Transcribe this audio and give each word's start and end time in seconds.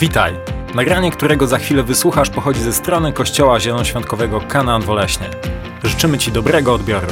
Witaj! 0.00 0.34
Nagranie, 0.74 1.10
którego 1.10 1.46
za 1.46 1.58
chwilę 1.58 1.82
wysłuchasz, 1.82 2.30
pochodzi 2.30 2.60
ze 2.60 2.72
strony 2.72 3.12
Kościoła 3.12 3.60
Zielonoświątkowego 3.60 4.40
Kanaan 4.40 4.82
Woleśnie. 4.82 5.30
Życzymy 5.84 6.18
Ci 6.18 6.32
dobrego 6.32 6.74
odbioru. 6.74 7.06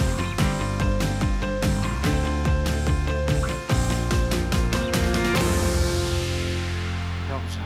Dobrze. 7.28 7.60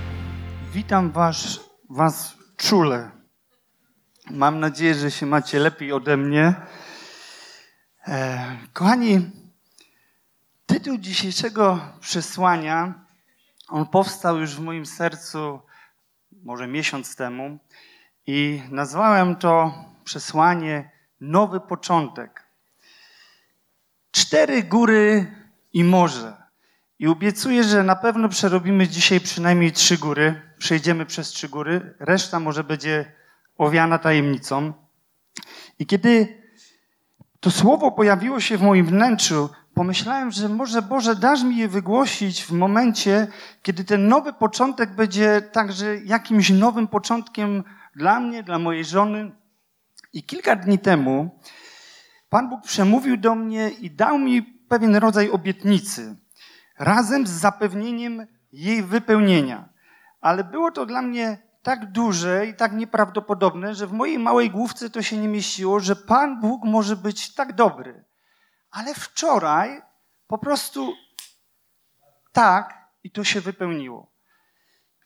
Witam 0.73 1.11
was, 1.11 1.61
was 1.91 2.35
czule. 2.57 3.11
Mam 4.31 4.61
nadzieję, 4.61 4.95
że 4.95 5.11
się 5.11 5.27
macie 5.27 5.59
lepiej 5.59 5.93
ode 5.93 6.17
mnie. 6.17 6.55
E, 8.09 8.57
kochani, 8.73 9.31
tytuł 10.67 10.99
dzisiejszego 10.99 11.81
przesłania, 12.01 12.95
on 13.71 13.87
powstał 13.87 14.39
już 14.39 14.57
w 14.57 14.61
moim 14.61 14.87
sercu 14.87 15.61
może 16.43 16.67
miesiąc 16.67 17.17
temu 17.17 17.59
i 18.27 18.63
nazwałem 18.71 19.37
to 19.37 19.75
przesłanie 20.05 20.91
Nowy 21.21 21.61
Początek. 21.61 22.47
Cztery 24.11 24.63
góry 24.63 25.27
i 25.73 25.85
morze. 25.85 26.43
I 26.99 27.07
obiecuję, 27.07 27.65
że 27.65 27.83
na 27.83 27.97
pewno 27.97 28.29
przerobimy 28.29 28.89
dzisiaj 28.89 29.21
przynajmniej 29.21 29.73
trzy 29.73 29.99
góry. 29.99 30.43
Przejdziemy 30.59 31.07
przez 31.07 31.29
trzy 31.29 31.49
góry. 31.49 31.95
Reszta 32.01 32.41
może 32.41 32.65
będzie 32.65 33.13
owiana 33.57 33.99
tajemnicą. 33.99 34.73
I 35.79 35.87
kiedy 35.87 36.43
to 37.41 37.51
słowo 37.51 37.93
pojawiło 37.93 38.41
się 38.41 38.59
w 38.59 38.63
moim 38.63 38.87
wnętrzu, 38.87 39.49
pomyślałem, 39.81 40.31
że 40.31 40.49
może 40.49 40.83
Boże, 40.83 41.17
dasz 41.17 41.43
mi 41.43 41.57
je 41.57 41.69
wygłosić 41.69 42.45
w 42.45 42.53
momencie, 42.53 43.27
kiedy 43.63 43.85
ten 43.85 44.09
nowy 44.09 44.33
początek 44.33 44.95
będzie 44.95 45.43
także 45.43 45.97
jakimś 45.97 46.51
nowym 46.51 46.89
początkiem 46.89 47.65
dla 47.97 48.21
mnie, 48.21 48.43
dla 48.43 48.59
mojej 48.59 48.85
żony. 48.85 49.33
I 50.13 50.23
kilka 50.23 50.57
dni 50.57 50.79
temu 50.79 51.41
Pan 52.29 52.49
Bóg 52.49 52.63
przemówił 52.63 53.17
do 53.17 53.35
mnie 53.35 53.71
i 53.71 53.91
dał 53.91 54.19
mi 54.19 54.43
pewien 54.43 54.97
rodzaj 54.97 55.31
obietnicy, 55.31 56.17
razem 56.79 57.27
z 57.27 57.31
zapewnieniem 57.31 58.27
jej 58.53 58.83
wypełnienia. 58.83 59.69
Ale 60.21 60.45
było 60.45 60.71
to 60.71 60.87
dla 60.87 61.03
mnie 61.03 61.39
tak 61.63 61.93
duże 61.93 62.47
i 62.47 62.55
tak 62.55 62.73
nieprawdopodobne, 62.73 63.75
że 63.75 63.87
w 63.87 63.93
mojej 63.93 64.19
małej 64.19 64.51
główce 64.51 64.91
to 64.91 65.03
się 65.03 65.17
nie 65.17 65.29
mieściło, 65.29 65.81
że 65.81 65.97
Pan 65.97 66.41
Bóg 66.41 66.65
może 66.65 66.97
być 66.97 67.35
tak 67.35 67.53
dobry. 67.53 68.10
Ale 68.71 68.95
wczoraj 68.95 69.83
po 70.27 70.39
prostu 70.39 70.93
tak 72.33 72.91
i 73.05 73.11
to 73.11 73.25
się 73.25 73.41
wypełniło. 73.41 74.11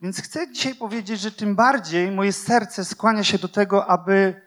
Więc 0.00 0.22
chcę 0.22 0.52
dzisiaj 0.52 0.74
powiedzieć, 0.74 1.20
że 1.20 1.32
tym 1.32 1.56
bardziej 1.56 2.10
moje 2.10 2.32
serce 2.32 2.84
skłania 2.84 3.24
się 3.24 3.38
do 3.38 3.48
tego, 3.48 3.86
aby 3.86 4.42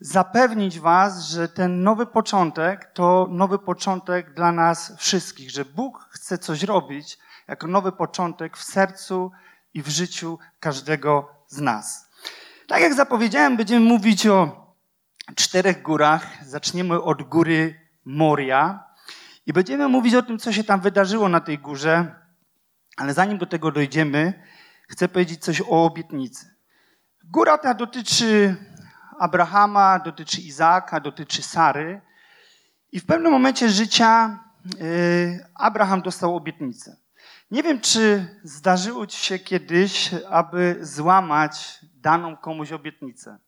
zapewnić 0.00 0.80
Was, 0.80 1.28
że 1.28 1.48
ten 1.48 1.82
nowy 1.82 2.06
początek 2.06 2.92
to 2.94 3.26
nowy 3.30 3.58
początek 3.58 4.34
dla 4.34 4.52
nas 4.52 4.92
wszystkich, 4.98 5.50
że 5.50 5.64
Bóg 5.64 6.08
chce 6.10 6.38
coś 6.38 6.62
robić 6.62 7.18
jako 7.48 7.66
nowy 7.66 7.92
początek 7.92 8.56
w 8.56 8.64
sercu 8.64 9.30
i 9.74 9.82
w 9.82 9.88
życiu 9.88 10.38
każdego 10.60 11.28
z 11.48 11.60
nas. 11.60 12.10
Tak 12.68 12.82
jak 12.82 12.94
zapowiedziałem, 12.94 13.56
będziemy 13.56 13.86
mówić 13.86 14.26
o 14.26 14.66
czterech 15.34 15.82
górach. 15.82 16.26
Zaczniemy 16.44 17.02
od 17.02 17.22
góry 17.22 17.85
Moria 18.06 18.84
i 19.46 19.52
będziemy 19.52 19.88
mówić 19.88 20.14
o 20.14 20.22
tym, 20.22 20.38
co 20.38 20.52
się 20.52 20.64
tam 20.64 20.80
wydarzyło 20.80 21.28
na 21.28 21.40
tej 21.40 21.58
górze, 21.58 22.14
ale 22.96 23.14
zanim 23.14 23.38
do 23.38 23.46
tego 23.46 23.70
dojdziemy, 23.70 24.42
chcę 24.88 25.08
powiedzieć 25.08 25.44
coś 25.44 25.60
o 25.60 25.84
obietnicy. 25.84 26.56
Góra 27.24 27.58
ta 27.58 27.74
dotyczy 27.74 28.56
Abrahama, 29.18 29.98
dotyczy 29.98 30.40
Izaaka, 30.40 31.00
dotyczy 31.00 31.42
Sary. 31.42 32.00
I 32.92 33.00
w 33.00 33.06
pewnym 33.06 33.32
momencie 33.32 33.68
życia 33.68 34.38
y, 34.80 35.46
Abraham 35.54 36.02
dostał 36.02 36.36
obietnicę. 36.36 36.96
Nie 37.50 37.62
wiem, 37.62 37.80
czy 37.80 38.26
zdarzyło 38.42 39.06
ci 39.06 39.24
się 39.24 39.38
kiedyś, 39.38 40.10
aby 40.30 40.78
złamać 40.80 41.80
daną 41.94 42.36
komuś 42.36 42.72
obietnicę. 42.72 43.38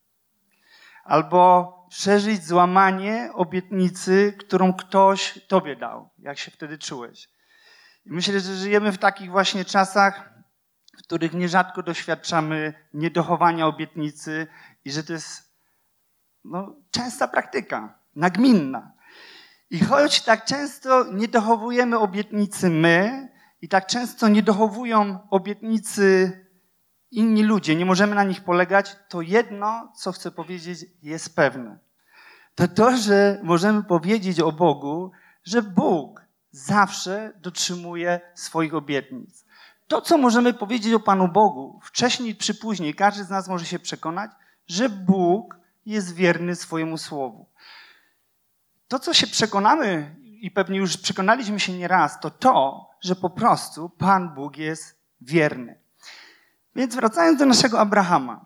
Albo 1.09 1.73
przeżyć 1.89 2.45
złamanie 2.45 3.29
obietnicy, 3.33 4.33
którą 4.39 4.73
ktoś 4.73 5.39
tobie 5.47 5.75
dał. 5.75 6.09
Jak 6.19 6.37
się 6.37 6.51
wtedy 6.51 6.77
czułeś? 6.77 7.29
I 8.05 8.11
myślę, 8.11 8.39
że 8.39 8.55
żyjemy 8.55 8.91
w 8.91 8.97
takich 8.97 9.31
właśnie 9.31 9.65
czasach, 9.65 10.33
w 10.99 11.03
których 11.03 11.33
nierzadko 11.33 11.83
doświadczamy 11.83 12.73
niedochowania 12.93 13.67
obietnicy 13.67 14.47
i 14.85 14.91
że 14.91 15.03
to 15.03 15.13
jest 15.13 15.53
no, 16.45 16.75
częsta 16.91 17.27
praktyka, 17.27 17.99
nagminna. 18.15 18.91
I 19.69 19.79
choć 19.79 20.21
tak 20.21 20.45
często 20.45 21.05
nie 21.13 21.27
dochowujemy 21.27 21.99
obietnicy 21.99 22.69
my 22.69 23.29
i 23.61 23.69
tak 23.69 23.87
często 23.87 24.27
nie 24.27 24.43
dochowują 24.43 25.27
obietnicy 25.29 26.31
inni 27.11 27.43
ludzie, 27.43 27.75
nie 27.75 27.85
możemy 27.85 28.15
na 28.15 28.23
nich 28.23 28.43
polegać, 28.43 28.95
to 29.09 29.21
jedno, 29.21 29.91
co 29.95 30.11
chcę 30.11 30.31
powiedzieć, 30.31 30.85
jest 31.03 31.35
pewne. 31.35 31.77
To 32.55 32.67
to, 32.67 32.97
że 32.97 33.39
możemy 33.43 33.83
powiedzieć 33.83 34.39
o 34.39 34.51
Bogu, 34.51 35.11
że 35.43 35.61
Bóg 35.61 36.21
zawsze 36.51 37.33
dotrzymuje 37.41 38.21
swoich 38.35 38.73
obietnic. 38.73 39.45
To, 39.87 40.01
co 40.01 40.17
możemy 40.17 40.53
powiedzieć 40.53 40.93
o 40.93 40.99
Panu 40.99 41.27
Bogu, 41.27 41.79
wcześniej 41.83 42.35
czy 42.35 42.55
później, 42.55 42.95
każdy 42.95 43.23
z 43.23 43.29
nas 43.29 43.47
może 43.47 43.65
się 43.65 43.79
przekonać, 43.79 44.31
że 44.67 44.89
Bóg 44.89 45.57
jest 45.85 46.15
wierny 46.15 46.55
swojemu 46.55 46.97
słowu. 46.97 47.45
To, 48.87 48.99
co 48.99 49.13
się 49.13 49.27
przekonamy 49.27 50.15
i 50.21 50.51
pewnie 50.51 50.77
już 50.77 50.97
przekonaliśmy 50.97 51.59
się 51.59 51.73
nieraz, 51.73 52.19
to 52.19 52.29
to, 52.29 52.89
że 53.01 53.15
po 53.15 53.29
prostu 53.29 53.89
Pan 53.89 54.33
Bóg 54.33 54.57
jest 54.57 54.99
wierny. 55.21 55.78
Więc 56.75 56.95
wracając 56.95 57.39
do 57.39 57.45
naszego 57.45 57.79
Abrahama. 57.79 58.45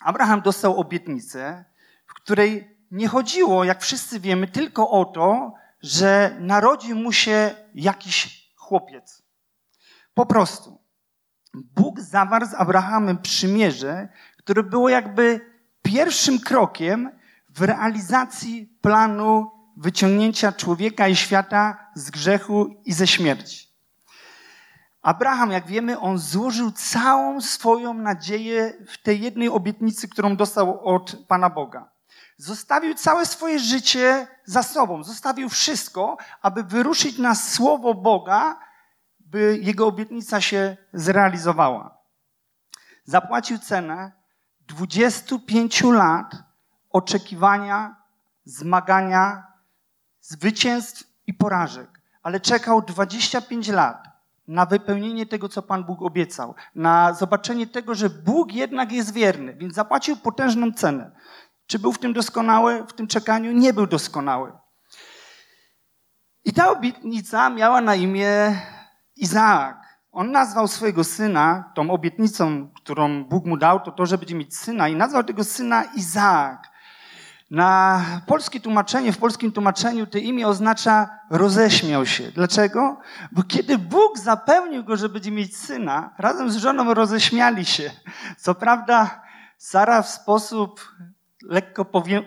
Abraham 0.00 0.42
dostał 0.42 0.80
obietnicę, 0.80 1.64
w 2.06 2.14
której 2.14 2.78
nie 2.90 3.08
chodziło, 3.08 3.64
jak 3.64 3.82
wszyscy 3.82 4.20
wiemy, 4.20 4.48
tylko 4.48 4.90
o 4.90 5.04
to, 5.04 5.54
że 5.82 6.36
narodzi 6.40 6.94
mu 6.94 7.12
się 7.12 7.54
jakiś 7.74 8.48
chłopiec. 8.56 9.22
Po 10.14 10.26
prostu. 10.26 10.82
Bóg 11.54 12.00
zawarł 12.00 12.46
z 12.46 12.54
Abrahamem 12.54 13.18
przymierze, 13.18 14.08
które 14.38 14.62
było 14.62 14.88
jakby 14.88 15.40
pierwszym 15.82 16.40
krokiem 16.40 17.10
w 17.48 17.62
realizacji 17.62 18.78
planu 18.80 19.50
wyciągnięcia 19.76 20.52
człowieka 20.52 21.08
i 21.08 21.16
świata 21.16 21.90
z 21.94 22.10
grzechu 22.10 22.82
i 22.84 22.92
ze 22.92 23.06
śmierci. 23.06 23.71
Abraham, 25.02 25.50
jak 25.50 25.66
wiemy, 25.66 26.00
on 26.00 26.18
złożył 26.18 26.72
całą 26.72 27.40
swoją 27.40 27.94
nadzieję 27.94 28.72
w 28.86 29.02
tej 29.02 29.20
jednej 29.20 29.48
obietnicy, 29.48 30.08
którą 30.08 30.36
dostał 30.36 30.86
od 30.86 31.16
Pana 31.28 31.50
Boga. 31.50 31.90
Zostawił 32.36 32.94
całe 32.94 33.26
swoje 33.26 33.58
życie 33.58 34.26
za 34.44 34.62
sobą, 34.62 35.04
zostawił 35.04 35.48
wszystko, 35.48 36.16
aby 36.42 36.62
wyruszyć 36.62 37.18
na 37.18 37.34
słowo 37.34 37.94
Boga, 37.94 38.58
by 39.20 39.58
jego 39.62 39.86
obietnica 39.86 40.40
się 40.40 40.76
zrealizowała. 40.92 41.98
Zapłacił 43.04 43.58
cenę 43.58 44.12
25 44.60 45.82
lat 45.82 46.34
oczekiwania, 46.90 47.96
zmagania, 48.44 49.46
zwycięstw 50.20 51.04
i 51.26 51.34
porażek, 51.34 52.00
ale 52.22 52.40
czekał 52.40 52.82
25 52.82 53.68
lat 53.68 54.11
na 54.48 54.66
wypełnienie 54.66 55.26
tego, 55.26 55.48
co 55.48 55.62
Pan 55.62 55.84
Bóg 55.84 56.02
obiecał, 56.02 56.54
na 56.74 57.14
zobaczenie 57.14 57.66
tego, 57.66 57.94
że 57.94 58.10
Bóg 58.10 58.52
jednak 58.52 58.92
jest 58.92 59.12
wierny, 59.12 59.54
więc 59.54 59.74
zapłacił 59.74 60.16
potężną 60.16 60.72
cenę. 60.72 61.10
Czy 61.66 61.78
był 61.78 61.92
w 61.92 61.98
tym 61.98 62.12
doskonały? 62.12 62.84
W 62.88 62.92
tym 62.92 63.06
czekaniu 63.06 63.52
nie 63.52 63.72
był 63.72 63.86
doskonały. 63.86 64.52
I 66.44 66.52
ta 66.52 66.70
obietnica 66.70 67.50
miała 67.50 67.80
na 67.80 67.94
imię 67.94 68.60
Izaak. 69.16 69.82
On 70.12 70.32
nazwał 70.32 70.68
swojego 70.68 71.04
syna, 71.04 71.72
tą 71.74 71.90
obietnicą, 71.90 72.70
którą 72.76 73.24
Bóg 73.24 73.46
mu 73.46 73.56
dał, 73.56 73.80
to 73.80 73.92
to, 73.92 74.06
że 74.06 74.18
będzie 74.18 74.34
mieć 74.34 74.56
syna, 74.56 74.88
i 74.88 74.96
nazwał 74.96 75.24
tego 75.24 75.44
syna 75.44 75.84
Izaak. 75.84 76.71
Na 77.52 78.04
polskie 78.26 78.60
tłumaczenie, 78.60 79.12
w 79.12 79.18
polskim 79.18 79.52
tłumaczeniu 79.52 80.06
to 80.06 80.18
imię 80.18 80.48
oznacza 80.48 81.18
roześmiał 81.30 82.06
się. 82.06 82.30
Dlaczego? 82.30 82.98
Bo 83.32 83.42
kiedy 83.42 83.78
Bóg 83.78 84.18
zapełnił 84.18 84.84
go, 84.84 84.96
że 84.96 85.08
będzie 85.08 85.30
mieć 85.30 85.56
syna, 85.56 86.14
razem 86.18 86.50
z 86.50 86.56
żoną 86.56 86.94
roześmiali 86.94 87.64
się. 87.64 87.90
Co 88.38 88.54
prawda, 88.54 89.22
Sara 89.58 90.02
w 90.02 90.08
sposób 90.08 90.94
lekko 91.42 91.84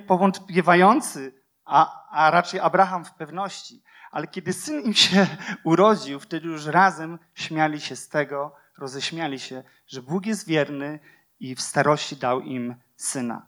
powątpiewający, 0.08 1.34
a, 1.66 2.10
a 2.12 2.32
raczej 2.32 2.60
Abraham 2.60 3.06
w 3.06 3.14
pewności. 3.14 3.84
Ale 4.12 4.28
kiedy 4.28 4.54
syn 4.54 4.82
im 4.82 4.94
się 4.94 5.28
urodził, 5.64 6.20
wtedy 6.20 6.48
już 6.48 6.66
razem 6.66 7.20
śmiali 7.34 7.82
się 7.82 7.96
z 7.96 8.10
tego, 8.10 8.56
roześmiali 8.78 9.40
się, 9.40 9.64
że 9.88 10.02
Bóg 10.02 10.26
jest 10.26 10.48
wierny 10.48 11.00
i 11.40 11.56
w 11.56 11.62
starości 11.62 12.16
dał 12.16 12.42
im 12.42 12.76
syna. 12.96 13.46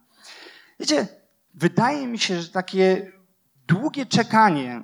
Wiecie, 0.80 1.08
wydaje 1.58 2.08
mi 2.08 2.20
się, 2.20 2.42
że 2.42 2.50
takie 2.50 3.12
długie 3.68 4.06
czekanie, 4.06 4.82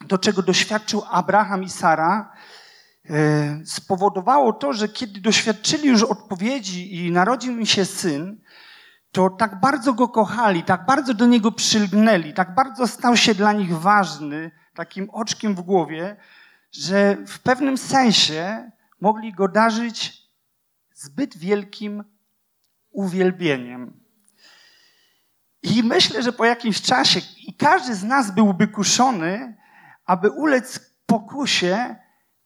do 0.00 0.18
czego 0.18 0.42
doświadczył 0.42 1.02
Abraham 1.10 1.62
i 1.62 1.70
Sara, 1.70 2.32
e, 3.10 3.60
spowodowało 3.64 4.52
to, 4.52 4.72
że 4.72 4.88
kiedy 4.88 5.20
doświadczyli 5.20 5.88
już 5.88 6.02
odpowiedzi 6.02 6.96
i 6.96 7.10
narodził 7.10 7.58
im 7.58 7.66
się 7.66 7.84
syn, 7.84 8.40
to 9.12 9.30
tak 9.30 9.60
bardzo 9.60 9.94
go 9.94 10.08
kochali, 10.08 10.62
tak 10.62 10.86
bardzo 10.86 11.14
do 11.14 11.26
niego 11.26 11.52
przylgnęli, 11.52 12.34
tak 12.34 12.54
bardzo 12.54 12.86
stał 12.86 13.16
się 13.16 13.34
dla 13.34 13.52
nich 13.52 13.78
ważny, 13.78 14.50
takim 14.74 15.10
oczkiem 15.10 15.54
w 15.54 15.60
głowie, 15.60 16.16
że 16.72 17.16
w 17.26 17.38
pewnym 17.38 17.78
sensie 17.78 18.70
mogli 19.00 19.32
go 19.32 19.48
darzyć 19.48 20.26
zbyt 20.94 21.38
wielkim 21.38 22.04
uwielbieniem. 22.90 23.99
I 25.62 25.82
myślę, 25.82 26.22
że 26.22 26.32
po 26.32 26.44
jakimś 26.44 26.82
czasie 26.82 27.20
i 27.46 27.54
każdy 27.54 27.94
z 27.94 28.04
nas 28.04 28.30
byłby 28.30 28.68
kuszony, 28.68 29.56
aby 30.06 30.30
ulec 30.30 30.80
pokusie 31.06 31.96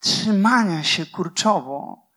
trzymania 0.00 0.82
się 0.82 1.06
kurczowo, 1.06 2.08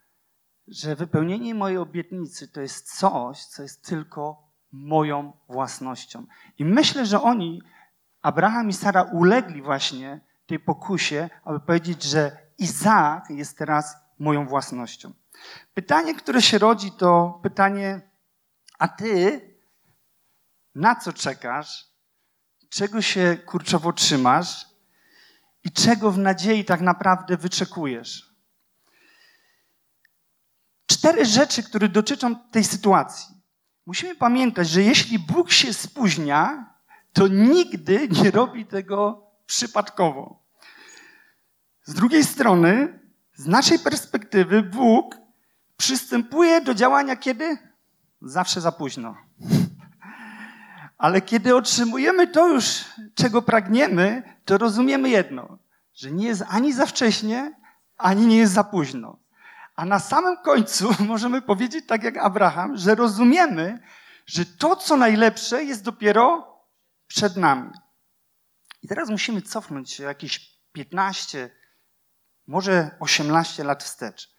że 0.67 0.95
wypełnienie 0.95 1.55
mojej 1.55 1.77
obietnicy 1.77 2.47
to 2.47 2.61
jest 2.61 2.97
coś, 2.97 3.45
co 3.45 3.63
jest 3.63 3.85
tylko 3.85 4.47
moją 4.71 5.33
własnością. 5.49 6.25
I 6.57 6.65
myślę, 6.65 7.05
że 7.05 7.21
oni, 7.21 7.61
Abraham 8.21 8.69
i 8.69 8.73
Sara, 8.73 9.03
ulegli 9.03 9.61
właśnie 9.61 10.19
tej 10.45 10.59
pokusie, 10.59 11.29
aby 11.43 11.59
powiedzieć, 11.59 12.03
że 12.03 12.37
Izaak 12.57 13.29
jest 13.29 13.57
teraz 13.57 13.95
moją 14.19 14.47
własnością. 14.47 15.13
Pytanie, 15.73 16.15
które 16.15 16.41
się 16.41 16.57
rodzi, 16.57 16.91
to 16.91 17.39
pytanie, 17.43 18.01
a 18.79 18.87
ty 18.87 19.41
na 20.77 20.95
co 20.95 21.13
czekasz? 21.13 21.87
Czego 22.69 23.01
się 23.01 23.37
kurczowo 23.45 23.93
trzymasz? 23.93 24.65
I 25.63 25.71
czego 25.71 26.11
w 26.11 26.17
nadziei 26.17 26.65
tak 26.65 26.81
naprawdę 26.81 27.37
wyczekujesz? 27.37 28.35
Cztery 30.85 31.25
rzeczy, 31.25 31.63
które 31.63 31.89
dotyczą 31.89 32.35
tej 32.35 32.63
sytuacji. 32.63 33.35
Musimy 33.85 34.15
pamiętać, 34.15 34.69
że 34.69 34.83
jeśli 34.83 35.19
Bóg 35.19 35.51
się 35.51 35.73
spóźnia, 35.73 36.73
to 37.13 37.27
nigdy 37.27 38.07
nie 38.11 38.31
robi 38.31 38.65
tego 38.65 39.27
przypadkowo. 39.45 40.43
Z 41.83 41.93
drugiej 41.93 42.23
strony, 42.23 42.99
z 43.33 43.45
naszej 43.45 43.79
perspektywy, 43.79 44.63
Bóg 44.63 45.15
przystępuje 45.77 46.61
do 46.61 46.73
działania 46.73 47.15
kiedy? 47.15 47.57
Zawsze 48.21 48.61
za 48.61 48.71
późno. 48.71 49.26
Ale 50.97 51.21
kiedy 51.21 51.55
otrzymujemy 51.55 52.27
to 52.27 52.47
już, 52.47 52.85
czego 53.15 53.41
pragniemy, 53.41 54.23
to 54.45 54.57
rozumiemy 54.57 55.09
jedno, 55.09 55.57
że 55.93 56.11
nie 56.11 56.27
jest 56.27 56.43
ani 56.49 56.73
za 56.73 56.85
wcześnie, 56.85 57.53
ani 57.97 58.27
nie 58.27 58.37
jest 58.37 58.53
za 58.53 58.63
późno. 58.63 59.19
A 59.75 59.85
na 59.85 59.99
samym 59.99 60.37
końcu 60.37 60.89
możemy 61.13 61.41
powiedzieć, 61.41 61.85
tak 61.87 62.03
jak 62.03 62.17
Abraham, 62.17 62.77
że 62.77 62.95
rozumiemy, 62.95 63.79
że 64.25 64.45
to, 64.45 64.75
co 64.75 64.97
najlepsze, 64.97 65.63
jest 65.63 65.83
dopiero 65.83 66.57
przed 67.07 67.37
nami. 67.37 67.71
I 68.83 68.87
teraz 68.87 69.09
musimy 69.09 69.41
cofnąć 69.41 69.91
się 69.91 70.03
jakieś 70.03 70.57
15, 70.71 71.49
może 72.47 72.91
18 72.99 73.63
lat 73.63 73.83
wstecz. 73.83 74.35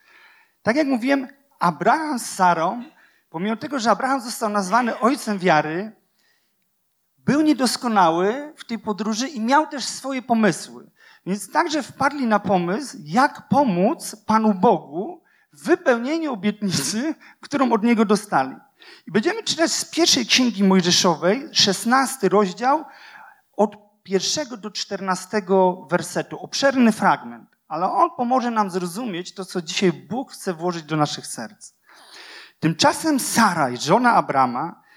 Tak 0.62 0.76
jak 0.76 0.86
mówiłem, 0.86 1.28
Abraham 1.58 2.18
z 2.18 2.26
Sarą, 2.26 2.84
pomimo 3.30 3.56
tego, 3.56 3.78
że 3.78 3.90
Abraham 3.90 4.20
został 4.20 4.50
nazwany 4.50 4.98
ojcem 4.98 5.38
wiary, 5.38 5.92
był 7.28 7.40
niedoskonały 7.40 8.52
w 8.56 8.64
tej 8.64 8.78
podróży 8.78 9.28
i 9.28 9.40
miał 9.40 9.66
też 9.66 9.84
swoje 9.84 10.22
pomysły. 10.22 10.90
Więc 11.26 11.52
także 11.52 11.82
wpadli 11.82 12.26
na 12.26 12.38
pomysł, 12.40 12.96
jak 13.04 13.48
pomóc 13.48 14.16
Panu 14.26 14.54
Bogu 14.54 15.22
w 15.52 15.64
wypełnieniu 15.64 16.32
obietnicy, 16.32 17.14
którą 17.40 17.72
od 17.72 17.82
Niego 17.82 18.04
dostali. 18.04 18.56
I 19.06 19.12
będziemy 19.12 19.42
czytać 19.42 19.72
z 19.72 19.84
pierwszej 19.84 20.26
księgi 20.26 20.64
Mojżeszowej, 20.64 21.48
16 21.52 22.28
rozdział, 22.28 22.84
od 23.56 23.76
pierwszego 24.02 24.56
do 24.56 24.70
czternastego 24.70 25.86
wersetu. 25.90 26.38
Obszerny 26.38 26.92
fragment, 26.92 27.48
ale 27.68 27.92
on 27.92 28.10
pomoże 28.16 28.50
nam 28.50 28.70
zrozumieć 28.70 29.34
to, 29.34 29.44
co 29.44 29.62
dzisiaj 29.62 29.92
Bóg 29.92 30.32
chce 30.32 30.54
włożyć 30.54 30.82
do 30.82 30.96
naszych 30.96 31.26
serc. 31.26 31.72
Tymczasem 32.60 33.20
Sara, 33.20 33.76
żona 33.76 34.12
Abrama, 34.12 34.87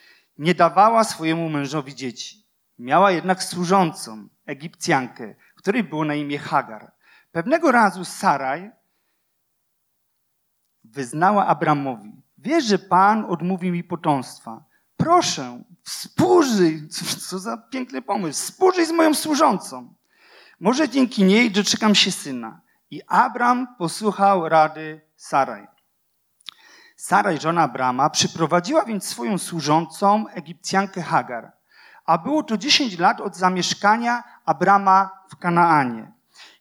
nie 0.41 0.55
dawała 0.55 1.03
swojemu 1.03 1.49
mężowi 1.49 1.95
dzieci. 1.95 2.45
Miała 2.79 3.11
jednak 3.11 3.43
służącą, 3.43 4.27
Egipcjankę, 4.45 5.35
której 5.55 5.83
było 5.83 6.05
na 6.05 6.15
imię 6.15 6.39
Hagar. 6.39 6.91
Pewnego 7.31 7.71
razu 7.71 8.05
Saraj 8.05 8.71
wyznała 10.83 11.47
Abramowi, 11.47 12.23
wiesz, 12.37 12.65
że 12.65 12.79
Pan 12.79 13.25
odmówi 13.25 13.71
mi 13.71 13.83
potomstwa. 13.83 14.65
Proszę, 14.97 15.63
współżyj, 15.83 16.87
co 17.29 17.39
za 17.39 17.57
piękny 17.57 18.01
pomysł, 18.01 18.43
współżyj 18.43 18.85
z 18.85 18.91
moją 18.91 19.13
służącą. 19.13 19.95
Może 20.59 20.89
dzięki 20.89 21.23
niej 21.23 21.51
doczekam 21.51 21.95
się 21.95 22.11
syna. 22.11 22.61
I 22.91 23.01
Abram 23.07 23.75
posłuchał 23.77 24.49
rady 24.49 25.01
Saraj. 25.15 25.67
Saraj, 27.01 27.39
żona 27.39 27.61
Abrama, 27.61 28.09
przyprowadziła 28.09 28.85
więc 28.85 29.07
swoją 29.07 29.37
służącą 29.37 30.27
Egipcjankę 30.27 31.01
Hagar. 31.01 31.51
A 32.05 32.17
było 32.17 32.43
to 32.43 32.57
10 32.57 32.99
lat 32.99 33.21
od 33.21 33.35
zamieszkania 33.35 34.23
Abrama 34.45 35.09
w 35.29 35.35
Kanaanie. 35.35 36.11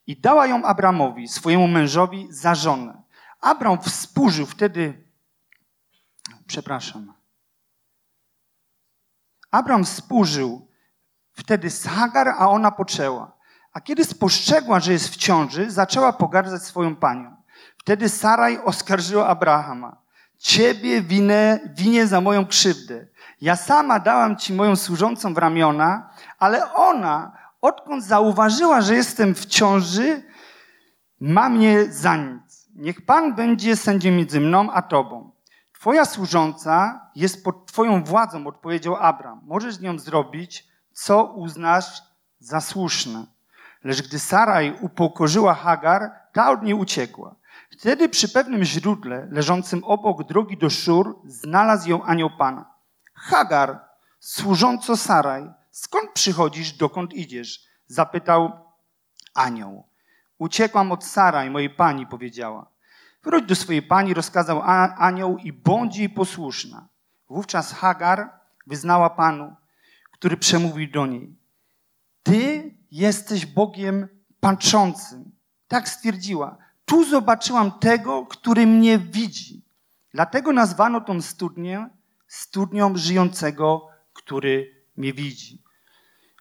I 0.07 0.21
dała 0.21 0.47
ją 0.47 0.65
Abramowi, 0.65 1.29
swojemu 1.29 1.69
mężowi, 1.69 2.29
za 2.31 2.55
żonę. 2.55 3.03
Abram 3.41 3.79
współżył 3.79 4.47
wtedy, 4.47 5.05
przepraszam, 6.47 7.15
Abram 9.51 9.85
współżył 9.85 10.69
wtedy 11.33 11.71
z 11.71 11.87
Hagar, 11.87 12.29
a 12.29 12.49
ona 12.49 12.71
poczęła. 12.71 13.33
A 13.73 13.81
kiedy 13.81 14.05
spostrzegła, 14.05 14.81
że 14.81 14.93
jest 14.93 15.09
w 15.09 15.17
ciąży, 15.17 15.71
zaczęła 15.71 16.13
pogardzać 16.13 16.63
swoją 16.63 16.97
panią. 16.97 17.37
Wtedy 17.79 18.09
Saraj 18.09 18.59
oskarżyła 18.65 19.27
Abrahama. 19.27 20.00
Ciebie 20.41 21.03
winę, 21.03 21.61
winię 21.75 22.07
za 22.07 22.21
moją 22.21 22.47
krzywdę. 22.47 23.07
Ja 23.41 23.57
sama 23.57 24.01
dałam 24.01 24.37
ci 24.37 24.53
moją 24.53 24.77
służącą 24.77 25.35
w 25.35 25.39
ramiona, 25.39 26.11
ale 26.39 26.73
ona, 26.75 27.33
odkąd 27.61 28.05
zauważyła, 28.05 28.81
że 28.81 28.95
jestem 28.95 29.35
w 29.35 29.47
ciąży, 29.47 30.23
ma 31.21 31.49
mnie 31.49 31.85
za 31.85 32.17
nic. 32.17 32.69
Niech 32.75 33.07
Pan 33.07 33.35
będzie 33.35 33.77
sędzią 33.77 34.11
między 34.11 34.41
mną 34.41 34.73
a 34.73 34.83
tobą. 34.83 35.31
Twoja 35.73 36.05
służąca 36.05 37.01
jest 37.15 37.45
pod 37.45 37.67
Twoją 37.67 38.05
władzą, 38.05 38.47
odpowiedział 38.47 38.97
Abram. 38.97 39.41
Możesz 39.45 39.75
z 39.75 39.81
nią 39.81 39.99
zrobić, 39.99 40.69
co 40.93 41.25
uznasz 41.25 42.03
za 42.39 42.61
słuszne. 42.61 43.27
Lecz 43.85 44.09
gdy 44.09 44.19
Saraj 44.19 44.79
upokorzyła 44.81 45.55
Hagar, 45.55 46.11
ta 46.33 46.51
od 46.51 46.63
niej 46.63 46.75
uciekła. 46.75 47.35
Wtedy 47.81 48.09
przy 48.09 48.29
pewnym 48.29 48.65
źródle, 48.65 49.29
leżącym 49.31 49.85
obok 49.85 50.25
drogi 50.25 50.59
do 50.59 50.71
Szur, 50.71 51.19
znalazł 51.25 51.91
ją 51.91 52.03
anioł 52.03 52.31
Pana. 52.39 52.75
Hagar, 53.15 53.81
służąco 54.19 54.97
Saraj, 54.97 55.51
skąd 55.71 56.11
przychodzisz, 56.13 56.73
dokąd 56.73 57.15
idziesz? 57.15 57.65
Zapytał 57.87 58.53
anioł. 59.35 59.85
Uciekłam 60.39 60.93
od 60.93 61.05
Saraj, 61.05 61.51
mojej 61.51 61.71
pani, 61.71 62.07
powiedziała. 62.07 62.71
Wróć 63.25 63.45
do 63.47 63.55
swojej 63.55 63.83
pani, 63.83 64.15
rozkazał 64.15 64.63
anioł 64.97 65.39
i 65.39 65.53
bądź 65.53 65.97
jej 65.97 66.09
posłuszna. 66.09 66.89
Wówczas 67.29 67.73
Hagar 67.73 68.31
wyznała 68.67 69.11
Panu, 69.11 69.57
który 70.11 70.37
przemówił 70.37 70.91
do 70.91 71.07
niej. 71.07 71.37
Ty 72.23 72.75
jesteś 72.91 73.47
Bogiem 73.47 74.09
patrzącym. 74.41 75.33
Tak 75.69 75.89
stwierdziła. 75.89 76.70
Tu 76.91 77.05
zobaczyłam 77.05 77.73
tego, 77.73 78.27
który 78.27 78.67
mnie 78.67 78.99
widzi. 78.99 79.63
Dlatego 80.15 80.53
nazwano 80.53 81.01
tą 81.01 81.23
studnię 81.23 81.89
studnią 82.29 82.97
żyjącego, 82.97 83.89
który 84.13 84.85
mnie 84.97 85.13
widzi. 85.13 85.63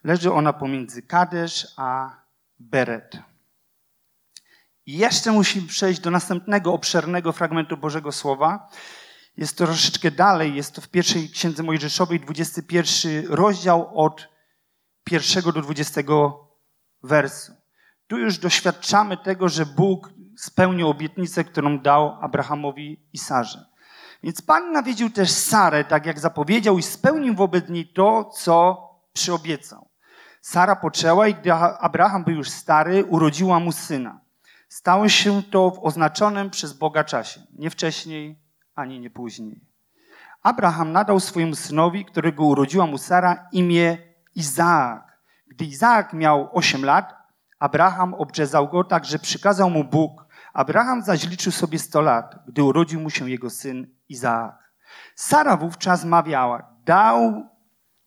Leży 0.04 0.34
ona 0.34 0.54
pomiędzy 0.54 1.02
Kadesz 1.02 1.68
a 1.78 2.16
Beret. 2.60 3.18
I 4.86 4.98
jeszcze 4.98 5.32
musimy 5.32 5.68
przejść 5.68 6.00
do 6.00 6.12
następnego 6.12 6.74
obszernego 6.74 7.32
fragmentu 7.32 7.78
Bożego 7.78 8.12
Słowa. 8.12 8.70
Jest 9.38 9.58
to 9.58 9.66
troszeczkę 9.66 10.12
dalej, 10.12 10.56
jest 10.56 10.74
to 10.74 10.82
w 10.82 10.90
pierwszej 10.90 11.30
księdze 11.30 11.64
Mojżeszowej, 11.64 12.20
21 12.20 13.28
rozdział 13.28 14.00
od 14.00 14.30
pierwszego 15.04 15.52
do 15.52 15.62
20 15.62 16.02
wersu. 17.04 17.54
Tu 18.08 18.18
już 18.18 18.38
doświadczamy 18.38 19.18
tego, 19.18 19.50
że 19.50 19.66
Bóg 19.66 20.19
spełnił 20.40 20.90
obietnicę, 20.90 21.44
którą 21.44 21.80
dał 21.80 22.18
Abrahamowi 22.22 23.08
i 23.14 23.18
Sarze. 23.18 23.66
Więc 24.24 24.42
Pan 24.42 24.72
nawiedził 24.72 25.10
też 25.10 25.32
Sarę, 25.32 25.84
tak 25.84 26.06
jak 26.06 26.20
zapowiedział, 26.20 26.78
i 26.78 26.84
spełnił 26.84 27.36
wobec 27.36 27.70
niej 27.70 27.88
to, 27.88 28.24
co 28.24 28.90
przyobiecał. 29.14 29.90
Sara 30.42 30.76
poczęła 30.76 31.28
i 31.28 31.34
gdy 31.36 31.54
Abraham 31.54 32.24
był 32.24 32.36
już 32.36 32.50
stary, 32.50 33.06
urodziła 33.06 33.60
mu 33.60 33.72
syna. 33.72 34.20
Stało 34.70 35.10
się 35.10 35.44
to 35.44 35.72
w 35.72 35.80
oznaczonym 35.80 36.50
przez 36.50 36.74
Boga 36.74 37.04
czasie, 37.04 37.42
nie 37.58 37.70
wcześniej 37.70 38.42
ani 38.76 39.00
nie 39.00 39.10
później. 39.10 39.62
Abraham 40.44 40.92
nadał 40.92 41.20
swojemu 41.20 41.56
synowi, 41.56 42.06
którego 42.06 42.44
urodziła 42.44 42.86
mu 42.86 42.98
Sara, 42.98 43.48
imię 43.52 43.98
Izaak. 44.36 45.20
Gdy 45.48 45.66
Izaak 45.66 46.14
miał 46.14 46.50
8 46.54 46.86
lat, 46.86 47.20
Abraham 47.60 48.14
obrzezał 48.14 48.68
go 48.68 48.84
tak, 48.84 49.06
że 49.06 49.20
przykazał 49.20 49.70
mu 49.70 49.84
Bóg. 49.84 50.29
Abraham 50.54 51.02
zaś 51.02 51.28
liczył 51.28 51.52
sobie 51.52 51.80
100 51.80 52.02
lat, 52.02 52.36
gdy 52.48 52.64
urodził 52.64 53.02
mu 53.02 53.10
się 53.10 53.30
jego 53.30 53.50
syn 53.50 53.88
Izaak. 54.10 54.74
Sara 55.16 55.58
wówczas 55.58 56.06
mawiała, 56.06 56.76
dał 56.86 57.50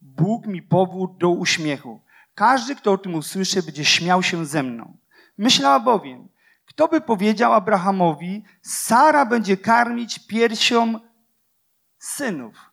Bóg 0.01 0.47
mi 0.47 0.63
powód 0.63 1.19
do 1.19 1.31
uśmiechu. 1.31 2.05
Każdy, 2.35 2.77
kto 2.77 2.93
o 2.93 2.99
tym 2.99 3.15
usłyszy, 3.15 3.63
będzie 3.63 3.85
śmiał 3.85 4.23
się 4.23 4.47
ze 4.47 4.63
mną. 4.63 4.99
Myślała 5.39 5.81
bowiem, 5.81 6.29
kto 6.65 6.89
by 6.89 7.01
powiedział 7.01 7.53
Abrahamowi, 7.53 8.45
Sara 8.63 9.27
będzie 9.27 9.57
karmić 9.57 10.27
piersią 10.27 11.01
synów. 11.99 12.71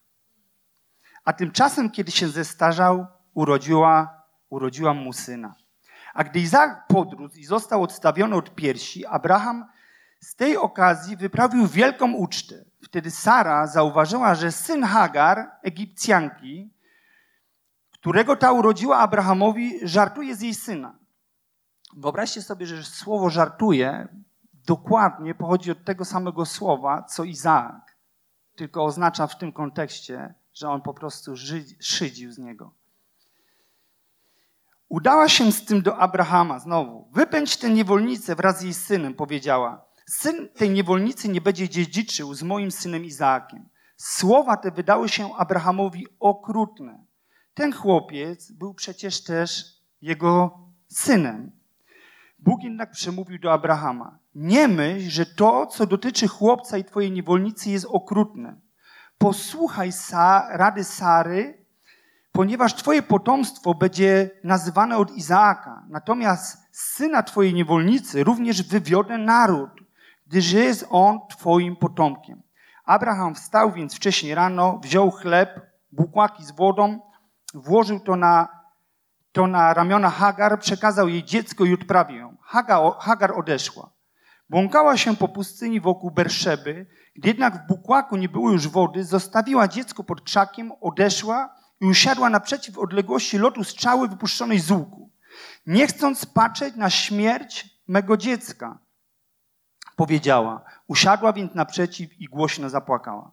A 1.26 1.34
tymczasem, 1.34 1.92
kiedy 1.92 2.12
się 2.12 2.28
zestarzał, 2.28 3.08
urodziła, 3.34 4.24
urodziła 4.50 4.94
mu 4.94 5.14
syna. 5.14 5.56
A 6.14 6.24
gdy 6.24 6.40
Izaak 6.40 6.88
podrósł 6.88 7.38
i 7.38 7.46
został 7.46 7.84
odstawiony 7.84 8.36
od 8.36 8.56
piersi, 8.56 9.06
Abraham 9.06 9.66
z 10.20 10.36
tej 10.36 10.58
okazji 10.58 11.18
wyprawił 11.18 11.68
wielką 11.68 12.14
ucztę. 12.14 12.66
Wtedy 12.84 13.12
Sara 13.12 13.68
zauważyła, 13.68 14.36
że 14.36 14.52
syn 14.52 14.84
Hagar, 14.84 15.52
Egipcjanki, 15.64 16.74
którego 17.92 18.36
ta 18.36 18.52
urodziła 18.52 18.98
Abrahamowi, 18.98 19.80
żartuje 19.88 20.36
z 20.36 20.42
jej 20.42 20.56
syna. 20.56 20.96
Wyobraźcie 21.98 22.42
sobie, 22.42 22.66
że 22.66 22.84
słowo 22.84 23.30
żartuje 23.30 24.08
dokładnie 24.54 25.36
pochodzi 25.36 25.72
od 25.72 25.86
tego 25.86 26.06
samego 26.06 26.46
słowa, 26.46 27.04
co 27.04 27.24
Izaak, 27.24 27.98
tylko 28.56 28.86
oznacza 28.86 29.28
w 29.28 29.38
tym 29.38 29.52
kontekście, 29.52 30.34
że 30.54 30.70
on 30.70 30.82
po 30.82 30.94
prostu 30.94 31.34
szydził 31.80 32.32
z 32.32 32.38
niego. 32.38 32.79
Udała 34.90 35.30
się 35.30 35.52
z 35.52 35.66
tym 35.66 35.82
do 35.82 35.98
Abrahama 35.98 36.60
znowu. 36.60 37.10
Wypędź 37.14 37.58
tę 37.58 37.70
niewolnicę 37.70 38.36
wraz 38.36 38.60
z 38.60 38.62
jej 38.62 38.74
synem, 38.74 39.14
powiedziała. 39.14 39.86
Syn 40.06 40.50
tej 40.50 40.70
niewolnicy 40.70 41.30
nie 41.30 41.42
będzie 41.42 41.70
dziedziczył 41.70 42.34
z 42.34 42.44
moim 42.44 42.72
synem 42.72 43.06
Izaakiem. 43.06 43.70
Słowa 43.98 44.58
te 44.58 44.72
wydały 44.72 45.10
się 45.10 45.36
Abrahamowi 45.36 46.08
okrutne. 46.20 47.04
Ten 47.54 47.74
chłopiec 47.74 48.52
był 48.52 48.74
przecież 48.74 49.24
też 49.24 49.66
jego 50.02 50.60
synem. 50.88 51.52
Bóg 52.40 52.64
jednak 52.64 52.92
przemówił 52.92 53.40
do 53.40 53.54
Abrahama: 53.54 54.20
Nie 54.36 54.68
myśl, 54.68 55.10
że 55.10 55.26
to, 55.26 55.68
co 55.68 55.86
dotyczy 55.86 56.28
chłopca 56.28 56.78
i 56.78 56.84
twojej 56.84 57.12
niewolnicy, 57.12 57.70
jest 57.70 57.86
okrutne. 57.90 58.62
Posłuchaj 59.18 59.92
sa, 59.92 60.48
rady 60.58 60.84
Sary, 60.84 61.59
ponieważ 62.32 62.76
twoje 62.76 63.02
potomstwo 63.02 63.74
będzie 63.74 64.30
nazywane 64.44 64.98
od 64.98 65.12
Izaaka. 65.12 65.84
Natomiast 65.90 66.58
syna 66.72 67.24
twojej 67.24 67.54
niewolnicy 67.54 68.24
również 68.24 68.64
wywiodę 68.64 69.18
naród, 69.18 69.70
gdyż 70.28 70.52
jest 70.52 70.86
on 70.90 71.20
twoim 71.30 71.76
potomkiem. 71.76 72.42
Abraham 72.86 73.36
wstał 73.36 73.72
więc 73.72 73.96
wcześniej 73.96 74.36
rano, 74.36 74.80
wziął 74.84 75.12
chleb, 75.12 75.62
bukłaki 75.92 76.46
z 76.46 76.52
wodą, 76.52 77.00
włożył 77.54 78.00
to 78.00 78.16
na, 78.16 78.48
to 79.32 79.48
na 79.48 79.74
ramiona 79.74 80.10
Hagar, 80.10 80.60
przekazał 80.60 81.08
jej 81.08 81.24
dziecko 81.24 81.66
i 81.66 81.74
odprawił 81.74 82.18
ją. 82.18 82.38
Hagar, 82.42 82.94
Hagar 83.00 83.40
odeszła. 83.40 83.90
Błąkała 84.50 84.98
się 84.98 85.16
po 85.16 85.28
pustyni 85.28 85.82
wokół 85.82 86.12
Berszeby, 86.12 86.88
gdy 87.16 87.28
jednak 87.28 87.64
w 87.64 87.68
bukłaku 87.68 88.16
nie 88.16 88.30
było 88.30 88.52
już 88.52 88.68
wody, 88.68 89.04
zostawiła 89.04 89.68
dziecko 89.68 90.04
pod 90.04 90.22
krzakiem, 90.22 90.72
odeszła 90.82 91.59
i 91.82 91.86
usiadła 91.86 92.30
naprzeciw 92.30 92.78
odległości 92.78 93.38
lotu 93.38 93.64
strzały 93.64 94.08
wypuszczonej 94.08 94.60
z 94.60 94.72
łuku. 94.72 95.10
Nie 95.66 95.88
chcąc 95.88 96.26
patrzeć 96.26 96.76
na 96.76 96.90
śmierć 96.90 97.70
mego 97.88 98.18
dziecka, 98.18 98.80
powiedziała. 99.96 100.64
Usiadła 100.88 101.34
więc 101.34 101.56
naprzeciw 101.56 102.22
i 102.22 102.26
głośno 102.26 102.70
zapłakała. 102.70 103.32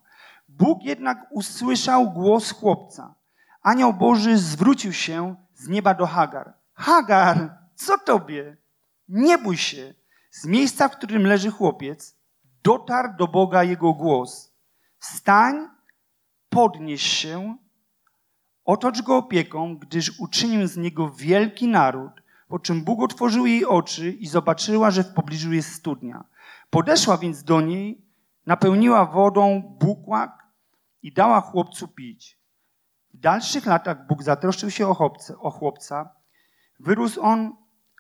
Bóg 0.49 0.83
jednak 0.83 1.27
usłyszał 1.31 2.11
głos 2.11 2.51
chłopca. 2.51 3.15
Anioł 3.63 3.93
Boży 3.93 4.39
zwrócił 4.39 4.93
się 4.93 5.37
z 5.55 5.69
nieba 5.69 5.95
do 5.95 6.07
Hagar. 6.07 6.55
Hagar, 6.75 7.59
co 7.75 7.99
tobie? 7.99 8.57
Nie 9.09 9.39
bój 9.39 9.57
się. 9.57 9.95
Z 10.31 10.47
miejsca, 10.47 10.89
w 10.89 10.97
którym 10.97 11.27
leży 11.27 11.51
chłopiec, 11.51 12.17
dotarł 12.63 13.17
do 13.19 13.29
Boga 13.29 13.65
jego 13.65 13.93
głos. 13.93 14.53
Wstań, 14.99 15.69
podnieś 16.49 17.03
się, 17.03 17.57
otocz 18.67 19.03
go 19.03 19.17
opieką, 19.17 19.77
gdyż 19.77 20.21
uczynił 20.21 20.67
z 20.67 20.77
niego 20.77 21.11
wielki 21.11 21.69
naród. 21.69 22.13
Po 22.49 22.59
czym 22.59 22.85
Bóg 22.85 23.03
otworzył 23.03 23.47
jej 23.47 23.65
oczy 23.65 24.11
i 24.11 24.27
zobaczyła, 24.27 24.91
że 24.91 25.05
w 25.05 25.15
pobliżu 25.15 25.53
jest 25.53 25.73
studnia. 25.73 26.25
Podeszła 26.71 27.19
więc 27.19 27.43
do 27.43 27.61
niej, 27.61 28.05
napełniła 28.47 29.07
wodą 29.07 29.63
bukłak 29.81 30.47
i 31.03 31.13
dała 31.13 31.41
chłopcu 31.41 31.89
pić. 31.89 32.39
W 33.15 33.19
dalszych 33.19 33.67
latach 33.67 34.07
Bóg 34.07 34.23
zatroszczył 34.23 34.71
się 34.71 34.89
o 34.89 34.95
chłopca, 34.95 35.35
o 35.39 35.51
chłopca. 35.51 36.11
Wyrósł 36.81 37.21
on, 37.21 37.57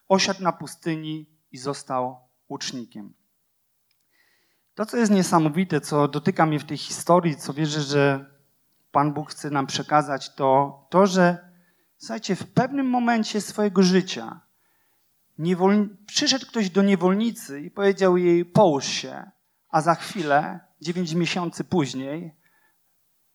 osiadł 0.08 0.42
na 0.42 0.52
pustyni 0.52 1.26
i 1.52 1.58
został 1.58 2.16
łucznikiem. 2.48 3.14
To, 4.74 4.86
co 4.86 4.96
jest 4.96 5.12
niesamowite, 5.12 5.80
co 5.80 6.08
dotyka 6.08 6.46
mnie 6.46 6.58
w 6.58 6.64
tej 6.64 6.76
historii, 6.76 7.36
co 7.36 7.52
wierzę, 7.52 7.80
że 7.80 8.35
Pan 8.96 9.12
Bóg 9.12 9.30
chce 9.30 9.50
nam 9.50 9.66
przekazać, 9.66 10.34
to 10.34 10.80
to, 10.90 11.06
że 11.06 11.50
słuchajcie, 11.96 12.36
w 12.36 12.46
pewnym 12.46 12.90
momencie 12.90 13.40
swojego 13.40 13.82
życia 13.82 14.40
niewol... 15.38 15.88
przyszedł 16.06 16.46
ktoś 16.46 16.70
do 16.70 16.82
niewolnicy 16.82 17.60
i 17.60 17.70
powiedział 17.70 18.16
jej: 18.16 18.44
Połóż 18.44 18.84
się, 18.84 19.30
a 19.68 19.80
za 19.80 19.94
chwilę, 19.94 20.60
dziewięć 20.80 21.14
miesięcy 21.14 21.64
później, 21.64 22.34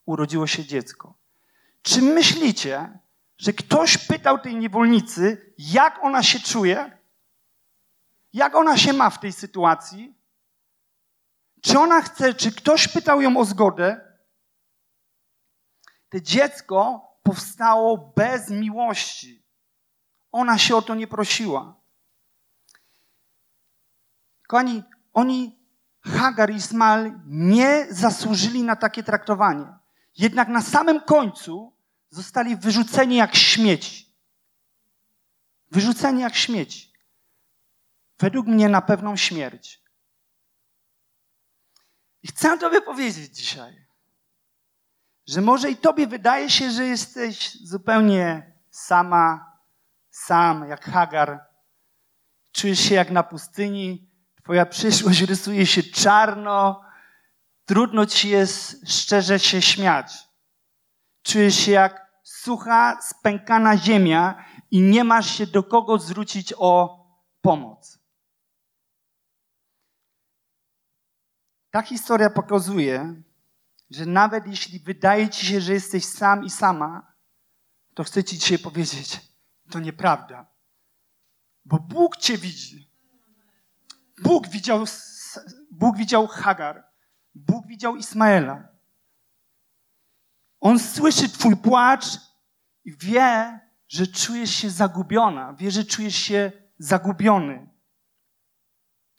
urodziło 0.05 0.47
się 0.47 0.65
dziecko. 0.65 1.13
Czy 1.81 2.01
myślicie, 2.01 2.99
że 3.37 3.53
ktoś 3.53 3.97
pytał 3.97 4.39
tej 4.39 4.55
niewolnicy, 4.55 5.53
jak 5.57 6.03
ona 6.03 6.23
się 6.23 6.39
czuje? 6.39 6.99
Jak 8.33 8.55
ona 8.55 8.77
się 8.77 8.93
ma 8.93 9.09
w 9.09 9.19
tej 9.19 9.31
sytuacji? 9.31 10.15
Czy 11.61 11.79
ona 11.79 12.01
chce, 12.01 12.33
czy 12.33 12.51
ktoś 12.51 12.87
pytał 12.87 13.21
ją 13.21 13.37
o 13.37 13.45
zgodę? 13.45 14.10
To 16.11 16.19
dziecko 16.19 17.07
powstało 17.23 18.13
bez 18.15 18.49
miłości. 18.49 19.43
Ona 20.31 20.57
się 20.57 20.75
o 20.75 20.81
to 20.81 20.95
nie 20.95 21.07
prosiła. 21.07 21.75
Kochani, 24.47 24.83
oni, 25.13 25.59
Hagar 26.01 26.51
i 26.51 26.55
Ismael, 26.55 27.19
nie 27.25 27.87
zasłużyli 27.89 28.63
na 28.63 28.75
takie 28.75 29.03
traktowanie. 29.03 29.65
Jednak 30.17 30.47
na 30.47 30.61
samym 30.61 31.01
końcu 31.01 31.73
zostali 32.09 32.55
wyrzuceni 32.55 33.15
jak 33.15 33.35
śmieci. 33.35 34.15
Wyrzuceni 35.71 36.21
jak 36.21 36.35
śmieci. 36.35 36.93
Według 38.19 38.47
mnie 38.47 38.69
na 38.69 38.81
pewną 38.81 39.15
śmierć. 39.17 39.81
I 42.23 42.27
chcę 42.27 42.57
Tobie 42.57 42.81
powiedzieć 42.81 43.35
dzisiaj, 43.35 43.85
że 45.27 45.41
może 45.41 45.71
i 45.71 45.75
Tobie 45.75 46.07
wydaje 46.07 46.49
się, 46.49 46.71
że 46.71 46.85
jesteś 46.85 47.57
zupełnie 47.63 48.55
sama, 48.69 49.57
sam, 50.09 50.69
jak 50.69 50.85
Hagar. 50.85 51.45
Czujesz 52.51 52.79
się 52.79 52.95
jak 52.95 53.11
na 53.11 53.23
pustyni, 53.23 54.11
Twoja 54.43 54.65
przyszłość 54.65 55.21
rysuje 55.21 55.65
się 55.65 55.83
czarno, 55.83 56.81
trudno 57.65 58.05
Ci 58.05 58.29
jest 58.29 58.89
szczerze 58.89 59.39
się 59.39 59.61
śmiać. 59.61 60.13
Czujesz 61.23 61.55
się 61.55 61.71
jak 61.71 62.11
sucha, 62.23 63.01
spękana 63.01 63.77
ziemia 63.77 64.45
i 64.71 64.81
nie 64.81 65.03
masz 65.03 65.37
się 65.37 65.47
do 65.47 65.63
kogo 65.63 65.97
zwrócić 65.97 66.53
o 66.57 67.01
pomoc. 67.41 67.99
Ta 71.71 71.81
historia 71.81 72.29
pokazuje, 72.29 73.23
że 73.91 74.05
nawet 74.05 74.47
jeśli 74.47 74.79
wydaje 74.79 75.29
ci 75.29 75.45
się, 75.45 75.61
że 75.61 75.73
jesteś 75.73 76.05
sam 76.05 76.43
i 76.43 76.49
sama, 76.49 77.15
to 77.93 78.03
chcę 78.03 78.23
ci 78.23 78.39
dzisiaj 78.39 78.59
powiedzieć, 78.59 79.19
to 79.69 79.79
nieprawda. 79.79 80.51
Bo 81.65 81.79
Bóg 81.79 82.17
cię 82.17 82.37
widzi. 82.37 82.91
Bóg 84.23 84.47
widział, 84.47 84.85
Bóg 85.71 85.97
widział 85.97 86.27
Hagar. 86.27 86.83
Bóg 87.35 87.67
widział 87.67 87.95
Ismaela. 87.95 88.67
On 90.59 90.79
słyszy 90.79 91.29
Twój 91.29 91.57
płacz 91.57 92.05
i 92.85 92.97
wie, 92.97 93.59
że 93.87 94.07
czujesz 94.07 94.55
się 94.55 94.69
zagubiona, 94.69 95.53
wie, 95.53 95.71
że 95.71 95.85
czujesz 95.85 96.15
się 96.15 96.51
zagubiony. 96.77 97.69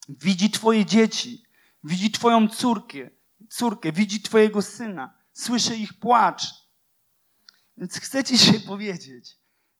Widzi 0.08 0.50
Twoje 0.50 0.86
dzieci, 0.86 1.44
widzi 1.84 2.10
Twoją 2.10 2.48
córkę, 2.48 3.10
córkę, 3.52 3.92
widzi 3.92 4.23
Twojego 4.23 4.62
syna, 4.62 5.14
słyszy 5.32 5.76
ich 5.76 5.94
płacz. 5.94 6.42
Więc 7.76 8.00
chcę 8.00 8.25
Ci 8.25 8.38
się 8.38 8.61
powiedzieć, 8.61 9.37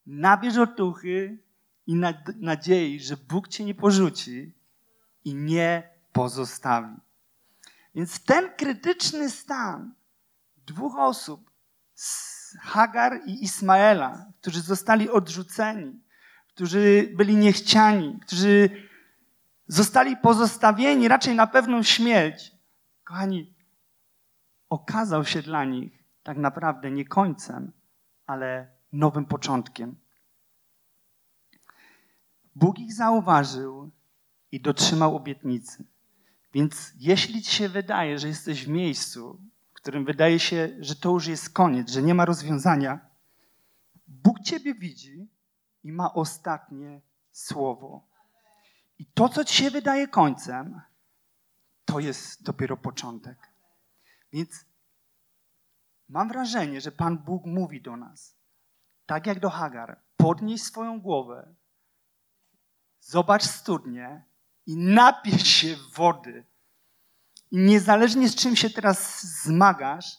nabierz 0.07 0.57
otuchy 0.57 1.39
i 1.87 1.97
nadziei, 2.37 3.01
że 3.01 3.17
Bóg 3.17 3.49
Cię 3.49 3.65
nie 3.65 3.75
porzuci 3.75 4.55
i 5.25 5.35
nie 5.35 5.91
pozostawi. 6.13 6.97
Więc 7.95 8.25
ten 8.25 8.51
krytyczny 8.57 9.31
stan 9.31 9.95
dwóch 10.67 10.99
osób, 10.99 11.51
Hagar 12.61 13.21
i 13.27 13.45
Ismaela, 13.45 14.27
którzy 14.41 14.61
zostali 14.61 15.11
odrzuceni, 15.11 16.01
którzy 16.49 17.13
byli 17.17 17.37
niechciani, 17.37 18.21
którzy 18.27 18.71
zostali 19.67 20.17
pozostawieni 20.17 21.09
raczej 21.09 21.35
na 21.35 21.47
pewną 21.47 21.83
śmierć, 21.83 22.53
kochani, 23.05 23.52
okazał 24.73 25.25
się 25.25 25.43
dla 25.43 25.65
nich 25.65 26.05
tak 26.23 26.37
naprawdę 26.39 26.91
nie 26.91 27.05
końcem, 27.05 27.73
ale 28.27 28.69
nowym 28.93 29.25
początkiem. 29.27 29.97
Bóg 32.55 32.79
ich 32.79 32.93
zauważył 32.93 33.91
i 34.53 34.61
dotrzymał 34.61 35.17
obietnicy. 35.17 35.85
Więc 36.55 36.93
jeśli 36.99 37.43
ci 37.43 37.55
się 37.55 37.69
wydaje, 37.69 38.19
że 38.19 38.29
jesteś 38.29 38.65
w 38.65 38.69
miejscu, 38.69 39.41
w 39.71 39.75
którym 39.75 40.05
wydaje 40.05 40.39
się, 40.39 40.77
że 40.81 40.97
to 40.97 41.11
już 41.11 41.27
jest 41.27 41.51
koniec, 41.51 41.91
że 41.91 42.03
nie 42.03 42.15
ma 42.15 42.25
rozwiązania, 42.25 43.01
Bóg 44.09 44.41
ciebie 44.41 44.75
widzi 44.75 45.29
i 45.85 45.93
ma 45.93 46.13
ostatnie 46.13 47.01
słowo. 47.33 48.07
I 48.99 49.07
to, 49.07 49.29
co 49.29 49.45
ci 49.45 49.55
się 49.57 49.71
wydaje 49.71 50.09
końcem, 50.09 50.81
to 51.85 52.01
jest 52.01 52.43
dopiero 52.43 52.77
początek. 52.77 53.52
Więc 54.33 54.65
mam 56.09 56.29
wrażenie, 56.29 56.81
że 56.81 56.93
Pan 56.93 57.19
Bóg 57.19 57.47
mówi 57.47 57.83
do 57.83 57.97
nas, 57.97 58.37
tak 59.07 59.27
jak 59.27 59.41
do 59.41 59.51
Hagar, 59.51 60.01
podnieś 60.17 60.63
swoją 60.63 61.01
głowę, 61.01 61.55
zobacz 63.01 63.43
studnię 63.43 64.25
i 64.67 64.77
napisz 64.77 65.47
się 65.47 65.77
wody. 65.95 66.45
I 67.51 67.59
niezależnie 67.59 68.29
z 68.29 68.35
czym 68.35 68.57
się 68.57 68.71
teraz 68.71 69.23
zmagasz, 69.43 70.17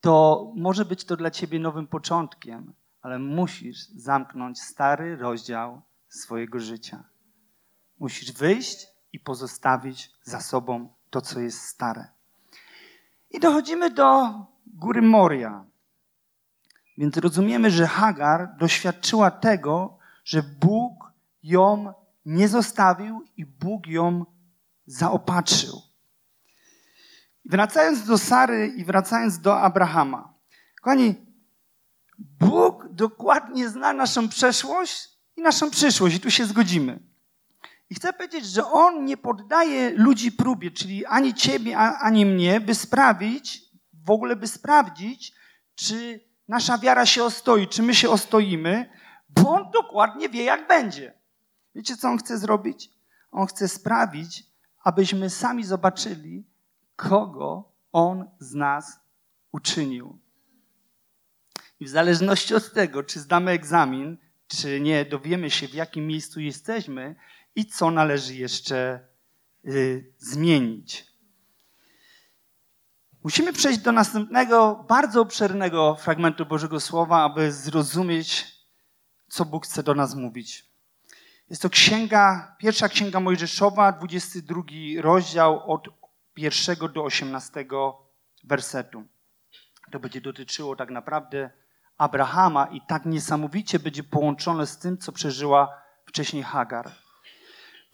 to 0.00 0.52
może 0.56 0.84
być 0.84 1.04
to 1.04 1.16
dla 1.16 1.30
ciebie 1.30 1.58
nowym 1.58 1.86
początkiem, 1.86 2.74
ale 3.00 3.18
musisz 3.18 3.88
zamknąć 3.88 4.60
stary 4.62 5.16
rozdział 5.16 5.82
swojego 6.08 6.60
życia. 6.60 7.04
Musisz 7.98 8.32
wyjść 8.32 8.86
i 9.12 9.20
pozostawić 9.20 10.10
za 10.22 10.40
sobą 10.40 10.94
to, 11.10 11.20
co 11.20 11.40
jest 11.40 11.60
stare. 11.62 12.13
I 13.34 13.40
dochodzimy 13.40 13.90
do 13.90 14.30
góry 14.66 15.02
Moria. 15.02 15.64
Więc 16.98 17.16
rozumiemy, 17.16 17.70
że 17.70 17.86
Hagar 17.86 18.56
doświadczyła 18.58 19.30
tego, 19.30 19.98
że 20.24 20.42
Bóg 20.42 21.12
ją 21.42 21.92
nie 22.26 22.48
zostawił 22.48 23.24
i 23.36 23.46
Bóg 23.46 23.86
ją 23.86 24.24
zaopatrzył. 24.86 25.82
Wracając 27.44 28.06
do 28.06 28.18
Sary 28.18 28.66
i 28.76 28.84
wracając 28.84 29.38
do 29.38 29.60
Abrahama. 29.60 30.34
Kochani, 30.80 31.14
Bóg 32.18 32.88
dokładnie 32.90 33.68
zna 33.68 33.92
naszą 33.92 34.28
przeszłość 34.28 35.08
i 35.36 35.42
naszą 35.42 35.70
przyszłość 35.70 36.16
i 36.16 36.20
tu 36.20 36.30
się 36.30 36.46
zgodzimy. 36.46 37.13
Chcę 37.94 38.12
powiedzieć, 38.12 38.46
że 38.46 38.66
On 38.66 39.04
nie 39.04 39.16
poddaje 39.16 39.90
ludzi 39.90 40.32
próbie, 40.32 40.70
czyli 40.70 41.06
ani 41.06 41.34
ciebie, 41.34 41.78
ani 41.78 42.26
mnie, 42.26 42.60
by 42.60 42.74
sprawić, 42.74 43.62
w 43.92 44.10
ogóle 44.10 44.36
by 44.36 44.48
sprawdzić, 44.48 45.34
czy 45.74 46.20
nasza 46.48 46.78
wiara 46.78 47.06
się 47.06 47.24
ostoi, 47.24 47.68
czy 47.68 47.82
my 47.82 47.94
się 47.94 48.10
ostoimy, 48.10 48.90
bo 49.28 49.50
On 49.50 49.70
dokładnie 49.70 50.28
wie, 50.28 50.44
jak 50.44 50.68
będzie. 50.68 51.18
Wiecie, 51.74 51.96
co 51.96 52.08
On 52.08 52.18
chce 52.18 52.38
zrobić? 52.38 52.90
On 53.30 53.46
chce 53.46 53.68
sprawić, 53.68 54.46
abyśmy 54.84 55.30
sami 55.30 55.64
zobaczyli, 55.64 56.46
kogo 56.96 57.72
On 57.92 58.30
z 58.38 58.54
nas 58.54 59.00
uczynił. 59.52 60.18
I 61.80 61.84
w 61.84 61.88
zależności 61.88 62.54
od 62.54 62.72
tego, 62.72 63.02
czy 63.02 63.20
zdamy 63.20 63.50
egzamin, 63.50 64.18
czy 64.46 64.80
nie, 64.80 65.04
dowiemy 65.04 65.50
się, 65.50 65.68
w 65.68 65.74
jakim 65.74 66.06
miejscu 66.06 66.40
jesteśmy 66.40 67.16
i 67.56 67.66
co 67.66 67.90
należy 67.90 68.34
jeszcze 68.34 69.00
y, 69.64 70.12
zmienić. 70.18 71.06
Musimy 73.24 73.52
przejść 73.52 73.78
do 73.78 73.92
następnego, 73.92 74.84
bardzo 74.88 75.20
obszernego 75.20 75.94
fragmentu 75.94 76.46
Bożego 76.46 76.80
Słowa, 76.80 77.22
aby 77.22 77.52
zrozumieć, 77.52 78.54
co 79.28 79.44
Bóg 79.44 79.66
chce 79.66 79.82
do 79.82 79.94
nas 79.94 80.14
mówić. 80.14 80.66
Jest 81.50 81.62
to 81.62 81.70
księga, 81.70 82.56
pierwsza 82.58 82.88
księga 82.88 83.20
Mojżeszowa, 83.20 83.92
22 83.92 84.62
rozdział 85.00 85.72
od 85.72 85.88
pierwszego 86.34 86.88
do 86.88 87.04
18 87.04 87.66
wersetu. 88.44 89.04
To 89.92 90.00
będzie 90.00 90.20
dotyczyło 90.20 90.76
tak 90.76 90.90
naprawdę 90.90 91.50
Abrahama 91.98 92.66
i 92.66 92.80
tak 92.80 93.06
niesamowicie 93.06 93.78
będzie 93.78 94.02
połączone 94.02 94.66
z 94.66 94.78
tym, 94.78 94.98
co 94.98 95.12
przeżyła 95.12 95.82
wcześniej 96.06 96.42
Hagar. 96.42 97.03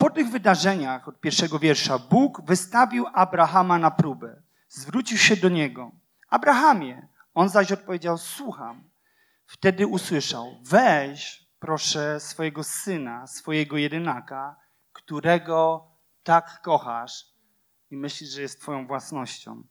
Po 0.01 0.11
tych 0.11 0.31
wydarzeniach 0.31 1.09
od 1.09 1.21
pierwszego 1.21 1.59
wiersza 1.59 1.99
Bóg 1.99 2.43
wystawił 2.45 3.07
Abrahama 3.13 3.79
na 3.79 3.91
próbę. 3.91 4.43
Zwrócił 4.69 5.19
się 5.19 5.37
do 5.37 5.49
niego. 5.49 5.93
Abrahamie, 6.29 7.09
on 7.35 7.49
zaś 7.49 7.73
odpowiedział: 7.73 8.19
Słucham. 8.19 8.85
Wtedy 9.47 9.87
usłyszał: 9.87 10.57
Weź, 10.63 11.47
proszę, 11.59 12.21
swojego 12.21 12.65
syna, 12.65 13.27
swojego 13.27 13.77
jedynaka, 13.77 14.57
którego 14.93 15.87
tak 16.23 16.61
kochasz 16.63 17.27
i 17.91 17.97
myślisz, 17.97 18.31
że 18.31 18.43
jest 18.43 18.61
Twoją 18.61 18.87
własnością, 18.87 19.63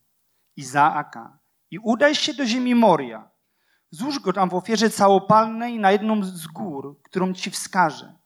Izaaka, 0.56 1.38
i 1.72 1.80
udaj 1.80 2.16
się 2.16 2.34
do 2.34 2.46
ziemi 2.46 2.76
Moria. 2.76 3.30
Złóż 3.92 4.20
go 4.20 4.34
tam 4.34 4.50
w 4.50 4.54
ofierze 4.54 4.90
całopalnej 4.90 5.80
na 5.80 5.92
jedną 5.92 6.24
z 6.24 6.48
gór, 6.48 7.02
którą 7.04 7.34
ci 7.34 7.52
wskażę. 7.52 8.19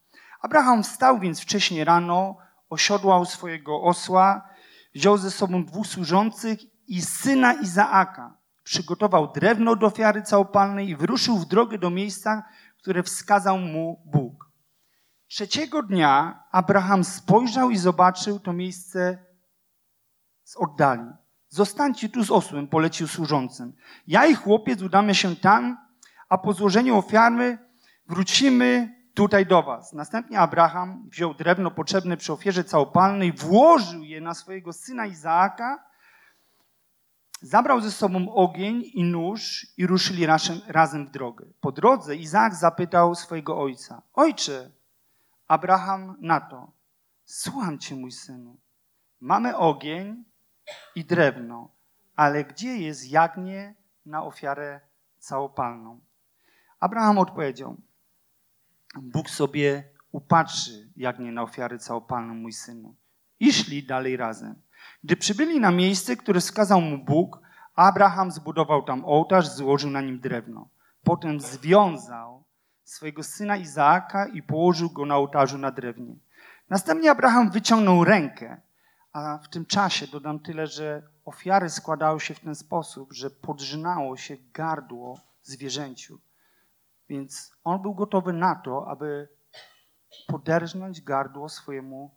Abraham 0.43 0.84
wstał 0.84 1.19
więc 1.19 1.41
wcześnie 1.41 1.86
rano, 1.86 2.38
osiodłał 2.69 3.25
swojego 3.25 3.82
osła, 3.82 4.49
wziął 4.95 5.17
ze 5.17 5.32
sobą 5.32 5.65
dwóch 5.65 5.88
służących 5.88 6.60
i 6.88 7.01
syna 7.01 7.53
Izaaka. 7.53 8.38
Przygotował 8.63 9.32
drewno 9.32 9.75
do 9.75 9.88
ofiary 9.88 10.21
całopalnej 10.21 10.89
i 10.89 10.95
wyruszył 10.95 11.38
w 11.38 11.45
drogę 11.45 11.77
do 11.77 11.89
miejsca, 11.89 12.43
które 12.77 13.03
wskazał 13.03 13.58
mu 13.58 14.01
Bóg. 14.06 14.49
Trzeciego 15.27 15.84
dnia 15.84 16.43
Abraham 16.51 17.03
spojrzał 17.03 17.69
i 17.69 17.77
zobaczył 17.77 18.39
to 18.39 18.53
miejsce 18.53 19.17
z 20.43 20.58
oddali. 20.58 21.10
Zostańcie 21.49 22.10
tu 22.10 22.23
z 22.23 22.32
osłem, 22.32 22.67
polecił 22.67 23.08
służącym. 23.08 23.73
Ja 24.08 24.25
i 24.25 24.36
chłopiec 24.36 24.82
udamy 24.82 25.15
się 25.15 25.36
tam, 25.36 25.77
a 26.29 26.38
po 26.38 26.53
złożeniu 26.53 26.97
ofiary 26.97 27.58
wrócimy 28.08 29.03
tutaj 29.13 29.45
do 29.45 29.63
was. 29.63 29.93
Następnie 29.93 30.39
Abraham 30.39 31.10
wziął 31.10 31.34
drewno 31.34 31.71
potrzebne 31.71 32.17
przy 32.17 32.34
ofierze 32.34 32.63
całopalnej, 32.63 33.34
włożył 33.34 34.04
je 34.04 34.21
na 34.21 34.34
swojego 34.34 34.73
syna 34.73 35.06
Izaaka, 35.06 35.84
zabrał 37.41 37.82
ze 37.82 37.91
sobą 37.91 38.34
ogień 38.34 38.84
i 38.93 39.04
nóż 39.04 39.67
i 39.78 39.88
ruszyli 39.88 40.26
razem 40.67 41.08
w 41.08 41.12
drogę. 41.12 41.45
Po 41.62 41.71
drodze 41.71 42.15
Izaak 42.15 42.56
zapytał 42.56 43.15
swojego 43.15 43.62
ojca, 43.62 44.02
ojcze, 44.13 44.71
Abraham 45.47 46.17
na 46.19 46.41
to, 46.41 46.71
słucham 47.26 47.80
cię 47.80 47.95
mój 47.95 48.12
synu, 48.12 48.58
mamy 49.21 49.58
ogień 49.58 50.23
i 50.95 51.06
drewno, 51.06 51.71
ale 52.15 52.43
gdzie 52.43 52.78
jest 52.78 53.12
jagnię 53.12 53.76
na 54.06 54.23
ofiarę 54.23 54.82
całopalną? 55.17 55.99
Abraham 56.80 57.17
odpowiedział, 57.17 57.78
Bóg 59.01 59.29
sobie 59.29 59.84
upatrzy 60.12 60.89
jagnię 60.95 61.32
na 61.32 61.43
ofiarę 61.43 61.79
całopalną, 61.79 62.34
mój 62.34 62.53
synu. 62.53 62.95
I 63.39 63.53
szli 63.53 63.84
dalej 63.84 64.17
razem. 64.17 64.56
Gdy 65.03 65.15
przybyli 65.15 65.60
na 65.60 65.71
miejsce, 65.71 66.15
które 66.15 66.39
wskazał 66.39 66.82
mu 66.82 66.97
Bóg, 66.97 67.39
Abraham 67.75 68.32
zbudował 68.32 68.84
tam 68.84 69.06
ołtarz, 69.06 69.47
złożył 69.47 69.89
na 69.89 70.01
nim 70.01 70.19
drewno. 70.19 70.69
Potem 71.03 71.39
związał 71.41 72.43
swojego 72.84 73.23
syna 73.23 73.58
Izaaka 73.58 74.27
i 74.27 74.43
położył 74.43 74.89
go 74.89 75.06
na 75.06 75.17
ołtarzu 75.17 75.58
na 75.58 75.71
drewnie. 75.71 76.15
Następnie 76.69 77.12
Abraham 77.12 77.51
wyciągnął 77.51 78.03
rękę, 78.03 78.62
a 79.13 79.38
w 79.38 79.49
tym 79.49 79.65
czasie 79.65 80.08
dodam 80.08 80.39
tyle, 80.39 80.67
że 80.67 81.03
ofiary 81.25 81.69
składały 81.69 82.19
się 82.19 82.34
w 82.34 82.39
ten 82.39 82.56
sposób, 82.56 83.13
że 83.13 83.29
podrzynało 83.29 84.17
się 84.17 84.38
gardło 84.53 85.19
zwierzęciu. 85.43 86.19
Więc 87.10 87.52
on 87.63 87.82
był 87.82 87.96
gotowy 87.96 88.34
na 88.34 88.56
to, 88.56 88.88
aby 88.88 89.30
poderżnąć 90.28 91.02
gardło 91.02 91.50
swojemu 91.50 92.16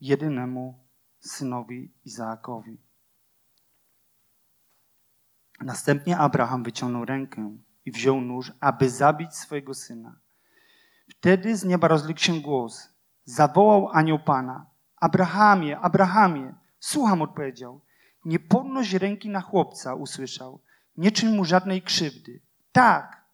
jedynemu 0.00 0.86
synowi 1.20 1.94
Izaakowi. 2.04 2.78
Następnie 5.60 6.18
Abraham 6.18 6.62
wyciągnął 6.62 7.04
rękę 7.04 7.56
i 7.84 7.92
wziął 7.92 8.20
nóż, 8.20 8.52
aby 8.60 8.90
zabić 8.90 9.34
swojego 9.34 9.74
syna. 9.74 10.20
Wtedy 11.10 11.56
z 11.56 11.64
nieba 11.64 11.88
rozległ 11.88 12.20
się 12.20 12.40
głos. 12.40 12.88
Zawołał 13.24 13.88
anioł 13.88 14.18
Pana. 14.18 14.66
Abrahamie, 14.96 15.78
Abrahamie. 15.78 16.54
Słucham, 16.80 17.22
odpowiedział. 17.22 17.80
Nie 18.24 18.38
podnoś 18.38 18.92
ręki 18.92 19.28
na 19.28 19.40
chłopca, 19.40 19.94
usłyszał. 19.94 20.62
Nie 20.96 21.12
czyń 21.12 21.36
mu 21.36 21.44
żadnej 21.44 21.82
krzywdy. 21.82 22.40
Tak. 22.72 23.25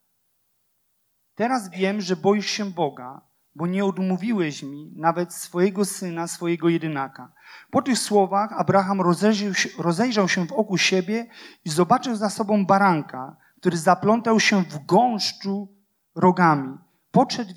Teraz 1.35 1.71
wiem, 1.71 2.01
że 2.01 2.17
boisz 2.17 2.47
się 2.47 2.71
Boga, 2.71 3.21
bo 3.55 3.67
nie 3.67 3.85
odmówiłeś 3.85 4.63
mi 4.63 4.93
nawet 4.97 5.35
swojego 5.35 5.85
syna, 5.85 6.27
swojego 6.27 6.69
jedynaka. 6.69 7.33
Po 7.71 7.83
tych 7.83 7.99
słowach 7.99 8.53
Abraham 8.53 9.01
rozejrzał 9.01 9.55
się, 9.55 9.69
rozejrzał 9.79 10.29
się 10.29 10.47
wokół 10.47 10.79
siebie 10.79 11.27
i 11.65 11.71
zobaczył 11.71 12.17
za 12.17 12.31
sobą 12.31 12.67
baranka, 12.67 13.37
który 13.61 13.77
zaplątał 13.77 14.41
się 14.41 14.63
w 14.63 14.87
gąszczu 14.87 15.69
rogami. 16.15 16.79
Podszedł, 17.11 17.53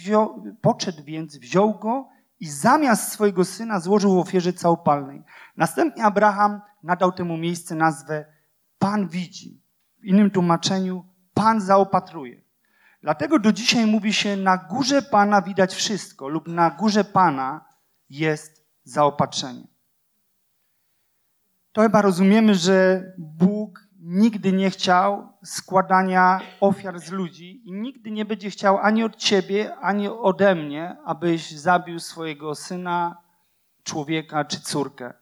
podszedł 0.62 1.04
więc, 1.04 1.38
wziął 1.38 1.80
go 1.80 2.10
i 2.40 2.48
zamiast 2.48 3.12
swojego 3.12 3.46
syna 3.46 3.80
złożył 3.80 4.16
w 4.16 4.18
ofierze 4.18 4.54
całopalnej. 4.54 5.24
Następnie 5.58 6.06
Abraham 6.06 6.62
nadał 6.84 7.12
temu 7.12 7.38
miejsce 7.38 7.76
nazwę 7.76 8.26
Pan 8.80 9.08
widzi. 9.08 9.62
W 10.00 10.06
innym 10.06 10.32
tłumaczeniu 10.32 11.06
Pan 11.34 11.62
zaopatruje. 11.62 12.45
Dlatego 13.06 13.40
do 13.40 13.54
dzisiaj 13.54 13.86
mówi 13.86 14.14
się, 14.14 14.38
na 14.38 14.58
górze 14.58 15.02
Pana 15.02 15.42
widać 15.42 15.76
wszystko, 15.76 16.28
lub 16.28 16.48
na 16.48 16.70
górze 16.70 17.04
Pana 17.04 17.66
jest 18.10 18.66
zaopatrzenie. 18.84 19.68
To 21.72 21.82
chyba 21.82 22.02
rozumiemy, 22.02 22.56
że 22.56 23.04
Bóg 23.18 23.88
nigdy 24.00 24.54
nie 24.54 24.70
chciał 24.70 25.34
składania 25.44 26.42
ofiar 26.60 27.00
z 27.00 27.12
ludzi 27.12 27.62
i 27.66 27.72
nigdy 27.72 28.12
nie 28.12 28.26
będzie 28.26 28.50
chciał 28.50 28.78
ani 28.78 29.04
od 29.04 29.16
ciebie, 29.16 29.76
ani 29.76 30.08
ode 30.08 30.56
mnie, 30.56 30.98
abyś 31.06 31.52
zabił 31.52 32.00
swojego 32.00 32.56
syna, 32.56 33.18
człowieka 33.84 34.46
czy 34.46 34.62
córkę. 34.62 35.14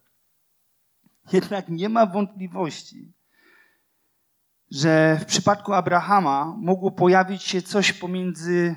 Jednak 1.34 1.70
nie 1.70 1.90
ma 1.90 2.06
wątpliwości, 2.06 3.14
że 4.74 5.18
w 5.22 5.26
przypadku 5.26 5.74
Abrahama 5.74 6.56
mogło 6.58 6.92
pojawić 6.92 7.44
się 7.44 7.62
coś 7.62 7.94
pomiędzy 7.94 8.76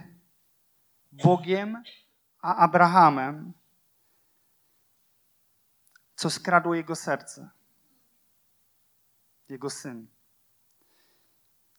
Bogiem 1.13 1.83
a 2.41 2.57
Abrahamem, 2.57 3.53
co 6.15 6.31
skradło 6.31 6.75
jego 6.75 6.97
serce, 6.97 7.51
jego 9.49 9.71
syn. 9.71 10.07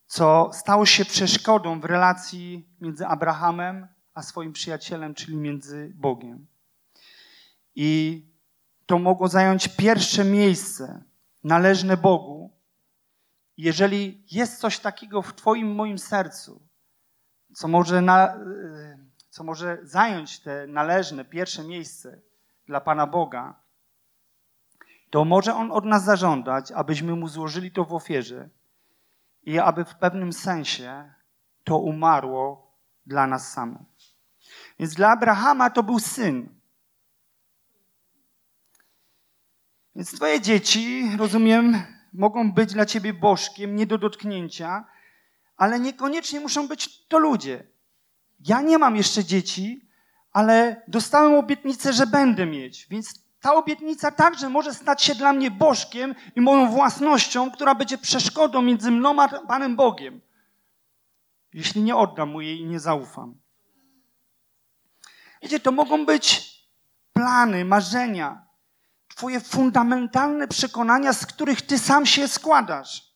Co 0.08 0.50
stało 0.54 0.86
się 0.86 1.06
przeszkodą 1.06 1.80
w 1.80 1.86
relacji 1.86 2.70
między 2.82 3.08
Abrahamem 3.08 3.88
a 4.14 4.22
swoim 4.22 4.54
przyjacielem, 4.54 5.14
czyli 5.14 5.38
między 5.38 5.92
Bogiem. 5.96 6.48
I 7.76 8.22
to 8.86 9.00
mogło 9.00 9.28
zająć 9.28 9.68
pierwsze 9.68 10.26
miejsce 10.26 11.04
należne 11.44 11.98
Bogu, 11.98 12.57
jeżeli 13.58 14.24
jest 14.32 14.60
coś 14.60 14.80
takiego 14.80 15.22
w 15.22 15.34
Twoim, 15.34 15.76
moim 15.76 15.98
sercu, 15.98 16.62
co 17.54 17.68
może, 17.68 18.02
na, 18.02 18.36
y, 18.36 18.98
co 19.30 19.44
może 19.44 19.78
zająć 19.84 20.40
te 20.40 20.68
należne 20.68 21.26
pierwsze 21.26 21.64
miejsce 21.64 22.22
dla 22.66 22.82
Pana 22.82 23.08
Boga, 23.08 23.56
to 25.10 25.26
może 25.26 25.56
On 25.56 25.72
od 25.72 25.86
nas 25.86 26.04
zażądać, 26.04 26.72
abyśmy 26.72 27.16
Mu 27.16 27.28
złożyli 27.28 27.72
to 27.72 27.86
w 27.86 27.94
ofierze 27.94 28.50
i 29.44 29.60
aby 29.60 29.86
w 29.86 29.96
pewnym 29.96 30.34
sensie 30.34 31.14
to 31.64 31.78
umarło 31.78 32.72
dla 33.06 33.28
nas 33.28 33.52
samych. 33.52 33.88
Więc 34.80 34.94
dla 34.94 35.10
Abrahama 35.10 35.70
to 35.70 35.84
był 35.84 36.00
syn. 36.00 36.50
Więc 39.96 40.16
Twoje 40.16 40.42
dzieci, 40.42 41.12
rozumiem, 41.18 41.97
mogą 42.18 42.52
być 42.52 42.74
dla 42.74 42.86
ciebie 42.86 43.14
bożkiem, 43.14 43.76
nie 43.76 43.86
do 43.86 43.98
dotknięcia, 43.98 44.86
ale 45.58 45.80
niekoniecznie 45.80 46.40
muszą 46.40 46.68
być 46.68 47.06
to 47.08 47.20
ludzie. 47.20 47.68
Ja 48.40 48.62
nie 48.62 48.78
mam 48.78 48.96
jeszcze 48.96 49.24
dzieci, 49.24 49.90
ale 50.32 50.82
dostałem 50.88 51.34
obietnicę, 51.34 51.94
że 51.94 52.08
będę 52.08 52.46
mieć, 52.46 52.88
więc 52.90 53.28
ta 53.40 53.54
obietnica 53.54 54.12
także 54.12 54.50
może 54.50 54.74
stać 54.74 55.04
się 55.04 55.16
dla 55.16 55.34
mnie 55.34 55.52
bożkiem 55.52 56.16
i 56.36 56.42
moją 56.42 56.72
własnością, 56.72 57.52
która 57.52 57.76
będzie 57.76 57.98
przeszkodą 57.98 58.62
między 58.62 58.92
mną 58.92 59.22
a 59.22 59.28
Panem 59.28 59.76
Bogiem, 59.76 60.22
jeśli 61.54 61.82
nie 61.82 61.96
oddam 61.96 62.30
mu 62.30 62.42
jej 62.42 62.60
i 62.60 62.66
nie 62.66 62.80
zaufam. 62.80 63.36
Wiecie, 65.42 65.60
to 65.60 65.72
mogą 65.72 66.06
być 66.06 66.58
plany, 67.14 67.66
marzenia, 67.66 68.47
Twoje 69.18 69.40
fundamentalne 69.40 70.48
przekonania, 70.48 71.14
z 71.14 71.26
których 71.26 71.62
Ty 71.62 71.80
sam 71.80 72.06
się 72.06 72.28
składasz. 72.28 73.14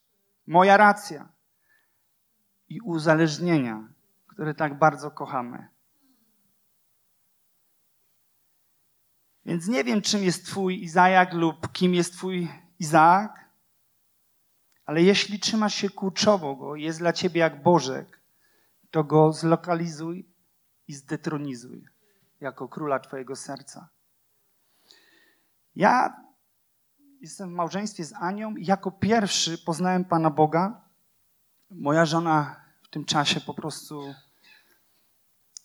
Moja 0.47 0.77
racja. 0.77 1.29
I 2.69 2.81
uzależnienia, 2.81 3.87
które 4.27 4.53
tak 4.53 4.79
bardzo 4.79 5.11
kochamy. 5.11 5.67
Więc 9.45 9.67
nie 9.67 9.83
wiem, 9.83 10.01
czym 10.01 10.23
jest 10.23 10.45
Twój 10.45 10.83
Izajak 10.83 11.33
lub 11.33 11.71
kim 11.71 11.93
jest 11.93 12.13
Twój 12.13 12.49
Izaak, 12.79 13.49
ale 14.85 15.01
jeśli 15.01 15.39
trzymasz 15.39 15.75
się 15.75 15.89
kurczowo 15.89 16.55
go, 16.55 16.75
jest 16.75 16.99
dla 16.99 17.13
Ciebie 17.13 17.39
jak 17.39 17.63
Bożek, 17.63 18.21
to 18.91 19.03
go 19.03 19.33
zlokalizuj 19.33 20.29
i 20.87 20.93
zdetronizuj 20.93 21.85
jako 22.39 22.67
króla 22.67 22.99
Twojego 22.99 23.35
serca. 23.35 23.89
Ja 25.75 26.21
jestem 27.21 27.49
w 27.49 27.53
małżeństwie 27.53 28.03
z 28.03 28.13
Anią 28.13 28.55
i 28.55 28.65
jako 28.65 28.91
pierwszy 28.91 29.57
poznałem 29.57 30.05
Pana 30.05 30.29
Boga. 30.29 30.81
Moja 31.69 32.05
żona 32.05 32.55
w 32.83 32.89
tym 32.89 33.05
czasie 33.05 33.41
po 33.41 33.53
prostu, 33.53 34.13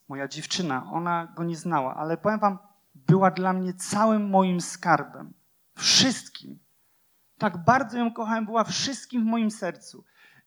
moja 0.08 0.28
dziewczyna, 0.28 0.90
ona 0.92 1.32
go 1.36 1.44
nie 1.44 1.56
znała, 1.56 1.94
ale 1.94 2.16
powiem 2.16 2.40
Wam, 2.40 2.58
była 2.94 3.30
dla 3.30 3.52
mnie 3.52 3.74
całym 3.74 4.30
moim 4.30 4.60
skarbem. 4.60 5.34
Wszystkim. 5.74 6.58
Tak 7.38 7.64
bardzo 7.64 7.98
ją 7.98 8.12
kochałem, 8.12 8.44
była 8.44 8.64
wszystkim 8.64 9.22
w 9.22 9.26
moim 9.26 9.50
sercu. 9.50 10.04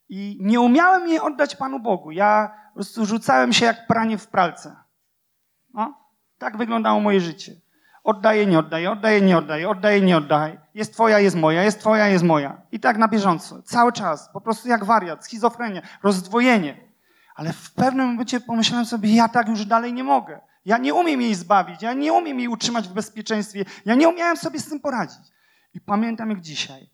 I 0.09 0.37
nie 0.41 0.59
umiałem 0.59 1.07
jej 1.07 1.19
oddać 1.19 1.55
Panu 1.55 1.79
Bogu. 1.79 2.11
Ja 2.11 2.55
po 2.67 2.73
prostu 2.73 3.05
rzucałem 3.05 3.53
się 3.53 3.65
jak 3.65 3.87
pranie 3.87 4.17
w 4.17 4.27
pralce. 4.27 4.75
No, 5.73 5.97
tak 6.37 6.57
wyglądało 6.57 6.99
moje 6.99 7.21
życie. 7.21 7.61
Oddaję, 8.03 8.45
nie 8.45 8.59
oddaję, 8.59 8.91
oddaję, 8.91 9.21
nie 9.21 9.38
oddaję, 9.38 9.69
oddaję, 9.69 10.01
nie 10.01 10.17
oddaję. 10.17 10.62
Jest 10.73 10.93
twoja, 10.93 11.19
jest 11.19 11.35
moja, 11.35 11.63
jest 11.63 11.79
twoja, 11.79 12.07
jest 12.07 12.23
moja. 12.23 12.62
I 12.71 12.79
tak 12.79 12.97
na 12.97 13.07
bieżąco. 13.07 13.62
Cały 13.62 13.91
czas. 13.93 14.29
Po 14.33 14.41
prostu 14.41 14.67
jak 14.67 14.85
wariat, 14.85 15.25
schizofrenia, 15.25 15.81
rozdwojenie. 16.03 16.89
Ale 17.35 17.53
w 17.53 17.73
pewnym 17.73 18.07
momencie 18.07 18.39
pomyślałem 18.39 18.85
sobie, 18.85 19.15
ja 19.15 19.27
tak 19.27 19.47
już 19.47 19.65
dalej 19.65 19.93
nie 19.93 20.03
mogę. 20.03 20.41
Ja 20.65 20.77
nie 20.77 20.93
umiem 20.93 21.21
jej 21.21 21.35
zbawić, 21.35 21.81
ja 21.81 21.93
nie 21.93 22.13
umiem 22.13 22.39
jej 22.39 22.47
utrzymać 22.47 22.88
w 22.88 22.93
bezpieczeństwie. 22.93 23.65
Ja 23.85 23.95
nie 23.95 24.09
umiałem 24.09 24.38
sobie 24.38 24.59
z 24.59 24.69
tym 24.69 24.79
poradzić. 24.79 25.19
I 25.73 25.81
pamiętam 25.81 26.29
jak 26.29 26.41
dzisiaj. 26.41 26.89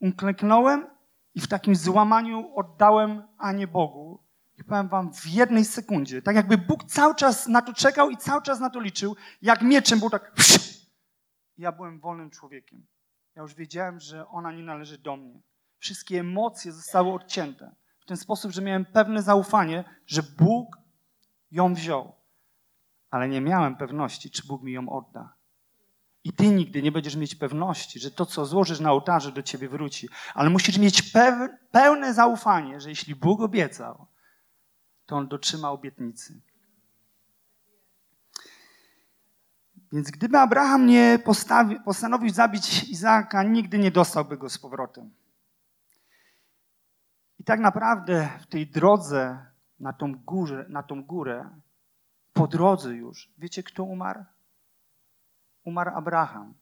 Uklęknąłem 0.00 0.86
i 1.34 1.40
w 1.40 1.48
takim 1.48 1.76
złamaniu 1.76 2.50
oddałem 2.54 3.22
Anię 3.38 3.66
Bogu. 3.66 4.25
I 4.58 4.64
powiem 4.64 4.88
wam 4.88 5.12
w 5.12 5.26
jednej 5.26 5.64
sekundzie, 5.64 6.22
tak 6.22 6.36
jakby 6.36 6.58
Bóg 6.58 6.84
cały 6.84 7.14
czas 7.14 7.46
na 7.46 7.62
to 7.62 7.74
czekał 7.74 8.10
i 8.10 8.16
cały 8.16 8.42
czas 8.42 8.60
na 8.60 8.70
to 8.70 8.80
liczył, 8.80 9.16
jak 9.42 9.62
mieczem 9.62 9.98
był 9.98 10.10
tak. 10.10 10.32
Ja 11.58 11.72
byłem 11.72 12.00
wolnym 12.00 12.30
człowiekiem. 12.30 12.86
Ja 13.34 13.42
już 13.42 13.54
wiedziałem, 13.54 14.00
że 14.00 14.28
ona 14.28 14.52
nie 14.52 14.62
należy 14.62 14.98
do 14.98 15.16
mnie. 15.16 15.40
Wszystkie 15.78 16.20
emocje 16.20 16.72
zostały 16.72 17.12
odcięte. 17.12 17.74
W 18.00 18.06
ten 18.06 18.16
sposób, 18.16 18.52
że 18.52 18.62
miałem 18.62 18.84
pewne 18.84 19.22
zaufanie, 19.22 19.84
że 20.06 20.22
Bóg 20.22 20.78
ją 21.50 21.74
wziął. 21.74 22.12
Ale 23.10 23.28
nie 23.28 23.40
miałem 23.40 23.76
pewności, 23.76 24.30
czy 24.30 24.46
Bóg 24.46 24.62
mi 24.62 24.72
ją 24.72 24.88
odda. 24.88 25.36
I 26.24 26.32
ty 26.32 26.48
nigdy 26.48 26.82
nie 26.82 26.92
będziesz 26.92 27.16
mieć 27.16 27.34
pewności, 27.34 28.00
że 28.00 28.10
to, 28.10 28.26
co 28.26 28.46
złożysz 28.46 28.80
na 28.80 28.92
ołtarzu, 28.92 29.32
do 29.32 29.42
ciebie 29.42 29.68
wróci. 29.68 30.08
Ale 30.34 30.50
musisz 30.50 30.78
mieć 30.78 31.12
pełne 31.70 32.14
zaufanie, 32.14 32.80
że 32.80 32.88
jeśli 32.88 33.14
Bóg 33.14 33.40
obiecał, 33.40 34.06
to 35.06 35.16
on 35.16 35.28
dotrzyma 35.28 35.70
obietnicy. 35.70 36.40
Więc 39.92 40.10
gdyby 40.10 40.38
Abraham 40.38 40.86
nie 40.86 41.18
postawi, 41.24 41.80
postanowił 41.80 42.30
zabić 42.30 42.84
Izaaka, 42.84 43.42
nigdy 43.42 43.78
nie 43.78 43.90
dostałby 43.90 44.36
go 44.36 44.50
z 44.50 44.58
powrotem. 44.58 45.10
I 47.38 47.44
tak 47.44 47.60
naprawdę 47.60 48.28
w 48.40 48.46
tej 48.46 48.66
drodze 48.66 49.46
na 49.80 49.92
tą, 49.92 50.14
górę, 50.14 50.66
na 50.68 50.82
tą 50.82 51.04
górę, 51.04 51.50
po 52.32 52.46
drodze 52.46 52.94
już, 52.94 53.32
wiecie 53.38 53.62
kto 53.62 53.84
umarł? 53.84 54.24
Umarł 55.64 55.90
Abraham. 55.94 56.54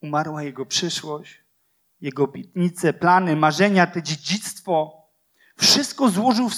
Umarła 0.00 0.42
jego 0.42 0.66
przyszłość, 0.66 1.44
jego 2.00 2.24
obietnice, 2.24 2.92
plany, 2.92 3.36
marzenia, 3.36 3.86
to 3.86 4.00
dziedzictwo. 4.02 5.02
Wszystko 5.56 6.08
złożył 6.08 6.50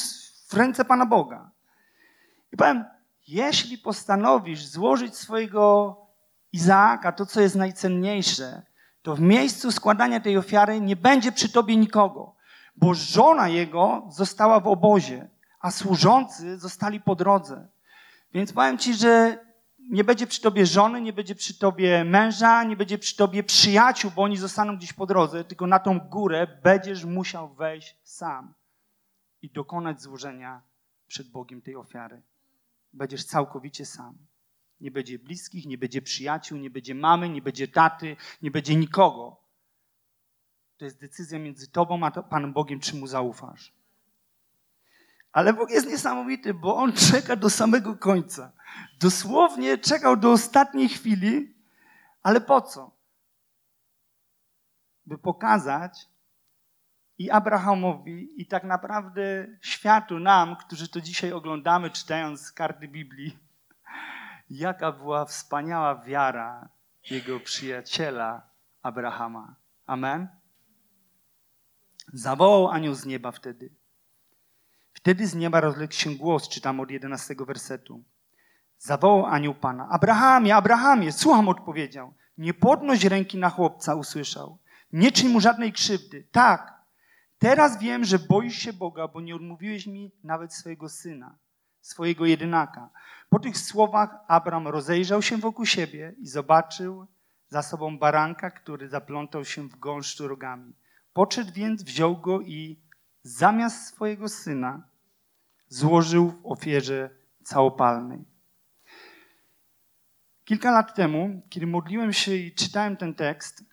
ręce 0.54 0.84
Pana 0.84 1.06
Boga. 1.06 1.50
I 2.52 2.56
powiem, 2.56 2.84
jeśli 3.28 3.78
postanowisz 3.78 4.66
złożyć 4.66 5.16
swojego 5.16 5.96
Izaaka, 6.52 7.12
to 7.12 7.26
co 7.26 7.40
jest 7.40 7.56
najcenniejsze, 7.56 8.62
to 9.02 9.16
w 9.16 9.20
miejscu 9.20 9.72
składania 9.72 10.20
tej 10.20 10.38
ofiary 10.38 10.80
nie 10.80 10.96
będzie 10.96 11.32
przy 11.32 11.48
tobie 11.48 11.76
nikogo, 11.76 12.34
bo 12.76 12.94
żona 12.94 13.48
jego 13.48 14.06
została 14.10 14.60
w 14.60 14.66
obozie, 14.66 15.28
a 15.60 15.70
służący 15.70 16.58
zostali 16.58 17.00
po 17.00 17.14
drodze. 17.14 17.68
Więc 18.34 18.52
powiem 18.52 18.78
ci, 18.78 18.94
że 18.94 19.38
nie 19.78 20.04
będzie 20.04 20.26
przy 20.26 20.40
tobie 20.40 20.66
żony, 20.66 21.00
nie 21.00 21.12
będzie 21.12 21.34
przy 21.34 21.58
tobie 21.58 22.04
męża, 22.04 22.64
nie 22.64 22.76
będzie 22.76 22.98
przy 22.98 23.16
tobie 23.16 23.42
przyjaciół, 23.42 24.10
bo 24.16 24.22
oni 24.22 24.36
zostaną 24.36 24.76
gdzieś 24.76 24.92
po 24.92 25.06
drodze, 25.06 25.44
tylko 25.44 25.66
na 25.66 25.78
tą 25.78 25.98
górę 26.00 26.46
będziesz 26.62 27.04
musiał 27.04 27.54
wejść 27.54 27.96
sam 28.02 28.54
i 29.42 29.50
dokonać 29.50 30.02
złożenia 30.02 30.62
przed 31.06 31.30
Bogiem 31.30 31.62
tej 31.62 31.76
ofiary. 31.76 32.22
Będziesz 32.92 33.24
całkowicie 33.24 33.86
sam. 33.86 34.18
Nie 34.80 34.90
będzie 34.90 35.18
bliskich, 35.18 35.66
nie 35.66 35.78
będzie 35.78 36.02
przyjaciół, 36.02 36.58
nie 36.58 36.70
będzie 36.70 36.94
mamy, 36.94 37.28
nie 37.28 37.42
będzie 37.42 37.68
taty, 37.68 38.16
nie 38.42 38.50
będzie 38.50 38.76
nikogo. 38.76 39.40
To 40.76 40.84
jest 40.84 41.00
decyzja 41.00 41.38
między 41.38 41.70
tobą 41.70 42.04
a 42.04 42.10
Panem 42.22 42.52
Bogiem, 42.52 42.80
czy 42.80 42.96
mu 42.96 43.06
zaufasz. 43.06 43.72
Ale 45.32 45.52
Bóg 45.52 45.70
jest 45.70 45.86
niesamowity, 45.86 46.54
bo 46.54 46.76
On 46.76 46.92
czeka 46.92 47.36
do 47.36 47.50
samego 47.50 47.96
końca. 47.96 48.52
Dosłownie 49.00 49.78
czekał 49.78 50.16
do 50.16 50.32
ostatniej 50.32 50.88
chwili, 50.88 51.54
ale 52.22 52.40
po 52.40 52.60
co? 52.60 52.90
By 55.06 55.18
pokazać 55.18 56.08
i 57.20 57.30
Abrahamowi, 57.30 58.42
i 58.42 58.46
tak 58.46 58.64
naprawdę 58.64 59.46
światu, 59.60 60.18
nam, 60.18 60.56
którzy 60.56 60.88
to 60.88 61.00
dzisiaj 61.00 61.32
oglądamy, 61.32 61.90
czytając 61.90 62.52
karty 62.52 62.88
Biblii, 62.88 63.38
jaka 64.50 64.92
była 64.92 65.24
wspaniała 65.24 65.94
wiara 66.02 66.68
jego 67.10 67.40
przyjaciela 67.40 68.48
Abrahama. 68.82 69.56
Amen? 69.86 70.28
Zawołał 72.12 72.68
anioł 72.68 72.94
z 72.94 73.06
nieba 73.06 73.32
wtedy. 73.32 73.74
Wtedy 74.92 75.26
z 75.26 75.34
nieba 75.34 75.60
rozległ 75.60 75.92
się 75.92 76.10
głos, 76.10 76.48
czytam 76.48 76.80
od 76.80 76.90
11 76.90 77.34
wersetu. 77.46 78.04
Zawołał 78.78 79.26
anioł 79.26 79.54
Pana. 79.54 79.88
Abrahamie, 79.88 80.56
Abrahamie, 80.56 81.12
słucham, 81.12 81.48
odpowiedział. 81.48 82.14
Nie 82.38 82.54
podnoś 82.54 83.04
ręki 83.04 83.38
na 83.38 83.50
chłopca, 83.50 83.94
usłyszał. 83.94 84.58
Nie 84.92 85.12
czyń 85.12 85.28
mu 85.28 85.40
żadnej 85.40 85.72
krzywdy. 85.72 86.26
Tak, 86.32 86.79
teraz 87.40 87.78
wiem, 87.78 88.04
że 88.04 88.18
boisz 88.18 88.56
się 88.56 88.72
Boga, 88.72 89.08
bo 89.08 89.20
nie 89.20 89.34
odmówiłeś 89.34 89.86
mi 89.86 90.12
nawet 90.24 90.54
swojego 90.54 90.88
syna, 90.88 91.38
swojego 91.80 92.26
jedynaka. 92.26 92.90
Po 93.28 93.38
tych 93.38 93.58
słowach 93.58 94.10
Abram 94.28 94.68
rozejrzał 94.68 95.22
się 95.22 95.36
wokół 95.36 95.66
siebie 95.66 96.14
i 96.18 96.28
zobaczył 96.28 97.06
za 97.48 97.62
sobą 97.62 97.98
baranka, 97.98 98.50
który 98.50 98.88
zaplątał 98.88 99.44
się 99.44 99.68
w 99.68 99.78
gąszczu 99.78 100.28
rogami. 100.28 100.72
Podszedł 101.12 101.52
więc, 101.52 101.82
wziął 101.82 102.16
go 102.16 102.40
i 102.40 102.80
zamiast 103.22 103.86
swojego 103.86 104.28
syna 104.28 104.82
złożył 105.68 106.30
w 106.30 106.46
ofierze 106.46 107.10
całopalnej. 107.42 108.24
Kilka 110.44 110.70
lat 110.70 110.94
temu, 110.94 111.42
kiedy 111.50 111.66
modliłem 111.66 112.12
się 112.12 112.34
i 112.34 112.54
czytałem 112.54 112.96
ten 112.96 113.14
tekst, 113.14 113.64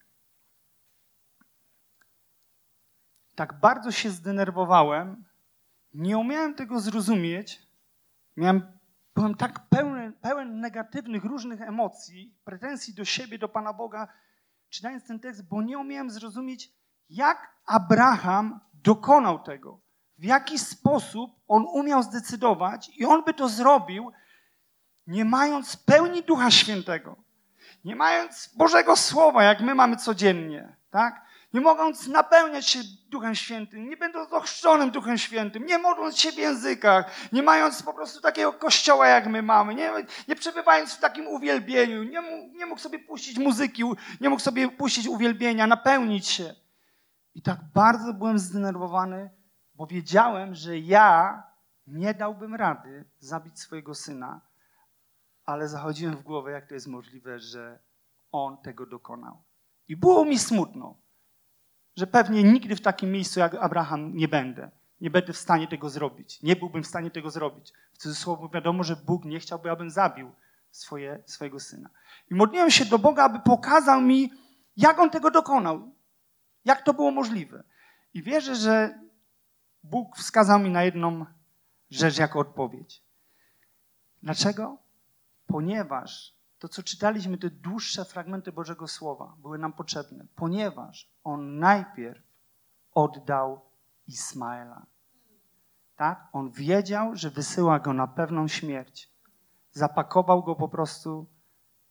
tak 3.38 3.60
bardzo 3.60 3.92
się 3.92 4.10
zdenerwowałem, 4.10 5.26
nie 5.94 6.18
umiałem 6.18 6.56
tego 6.56 6.80
zrozumieć. 6.80 7.62
Miałem, 8.38 8.62
byłem 9.16 9.36
tak 9.36 9.70
pełen, 9.70 10.14
pełen 10.14 10.60
negatywnych, 10.60 11.24
różnych 11.24 11.62
emocji, 11.62 12.36
pretensji 12.44 12.94
do 12.94 13.06
siebie, 13.06 13.38
do 13.38 13.50
Pana 13.50 13.74
Boga, 13.74 14.08
czytając 14.70 15.08
ten 15.08 15.20
tekst, 15.20 15.48
bo 15.50 15.62
nie 15.62 15.78
umiałem 15.78 16.10
zrozumieć, 16.10 16.72
jak 17.10 17.56
Abraham 17.66 18.60
dokonał 18.74 19.40
tego. 19.40 19.80
W 20.18 20.24
jaki 20.24 20.60
sposób 20.60 21.32
on 21.48 21.66
umiał 21.74 22.04
zdecydować 22.04 22.92
i 22.96 23.06
on 23.06 23.24
by 23.24 23.34
to 23.34 23.50
zrobił, 23.50 24.12
nie 25.08 25.26
mając 25.26 25.78
pełni 25.78 26.24
Ducha 26.24 26.52
Świętego, 26.52 27.16
nie 27.86 27.96
mając 27.96 28.54
Bożego 28.56 28.96
Słowa, 28.96 29.44
jak 29.44 29.62
my 29.62 29.76
mamy 29.76 29.96
codziennie, 29.96 30.76
tak? 30.92 31.27
Nie 31.58 31.62
mogąc 31.62 32.08
napełniać 32.08 32.68
się 32.68 32.80
Duchem 33.10 33.36
Świętym, 33.36 33.90
nie 33.90 33.98
będąc 33.98 34.34
ochrzczonym 34.34 34.92
Duchem 34.92 35.18
Świętym, 35.18 35.66
nie 35.66 35.78
modląc 35.78 36.18
się 36.18 36.32
w 36.32 36.38
językach, 36.38 37.12
nie 37.32 37.44
mając 37.44 37.84
po 37.84 37.94
prostu 37.94 38.22
takiego 38.22 38.54
kościoła, 38.54 39.08
jak 39.08 39.28
my 39.28 39.42
mamy, 39.42 39.76
nie, 39.76 39.92
nie 40.28 40.36
przebywając 40.36 40.94
w 40.94 41.00
takim 41.00 41.28
uwielbieniu, 41.28 42.04
nie 42.04 42.22
nie 42.58 42.66
mógł 42.66 42.82
sobie 42.82 43.00
puścić 43.00 43.38
muzyki, 43.38 43.84
nie 44.22 44.30
mógł 44.30 44.42
sobie 44.42 44.70
puścić 44.70 45.08
uwielbienia, 45.08 45.68
napełnić 45.68 46.28
się. 46.28 46.56
I 47.36 47.42
tak 47.42 47.60
bardzo 47.74 48.14
byłem 48.14 48.40
zdenerwowany, 48.40 49.30
bo 49.76 49.88
wiedziałem, 49.88 50.56
że 50.56 50.80
ja 50.80 51.44
nie 51.88 52.14
dałbym 52.14 52.56
rady 52.56 53.10
zabić 53.20 53.60
swojego 53.60 53.96
syna, 53.96 54.42
ale 55.46 55.68
zachodziłem 55.68 56.18
w 56.18 56.24
głowę, 56.24 56.52
jak 56.52 56.68
to 56.68 56.74
jest 56.74 56.88
możliwe, 56.88 57.40
że 57.40 57.80
on 58.32 58.58
tego 58.58 58.86
dokonał. 58.86 59.44
I 59.88 59.96
było 59.96 60.26
mi 60.26 60.40
smutno, 60.40 61.07
że 61.98 62.08
pewnie 62.08 62.44
nigdy 62.44 62.76
w 62.76 62.82
takim 62.82 63.12
miejscu 63.12 63.40
jak 63.40 63.56
Abraham 63.56 64.16
nie 64.16 64.28
będę. 64.28 64.72
Nie 65.02 65.10
będę 65.10 65.34
w 65.34 65.38
stanie 65.38 65.68
tego 65.68 65.90
zrobić. 65.90 66.42
Nie 66.44 66.56
byłbym 66.56 66.84
w 66.84 66.88
stanie 66.88 67.12
tego 67.12 67.32
zrobić. 67.32 67.74
W 67.94 67.98
cudzysłowie 67.98 68.50
wiadomo, 68.54 68.84
że 68.84 68.96
Bóg 68.96 69.26
nie 69.26 69.40
chciałby, 69.40 69.72
abym 69.72 69.90
zabił 69.90 70.32
swoje, 70.72 71.24
swojego 71.26 71.60
syna. 71.60 71.90
I 72.32 72.36
modliłem 72.36 72.72
się 72.72 72.86
do 72.86 73.00
Boga, 73.00 73.24
aby 73.24 73.40
pokazał 73.40 74.02
mi, 74.02 74.32
jak 74.78 75.00
on 75.00 75.10
tego 75.10 75.32
dokonał. 75.32 75.92
Jak 76.66 76.82
to 76.82 76.94
było 76.94 77.12
możliwe? 77.12 77.64
I 78.14 78.24
wierzę, 78.24 78.56
że 78.56 79.00
Bóg 79.84 80.18
wskazał 80.18 80.60
mi 80.60 80.70
na 80.70 80.84
jedną 80.84 81.26
rzecz 81.92 82.18
jako 82.18 82.40
odpowiedź. 82.40 83.02
Dlaczego? 84.24 84.78
Ponieważ 85.48 86.37
to, 86.60 86.68
co 86.68 86.84
czytaliśmy, 86.84 87.38
te 87.38 87.50
dłuższe 87.50 88.06
fragmenty 88.06 88.52
Bożego 88.52 88.88
Słowa 88.88 89.36
były 89.42 89.58
nam 89.58 89.74
potrzebne, 89.74 90.26
ponieważ 90.36 91.10
On 91.24 91.60
najpierw 91.60 92.24
oddał 92.94 93.62
Ismaela. 94.08 94.86
Tak? 95.96 96.28
On 96.34 96.52
wiedział, 96.52 97.16
że 97.16 97.30
wysyła 97.30 97.80
go 97.80 97.94
na 97.94 98.08
pewną 98.08 98.48
śmierć. 98.48 99.12
Zapakował 99.72 100.44
go 100.44 100.56
po 100.56 100.70
prostu 100.70 101.28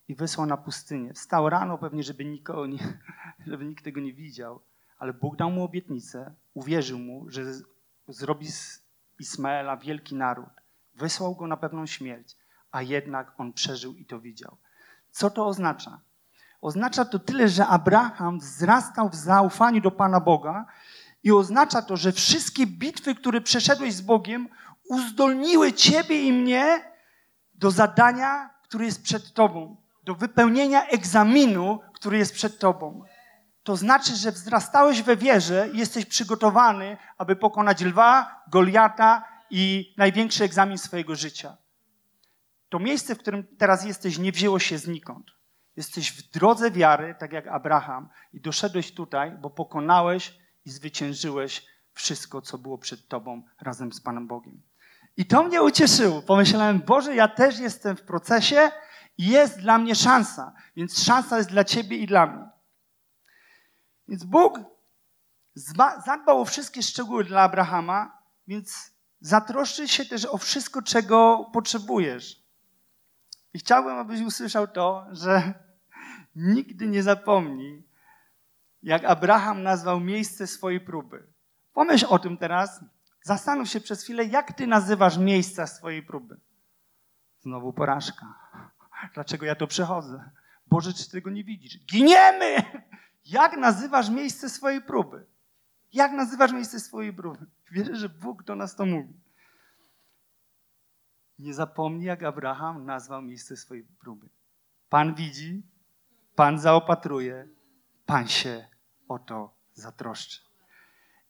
i 0.09 0.15
wysłał 0.15 0.47
na 0.47 0.57
pustynię. 0.57 1.15
Wstał 1.15 1.49
rano 1.49 1.79
pewnie, 1.79 2.03
żeby, 2.03 2.25
nikogo 2.25 2.67
nie, 2.67 2.79
żeby 3.47 3.65
nikt 3.65 3.85
tego 3.85 4.01
nie 4.01 4.13
widział, 4.13 4.61
ale 4.99 5.13
Bóg 5.13 5.37
dał 5.37 5.51
mu 5.51 5.65
obietnicę, 5.65 6.35
uwierzył 6.55 6.99
mu, 6.99 7.31
że 7.31 7.43
zrobi 8.09 8.53
z 8.53 8.87
Ismaela 9.19 9.77
wielki 9.77 10.15
naród. 10.15 10.51
Wysłał 10.95 11.37
go 11.37 11.47
na 11.47 11.57
pewną 11.57 11.87
śmierć, 11.87 12.37
a 12.77 12.83
jednak 12.83 13.33
on 13.39 13.53
przeżył 13.53 13.95
i 13.95 14.07
to 14.07 14.21
widział. 14.21 14.57
Co 15.11 15.31
to 15.31 15.47
oznacza? 15.47 16.01
Oznacza 16.61 17.05
to 17.05 17.19
tyle, 17.19 17.49
że 17.49 17.67
Abraham 17.67 18.39
wzrastał 18.39 19.09
w 19.09 19.15
zaufaniu 19.15 19.81
do 19.81 19.91
Pana 19.91 20.21
Boga 20.21 20.67
i 21.23 21.33
oznacza 21.33 21.83
to, 21.83 21.97
że 21.97 22.13
wszystkie 22.13 22.67
bitwy, 22.67 23.15
które 23.15 23.41
przeszedłeś 23.41 23.95
z 23.95 24.01
Bogiem, 24.01 24.49
uzdolniły 24.89 25.73
ciebie 25.73 26.23
i 26.23 26.33
mnie 26.33 26.93
do 27.55 27.71
zadania, 27.71 28.51
które 28.63 28.85
jest 28.85 29.03
przed 29.03 29.33
tobą 29.33 29.77
do 30.05 30.15
wypełnienia 30.15 30.87
egzaminu, 30.87 31.81
który 31.95 32.19
jest 32.19 32.35
przed 32.35 32.59
tobą. 32.59 33.05
To 33.63 33.77
znaczy, 33.77 34.17
że 34.17 34.33
wzrastałeś 34.33 35.03
we 35.03 35.17
wierze 35.17 35.69
i 35.73 35.79
jesteś 35.79 36.07
przygotowany, 36.07 36.97
aby 37.19 37.37
pokonać 37.37 37.81
lwa, 37.81 38.43
Goliata 38.49 39.25
i 39.51 39.95
największy 39.97 40.45
egzamin 40.45 40.79
swojego 40.79 41.17
życia. 41.17 41.57
To 42.77 42.81
miejsce, 42.81 43.15
w 43.15 43.19
którym 43.19 43.57
teraz 43.59 43.85
jesteś, 43.85 44.19
nie 44.19 44.33
wzięło 44.33 44.59
się 44.59 44.79
znikąd. 44.79 45.27
Jesteś 45.77 46.13
w 46.13 46.31
drodze 46.31 46.71
wiary, 46.71 47.15
tak 47.19 47.33
jak 47.33 47.47
Abraham, 47.47 48.09
i 48.33 48.41
doszedłeś 48.41 48.95
tutaj, 48.95 49.33
bo 49.41 49.51
pokonałeś 49.51 50.39
i 50.65 50.71
zwyciężyłeś 50.71 51.67
wszystko, 51.93 52.43
co 52.43 52.59
było 52.59 52.79
przed 52.79 53.09
tobą 53.09 53.43
razem 53.61 53.93
z 53.93 54.01
Panem 54.01 54.27
Bogiem. 54.27 54.63
I 55.17 55.27
to 55.27 55.43
mnie 55.43 55.63
ucieszyło. 55.63 56.23
Pomyślałem, 56.23 56.81
Boże, 56.81 57.15
ja 57.15 57.29
też 57.29 57.59
jestem 57.59 57.97
w 57.97 58.03
procesie 58.03 58.71
I 59.19 59.27
jest 59.27 59.61
dla 59.61 59.79
mnie 59.79 59.95
szansa, 59.95 60.53
więc 60.77 61.05
szansa 61.05 61.39
jest 61.39 61.51
dla 61.51 61.65
ciebie 61.65 61.97
i 61.97 62.07
dla 62.07 62.27
mnie. 62.27 62.49
Więc 64.09 64.25
Bóg 64.25 64.61
zadbał 66.07 66.41
o 66.41 66.45
wszystkie 66.45 66.83
szczegóły 66.83 67.25
dla 67.25 67.43
Abrahama, 67.43 68.23
więc 68.47 68.91
zatroszczy 69.21 69.89
się 69.89 70.05
też 70.05 70.25
o 70.25 70.39
wszystko, 70.39 70.83
czego 70.83 71.51
potrzebujesz. 71.53 72.46
I 73.57 73.59
chciałbym, 73.59 73.97
abyś 73.97 74.21
usłyszał 74.21 74.69
to, 74.69 75.07
że 75.13 75.55
nigdy 76.55 76.87
nie 76.87 77.03
zapomnij, 77.03 77.89
jak 78.83 79.05
Abraham 79.05 79.63
nazwał 79.63 80.01
miejsce 80.01 80.47
swojej 80.47 80.81
próby. 80.81 81.27
Pomyśl 81.73 82.07
o 82.09 82.19
tym 82.19 82.39
teraz. 82.39 82.85
Zastanów 83.23 83.69
się 83.69 83.81
przez 83.81 84.03
chwilę, 84.03 84.25
jak 84.25 84.53
ty 84.53 84.67
nazywasz 84.67 85.19
miejsca 85.19 85.67
swojej 85.67 86.03
próby. 86.03 86.41
Znowu 87.41 87.73
porażka. 87.73 88.27
Dlaczego 89.15 89.47
ja 89.47 89.55
to 89.55 89.67
przechodzę? 89.67 90.31
Boże, 90.67 90.93
czy 90.93 91.11
tego 91.11 91.31
nie 91.31 91.45
widzisz? 91.45 91.79
Giniemy! 91.87 92.57
Jak 93.39 93.57
nazywasz 93.57 94.11
miejsce 94.11 94.49
swojej 94.49 94.83
próby? 94.83 95.27
Jak 95.93 96.13
nazywasz 96.13 96.53
miejsce 96.53 96.81
swojej 96.81 97.13
próby? 97.13 97.47
Wierzę, 97.71 97.97
że 97.97 98.09
Bóg 98.09 98.43
do 98.43 98.57
nas 98.57 98.77
to 98.77 98.87
mówi. 98.87 99.15
Nie 101.39 101.55
zapomnij, 101.55 102.07
jak 102.07 102.23
Abraham 102.23 102.85
nazwał 102.85 103.23
miejsce 103.23 103.57
swojej 103.57 103.85
próby. 103.85 104.29
Pan 104.89 105.15
widzi, 105.15 105.63
Pan 106.35 106.59
zaopatruje, 106.59 107.49
Pan 108.07 108.29
się 108.29 108.69
o 109.09 109.19
to 109.19 109.55
zatroszczy. 109.73 110.41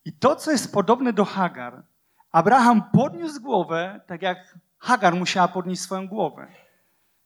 I 0.05 0.13
to, 0.13 0.37
co 0.37 0.51
jest 0.51 0.73
podobne 0.73 1.13
do 1.13 1.25
Hagar, 1.25 1.85
Abraham 2.33 2.91
podniósł 2.91 3.41
głowę, 3.41 4.01
tak 4.07 4.23
jak 4.23 4.59
Hagar 4.79 5.15
musiała 5.15 5.49
podnieść 5.49 5.83
swoją 5.83 6.09
głowę. 6.09 6.53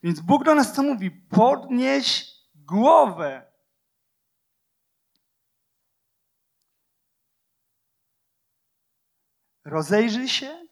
Więc 0.02 0.20
Bóg 0.20 0.44
do 0.44 0.54
nas 0.54 0.72
co 0.72 0.82
mówi? 0.82 1.10
Podnieś 1.10 2.26
głowę. 2.54 3.52
Rozejrzyj 9.64 10.28
się, 10.28 10.66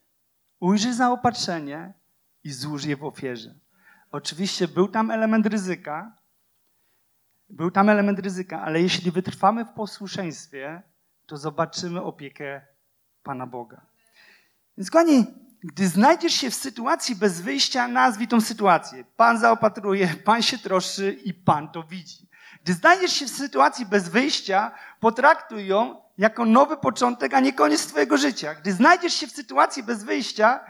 ujrzyj 0.61 0.93
zaopatrzenie 0.93 1.93
i 2.45 2.53
złóż 2.53 2.85
je 2.85 2.97
w 2.97 3.05
ofierze. 3.05 3.55
Oczywiście 4.11 4.69
był 4.69 4.89
tam 4.89 5.11
element 5.11 5.47
ryzyka, 5.47 6.17
był 7.51 7.71
tam 7.71 7.89
element 7.89 8.19
ryzyka, 8.19 8.63
ale 8.63 8.83
jeśli 8.83 9.11
wytrwamy 9.11 9.65
w 9.65 9.73
posłuszeństwie, 9.73 10.83
to 11.27 11.37
zobaczymy 11.37 12.03
opiekę 12.03 12.67
Pana 13.23 13.47
Boga. 13.47 13.87
Więc 14.79 14.91
kochani, 14.91 15.27
gdy 15.61 15.89
znajdziesz 15.89 16.33
się 16.33 16.51
w 16.51 16.55
sytuacji 16.55 17.17
bez 17.17 17.41
wyjścia, 17.41 17.89
nazwij 17.89 18.29
tą 18.29 18.41
sytuację. 18.41 19.05
Pan 19.17 19.39
zaopatruje, 19.39 20.09
Pan 20.09 20.43
się 20.43 20.59
troszczy 20.59 21.13
i 21.13 21.35
Pan 21.35 21.69
to 21.69 21.83
widzi. 21.83 22.29
Gdy 22.65 22.73
znajdziesz 22.75 23.13
się 23.13 23.27
w 23.27 23.31
sytuacji 23.31 23.87
bez 23.87 24.09
wyjścia, 24.09 24.73
potraktuj 25.01 25.67
ją 25.67 26.08
jako 26.19 26.45
nowy 26.45 26.77
początek, 26.77 27.35
a 27.35 27.41
nie 27.41 27.53
koniec 27.53 27.87
Twojego 27.87 28.17
życia. 28.17 28.55
Gdy 28.55 28.73
znajdziesz 28.73 29.15
się 29.15 29.27
w 29.27 29.33
sytuacji 29.33 29.83
bez 29.83 30.05
wyjścia, 30.05 30.61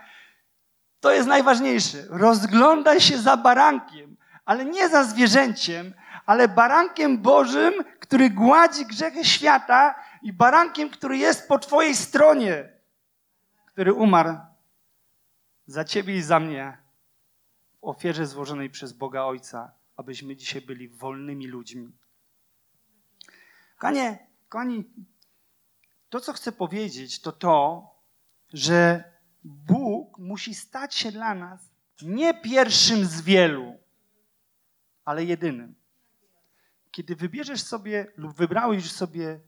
to 1.00 1.12
jest 1.12 1.28
najważniejsze. 1.28 2.04
Rozglądaj 2.08 3.00
się 3.00 3.18
za 3.18 3.36
barankiem, 3.36 4.16
ale 4.44 4.64
nie 4.64 4.88
za 4.88 5.04
zwierzęciem, 5.04 5.94
ale 6.26 6.48
barankiem 6.48 7.18
Bożym, 7.18 7.74
który 8.00 8.30
gładzi 8.30 8.86
grzechy 8.86 9.24
świata 9.24 9.94
i 10.22 10.32
barankiem, 10.32 10.90
który 10.90 11.18
jest 11.18 11.48
po 11.48 11.58
Twojej 11.58 11.94
stronie, 11.94 12.72
który 13.66 13.92
umarł 13.92 14.36
za 15.66 15.84
Ciebie 15.84 16.16
i 16.16 16.22
za 16.22 16.40
mnie 16.40 16.78
w 17.72 17.84
ofierze 17.84 18.26
złożonej 18.26 18.70
przez 18.70 18.92
Boga 18.92 19.22
Ojca, 19.22 19.72
abyśmy 19.96 20.36
dzisiaj 20.36 20.62
byli 20.62 20.88
wolnymi 20.88 21.46
ludźmi. 21.46 21.92
Kochanie, 23.76 24.26
kochani, 24.48 24.84
to 26.08 26.20
co 26.20 26.32
chcę 26.32 26.52
powiedzieć, 26.52 27.20
to 27.20 27.32
to, 27.32 27.90
że 28.52 29.04
Bóg 29.44 30.18
musi 30.18 30.54
stać 30.54 30.94
się 30.94 31.12
dla 31.12 31.34
nas 31.34 31.70
nie 32.02 32.34
pierwszym 32.34 33.04
z 33.04 33.20
wielu, 33.20 33.78
ale 35.04 35.24
jedynym. 35.24 35.74
Kiedy 36.90 37.16
wybierzesz 37.16 37.62
sobie 37.62 38.12
lub 38.16 38.36
wybrałeś 38.36 38.92
sobie 38.92 39.40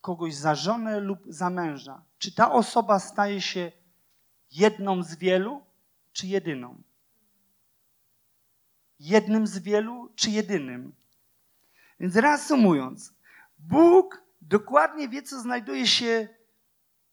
kogoś 0.00 0.34
za 0.34 0.54
żonę 0.54 1.00
lub 1.00 1.18
za 1.26 1.50
męża, 1.50 2.04
czy 2.18 2.34
ta 2.34 2.52
osoba 2.52 2.98
staje 2.98 3.40
się 3.40 3.72
jedną 4.50 5.02
z 5.02 5.14
wielu, 5.14 5.64
czy 6.12 6.26
jedyną? 6.26 6.82
Jednym 9.00 9.46
z 9.46 9.58
wielu, 9.58 10.12
czy 10.16 10.30
jedynym? 10.30 10.94
Więc 12.00 12.16
reasumując, 12.16 13.14
Bóg 13.58 14.22
dokładnie 14.52 15.08
wie, 15.08 15.22
co 15.22 15.40
znajduje 15.40 15.86
się 15.86 16.28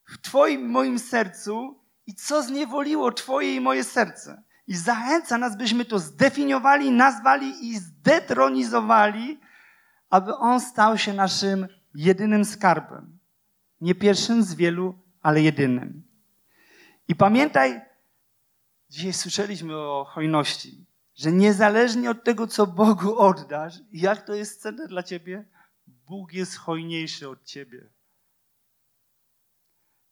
w 0.05 0.21
Twoim 0.21 0.69
moim 0.69 0.99
sercu 0.99 1.83
i 2.07 2.15
co 2.15 2.43
zniewoliło 2.43 3.11
Twoje 3.11 3.55
i 3.55 3.61
moje 3.61 3.83
serce. 3.83 4.43
I 4.67 4.75
zachęca 4.75 5.37
nas, 5.37 5.57
byśmy 5.57 5.85
to 5.85 5.99
zdefiniowali, 5.99 6.91
nazwali 6.91 7.69
i 7.69 7.77
zdetronizowali, 7.77 9.39
aby 10.09 10.35
On 10.35 10.59
stał 10.59 10.97
się 10.97 11.13
naszym 11.13 11.67
jedynym 11.95 12.45
skarbem. 12.45 13.19
Nie 13.81 13.95
pierwszym 13.95 14.43
z 14.43 14.55
wielu, 14.55 14.99
ale 15.21 15.41
jedynym. 15.41 16.03
I 17.07 17.15
pamiętaj, 17.15 17.81
dzisiaj 18.89 19.13
słyszeliśmy 19.13 19.77
o 19.77 20.05
hojności, 20.05 20.85
że 21.15 21.31
niezależnie 21.31 22.09
od 22.09 22.23
tego, 22.23 22.47
co 22.47 22.67
Bogu 22.67 23.19
oddasz, 23.19 23.73
jak 23.91 24.25
to 24.25 24.33
jest 24.33 24.61
cenne 24.61 24.87
dla 24.87 25.03
ciebie, 25.03 25.45
Bóg 26.09 26.33
jest 26.33 26.57
hojniejszy 26.57 27.29
od 27.29 27.43
ciebie. 27.43 27.89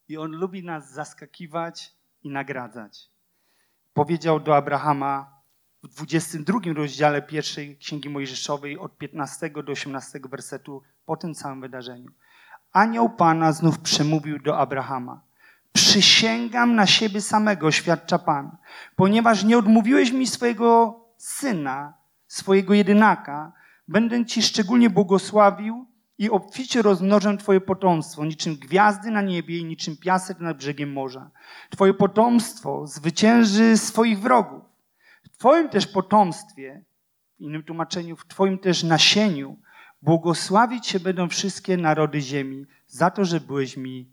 I 0.08 0.16
On 0.16 0.30
lubi 0.30 0.64
nas 0.64 0.92
zaskakiwać 0.92 1.94
i 2.22 2.30
nagradzać. 2.30 3.10
Powiedział 3.94 4.40
do 4.40 4.56
Abrahama 4.56 5.40
w 5.82 5.88
22 5.88 6.58
rozdziale 6.74 7.22
pierwszej 7.22 7.76
Księgi 7.76 8.08
Mojżeszowej 8.08 8.78
od 8.78 8.98
15 8.98 9.50
do 9.50 9.72
18 9.72 10.20
wersetu 10.30 10.82
po 11.06 11.16
tym 11.16 11.34
całym 11.34 11.60
wydarzeniu. 11.60 12.10
Anioł 12.72 13.10
Pana 13.10 13.52
znów 13.52 13.78
przemówił 13.78 14.38
do 14.38 14.58
Abrahama. 14.58 15.20
Przysięgam 15.72 16.74
na 16.74 16.86
siebie 16.86 17.20
samego, 17.20 17.70
świadcza 17.70 18.18
Pan, 18.18 18.56
ponieważ 18.96 19.44
nie 19.44 19.58
odmówiłeś 19.58 20.12
mi 20.12 20.26
swojego 20.26 21.00
syna, 21.16 21.94
swojego 22.26 22.74
jedynaka, 22.74 23.57
będę 23.88 24.26
Ci 24.26 24.42
szczególnie 24.42 24.90
błogosławił 24.90 25.86
i 26.18 26.30
obficie 26.30 26.82
rozmnożę 26.82 27.36
Twoje 27.36 27.60
potomstwo, 27.60 28.24
niczym 28.24 28.56
gwiazdy 28.56 29.10
na 29.10 29.22
niebie 29.22 29.58
i 29.58 29.64
niczym 29.64 29.96
piasek 29.96 30.40
nad 30.40 30.56
brzegiem 30.56 30.92
morza. 30.92 31.30
Twoje 31.70 31.94
potomstwo 31.94 32.86
zwycięży 32.86 33.76
swoich 33.76 34.20
wrogów. 34.20 34.62
W 35.22 35.38
Twoim 35.38 35.68
też 35.68 35.86
potomstwie, 35.86 36.84
w 37.36 37.40
innym 37.40 37.62
tłumaczeniu, 37.62 38.16
w 38.16 38.26
Twoim 38.26 38.58
też 38.58 38.82
nasieniu, 38.82 39.56
błogosławić 40.02 40.86
się 40.86 41.00
będą 41.00 41.28
wszystkie 41.28 41.76
narody 41.76 42.20
ziemi 42.20 42.66
za 42.86 43.10
to, 43.10 43.24
że 43.24 43.40
byłeś 43.40 43.76
mi 43.76 44.12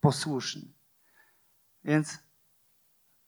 posłuszny. 0.00 0.62
Więc 1.84 2.18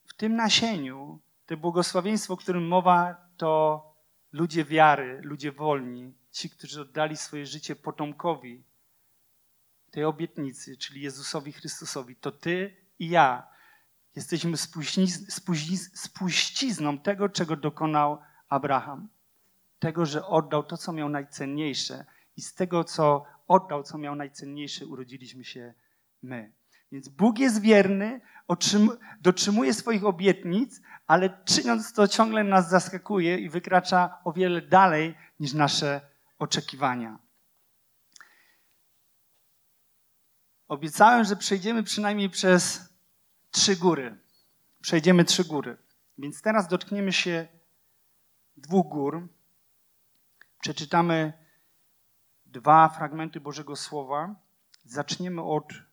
w 0.06 0.14
tym 0.14 0.36
nasieniu, 0.36 1.20
to 1.46 1.56
błogosławieństwo, 1.56 2.34
o 2.34 2.36
którym 2.36 2.68
mowa, 2.68 3.16
to 3.36 3.93
ludzie 4.34 4.64
wiary, 4.64 5.20
ludzie 5.22 5.52
wolni, 5.52 6.14
ci, 6.30 6.50
którzy 6.50 6.80
oddali 6.80 7.16
swoje 7.16 7.46
życie 7.46 7.76
potomkowi 7.76 8.64
tej 9.90 10.04
obietnicy, 10.04 10.76
czyli 10.76 11.00
Jezusowi 11.00 11.52
Chrystusowi, 11.52 12.16
to 12.16 12.32
ty 12.32 12.76
i 12.98 13.08
ja 13.08 13.46
jesteśmy 14.16 14.56
spuścizną 15.94 16.98
tego, 16.98 17.28
czego 17.28 17.56
dokonał 17.56 18.18
Abraham. 18.48 19.08
Tego, 19.78 20.06
że 20.06 20.26
oddał 20.26 20.62
to, 20.62 20.76
co 20.76 20.92
miał 20.92 21.08
najcenniejsze 21.08 22.04
i 22.36 22.42
z 22.42 22.54
tego, 22.54 22.84
co 22.84 23.24
oddał, 23.48 23.82
co 23.82 23.98
miał 23.98 24.14
najcenniejsze, 24.14 24.86
urodziliśmy 24.86 25.44
się 25.44 25.74
my. 26.22 26.52
Więc 26.94 27.08
Bóg 27.08 27.38
jest 27.38 27.60
wierny, 27.60 28.20
dotrzymuje 29.20 29.74
swoich 29.74 30.04
obietnic, 30.04 30.80
ale 31.06 31.44
czyniąc 31.44 31.92
to 31.92 32.08
ciągle 32.08 32.44
nas 32.44 32.70
zaskakuje 32.70 33.38
i 33.38 33.48
wykracza 33.48 34.18
o 34.24 34.32
wiele 34.32 34.62
dalej 34.62 35.14
niż 35.40 35.52
nasze 35.52 36.00
oczekiwania. 36.38 37.18
Obiecałem, 40.68 41.24
że 41.24 41.36
przejdziemy 41.36 41.82
przynajmniej 41.82 42.30
przez 42.30 42.92
trzy 43.50 43.76
góry. 43.76 44.18
Przejdziemy 44.80 45.24
trzy 45.24 45.44
góry. 45.44 45.76
Więc 46.18 46.42
teraz 46.42 46.68
dotkniemy 46.68 47.12
się 47.12 47.48
dwóch 48.56 48.86
gór. 48.88 49.28
Przeczytamy 50.60 51.32
dwa 52.46 52.88
fragmenty 52.88 53.40
Bożego 53.40 53.76
Słowa. 53.76 54.34
Zaczniemy 54.84 55.42
od 55.42 55.83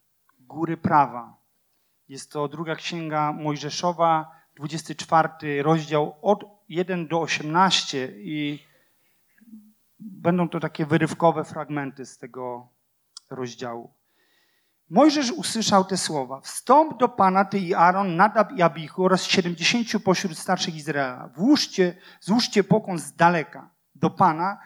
góry 0.51 0.77
prawa. 0.77 1.37
Jest 2.09 2.31
to 2.31 2.47
druga 2.47 2.75
księga 2.75 3.33
Mojżeszowa, 3.33 4.31
24 4.55 5.63
rozdział 5.63 6.15
od 6.21 6.45
1 6.69 7.07
do 7.07 7.21
18 7.21 8.13
i 8.15 8.59
będą 9.99 10.49
to 10.49 10.59
takie 10.59 10.85
wyrywkowe 10.85 11.43
fragmenty 11.43 12.05
z 12.05 12.17
tego 12.17 12.67
rozdziału. 13.29 13.93
Mojżesz 14.89 15.31
usłyszał 15.31 15.85
te 15.85 15.97
słowa. 15.97 16.41
Wstąp 16.41 16.97
do 16.97 17.09
Pana, 17.09 17.45
ty 17.45 17.59
i 17.59 17.73
Aaron, 17.73 18.15
Nadab 18.15 18.51
i 18.51 18.61
Abichu 18.61 19.05
oraz 19.05 19.23
siedemdziesięciu 19.23 19.99
pośród 19.99 20.37
starszych 20.37 20.75
Izraela. 20.75 21.29
Włóżcie, 21.35 21.95
złóżcie 22.21 22.63
pokłon 22.63 22.99
z 22.99 23.13
daleka 23.13 23.69
do 23.95 24.09
Pana. 24.09 24.57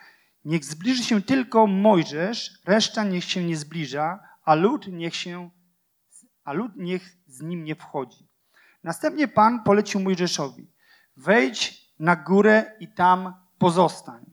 Niech 0.46 0.66
zbliży 0.66 1.04
się 1.04 1.22
tylko 1.22 1.68
Mojżesz, 1.68 2.60
reszta 2.66 3.04
niech 3.04 3.24
się 3.24 3.44
nie 3.44 3.58
zbliża, 3.58 4.20
a 4.44 4.56
lud 4.56 4.88
niech 4.88 5.16
się, 5.16 5.50
a 6.46 6.54
lud 6.54 6.72
niech 6.76 7.18
z 7.28 7.41
nim 7.41 7.64
nie 7.64 7.76
wchodzi. 7.76 8.28
Następnie 8.84 9.28
Pan 9.28 9.64
polecił 9.64 10.02
Mojżeszowi. 10.02 10.72
Wejdź 11.18 11.86
na 12.00 12.16
górę 12.16 12.72
i 12.80 12.93
tam 12.93 13.34
pozostań. 13.58 14.26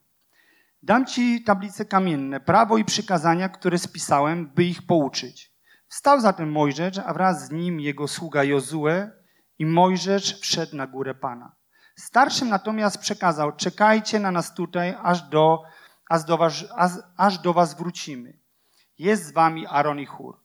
Dam 0.83 1.07
ci 1.07 1.45
tablice 1.45 1.85
kamienne, 1.85 2.41
prawo 2.41 2.79
i 2.79 2.85
przykazania, 2.85 3.49
które 3.49 3.79
spisałem, 3.79 4.47
by 4.55 4.65
ich 4.65 4.87
pouczyć. 4.87 5.53
Wstał 5.89 6.21
zatem 6.21 6.53
Mojżesz, 6.53 6.99
a 6.99 7.15
wraz 7.15 7.47
z 7.47 7.51
nim 7.51 7.81
jego 7.81 8.09
sługa 8.09 8.45
Jozue 8.45 9.11
i 9.59 9.67
Mojżesz 9.67 10.41
wszedł 10.41 10.77
na 10.77 10.87
górę 10.87 11.15
Pana. 11.15 11.53
Starszym 11.97 12.49
natomiast 12.49 12.99
przekazał, 12.99 13.57
czekajcie 13.57 14.21
na 14.21 14.31
nas 14.31 14.55
tutaj, 14.55 14.97
aż 15.03 15.23
do, 15.23 15.63
aż 16.11 16.25
do, 16.25 16.37
was, 16.37 16.65
aż, 16.77 16.93
aż 17.17 17.39
do 17.39 17.53
was 17.53 17.75
wrócimy. 17.75 18.39
Jest 18.99 19.27
z 19.27 19.33
wami 19.33 19.67
Aaron 19.67 20.01
i 20.01 20.07
Chór. 20.07 20.42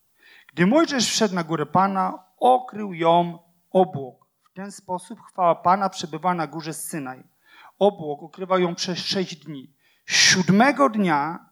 Gdy 0.57 0.65
Mojżesz 0.65 1.09
wszedł 1.09 1.35
na 1.35 1.43
górę 1.43 1.65
Pana, 1.65 2.23
okrył 2.37 2.93
ją 2.93 3.39
obłok. 3.69 4.27
W 4.51 4.53
ten 4.53 4.71
sposób 4.71 5.19
chwała 5.21 5.55
Pana 5.55 5.89
przebywa 5.89 6.33
na 6.33 6.47
górze 6.47 6.73
Synaj. 6.73 7.23
Obłok 7.79 8.23
okrywał 8.23 8.59
ją 8.59 8.75
przez 8.75 8.99
sześć 8.99 9.35
dni. 9.35 9.75
Siódmego 10.05 10.89
dnia 10.89 11.49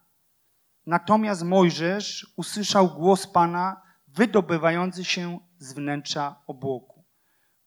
natomiast 0.86 1.44
Mojżesz 1.44 2.34
usłyszał 2.38 2.88
głos 2.88 3.28
Pana 3.28 3.82
wydobywający 4.08 5.04
się 5.04 5.40
z 5.58 5.74
wnętrza 5.74 6.42
obłoku. 6.48 7.06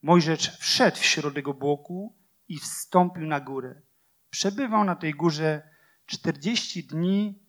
Mojżesz 0.02 0.58
wszedł 0.58 0.96
w 0.96 1.04
środek 1.04 1.48
obłoku 1.48 2.16
i 2.48 2.58
wstąpił 2.58 3.26
na 3.26 3.40
górę. 3.40 3.82
Przebywał 4.30 4.84
na 4.84 4.96
tej 4.96 5.14
górze 5.14 5.70
40 6.06 6.86
dni 6.86 7.42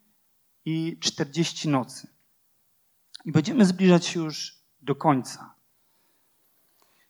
i 0.65 0.99
40 1.01 1.69
nocy. 1.69 2.18
I 3.25 3.31
będziemy 3.31 3.65
zbliżać 3.65 4.05
się 4.05 4.19
już 4.19 4.55
do 4.81 4.95
końca. 4.95 5.53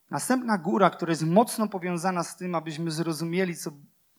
Następna 0.09 0.57
góra, 0.57 0.89
która 0.89 1.09
jest 1.09 1.23
mocno 1.23 1.67
powiązana 1.67 2.23
z 2.23 2.37
tym, 2.37 2.55
abyśmy 2.55 2.91
zrozumieli, 2.91 3.55
co, 3.55 3.71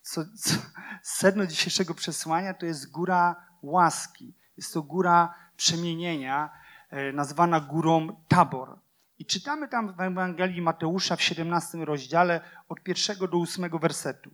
co, 0.02 0.24
co 0.36 0.54
sedno 1.02 1.46
dzisiejszego 1.46 1.94
przesłania, 1.94 2.54
to 2.54 2.66
jest 2.66 2.90
góra 2.90 3.36
łaski. 3.62 4.34
Jest 4.56 4.74
to 4.74 4.82
góra 4.82 5.34
przemienienia, 5.56 6.50
e, 6.90 7.12
nazwana 7.12 7.60
górą 7.60 8.16
Tabor. 8.28 8.78
I 9.18 9.26
czytamy 9.26 9.68
tam 9.68 9.94
w 9.94 10.00
Ewangelii 10.00 10.62
Mateusza 10.62 11.16
w 11.16 11.22
17 11.22 11.84
rozdziale 11.84 12.40
od 12.68 12.82
pierwszego 12.82 13.28
do 13.28 13.38
ósmego 13.38 13.78
wersetu. 13.78 14.30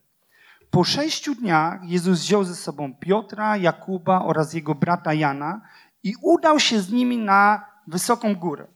Po 0.71 0.85
sześciu 0.85 1.35
dniach 1.35 1.81
Jezus 1.85 2.21
wziął 2.21 2.45
ze 2.45 2.55
sobą 2.55 2.95
Piotra, 2.95 3.57
Jakuba 3.57 4.25
oraz 4.25 4.55
jego 4.55 4.75
brata 4.75 5.15
Jana 5.15 5.61
i 6.03 6.15
udał 6.23 6.61
się 6.61 6.81
z 6.81 6.93
nimi 6.93 7.19
na 7.19 7.67
wysoką 7.87 8.35
górę, 8.35 8.67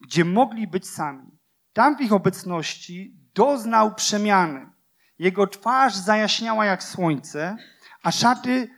gdzie 0.00 0.24
mogli 0.24 0.66
być 0.66 0.88
sami. 0.88 1.38
Tam 1.72 1.96
w 1.96 2.00
ich 2.00 2.12
obecności 2.12 3.16
doznał 3.34 3.94
przemiany. 3.94 4.66
Jego 5.18 5.46
twarz 5.46 5.94
zajaśniała 5.94 6.64
jak 6.64 6.82
słońce, 6.82 7.56
a 8.02 8.12
szaty 8.12 8.68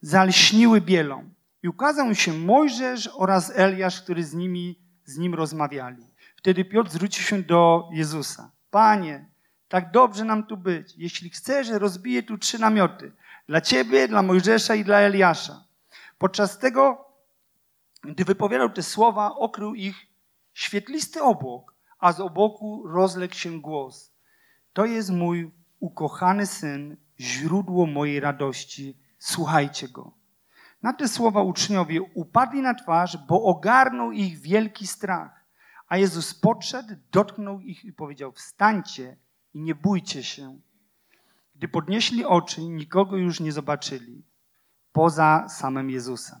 zalśniły 0.00 0.80
bielą. 0.80 1.30
I 1.62 1.68
ukazał 1.68 2.14
się 2.14 2.32
Mojżesz 2.32 3.10
oraz 3.14 3.52
Eliasz, 3.54 4.02
który 4.02 4.24
z 4.24 4.34
nimi, 4.34 4.78
z 5.04 5.18
nim 5.18 5.34
rozmawiali. 5.34 6.06
Wtedy 6.36 6.64
Piotr 6.64 6.90
zwrócił 6.90 7.24
się 7.24 7.42
do 7.42 7.88
Jezusa. 7.92 8.50
Panie, 8.70 9.26
tak 9.68 9.90
dobrze 9.90 10.24
nam 10.24 10.46
tu 10.46 10.56
być. 10.56 10.94
Jeśli 10.96 11.30
chcesz, 11.30 11.68
rozbiję 11.68 12.22
tu 12.22 12.38
trzy 12.38 12.58
namioty. 12.58 13.12
Dla 13.48 13.60
ciebie, 13.60 14.08
dla 14.08 14.22
Mojżesza 14.22 14.74
i 14.74 14.84
dla 14.84 14.98
Eliasza. 14.98 15.64
Podczas 16.18 16.58
tego, 16.58 17.04
gdy 18.02 18.24
wypowiadał 18.24 18.70
te 18.70 18.82
słowa, 18.82 19.34
okrył 19.34 19.74
ich 19.74 20.06
świetlisty 20.52 21.22
obłok, 21.22 21.74
a 21.98 22.12
z 22.12 22.20
obłoku 22.20 22.86
rozległ 22.86 23.34
się 23.34 23.60
głos. 23.60 24.12
To 24.72 24.84
jest 24.84 25.10
mój 25.10 25.50
ukochany 25.80 26.46
syn, 26.46 26.96
źródło 27.20 27.86
mojej 27.86 28.20
radości. 28.20 28.98
Słuchajcie 29.18 29.88
go. 29.88 30.12
Na 30.82 30.92
te 30.92 31.08
słowa 31.08 31.42
uczniowie 31.42 32.02
upadli 32.02 32.62
na 32.62 32.74
twarz, 32.74 33.18
bo 33.28 33.42
ogarnął 33.42 34.12
ich 34.12 34.38
wielki 34.38 34.86
strach. 34.86 35.44
A 35.88 35.96
Jezus 35.96 36.34
podszedł, 36.34 36.94
dotknął 37.12 37.60
ich 37.60 37.84
i 37.84 37.92
powiedział: 37.92 38.32
Wstańcie 38.32 39.16
i 39.54 39.60
nie 39.60 39.74
bójcie 39.74 40.24
się. 40.24 40.60
Gdy 41.54 41.68
podnieśli 41.68 42.24
oczy, 42.24 42.64
nikogo 42.64 43.16
już 43.16 43.40
nie 43.40 43.52
zobaczyli, 43.52 44.24
poza 44.98 45.48
samym 45.48 45.90
Jezusem. 45.90 46.38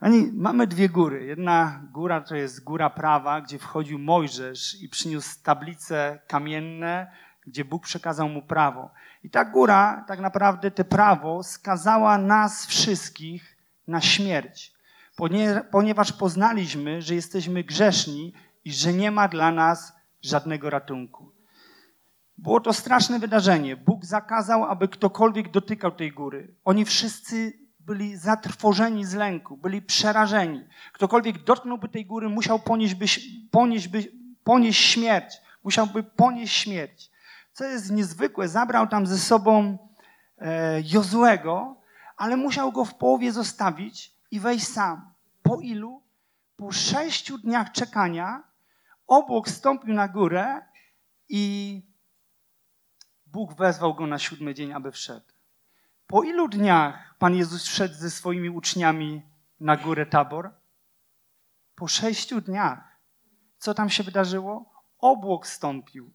Ani 0.00 0.30
mamy 0.32 0.66
dwie 0.66 0.88
góry. 0.88 1.24
Jedna 1.24 1.82
góra 1.92 2.20
to 2.20 2.36
jest 2.36 2.64
góra 2.64 2.90
prawa, 2.90 3.40
gdzie 3.40 3.58
wchodził 3.58 3.98
Mojżesz 3.98 4.82
i 4.82 4.88
przyniósł 4.88 5.42
tablice 5.42 6.20
kamienne, 6.26 7.12
gdzie 7.46 7.64
Bóg 7.64 7.82
przekazał 7.82 8.28
mu 8.28 8.42
prawo. 8.42 8.90
I 9.22 9.30
ta 9.30 9.44
góra, 9.44 10.04
tak 10.08 10.20
naprawdę, 10.20 10.70
te 10.70 10.84
prawo 10.84 11.42
skazała 11.42 12.18
nas 12.18 12.66
wszystkich 12.66 13.56
na 13.86 14.00
śmierć, 14.00 14.72
ponieważ 15.70 16.12
poznaliśmy, 16.12 17.02
że 17.02 17.14
jesteśmy 17.14 17.64
grzeszni 17.64 18.32
i 18.64 18.72
że 18.72 18.92
nie 18.92 19.10
ma 19.10 19.28
dla 19.28 19.52
nas 19.52 19.92
żadnego 20.22 20.70
ratunku. 20.70 21.33
Było 22.38 22.60
to 22.60 22.72
straszne 22.72 23.18
wydarzenie. 23.18 23.76
Bóg 23.76 24.04
zakazał, 24.04 24.64
aby 24.64 24.88
ktokolwiek 24.88 25.50
dotykał 25.50 25.92
tej 25.92 26.12
góry. 26.12 26.54
Oni 26.64 26.84
wszyscy 26.84 27.52
byli 27.80 28.16
zatrwożeni 28.16 29.04
z 29.04 29.14
lęku, 29.14 29.56
byli 29.56 29.82
przerażeni. 29.82 30.64
Ktokolwiek 30.92 31.44
dotknąłby 31.44 31.88
tej 31.88 32.06
góry, 32.06 32.28
musiał 32.28 32.58
ponieść, 32.58 32.94
by, 32.94 33.06
ponieść, 33.50 33.88
by, 33.88 34.12
ponieść 34.44 34.84
śmierć. 34.84 35.34
Musiałby 35.64 36.02
ponieść 36.02 36.56
śmierć. 36.56 37.10
Co 37.52 37.64
jest 37.64 37.90
niezwykłe, 37.90 38.48
zabrał 38.48 38.86
tam 38.86 39.06
ze 39.06 39.18
sobą 39.18 39.78
e, 40.38 40.80
Jozłego, 40.80 41.76
ale 42.16 42.36
musiał 42.36 42.72
go 42.72 42.84
w 42.84 42.94
połowie 42.94 43.32
zostawić 43.32 44.14
i 44.30 44.40
wejść 44.40 44.68
sam. 44.68 45.12
Po 45.42 45.60
ilu? 45.60 46.02
Po 46.56 46.72
sześciu 46.72 47.38
dniach 47.38 47.72
czekania 47.72 48.42
obłok 49.06 49.48
stąpił 49.48 49.94
na 49.94 50.08
górę 50.08 50.62
i 51.28 51.82
Bóg 53.34 53.54
wezwał 53.54 53.94
go 53.94 54.06
na 54.06 54.18
siódmy 54.18 54.54
dzień, 54.54 54.72
aby 54.72 54.92
wszedł. 54.92 55.26
Po 56.06 56.22
ilu 56.22 56.48
dniach 56.48 57.14
Pan 57.18 57.34
Jezus 57.34 57.64
wszedł 57.64 57.94
ze 57.94 58.10
swoimi 58.10 58.50
uczniami 58.50 59.22
na 59.60 59.76
górę 59.76 60.06
Tabor? 60.06 60.50
Po 61.74 61.88
sześciu 61.88 62.40
dniach. 62.40 62.98
Co 63.58 63.74
tam 63.74 63.90
się 63.90 64.02
wydarzyło? 64.02 64.72
Obłok 64.98 65.46
stąpił. 65.46 66.10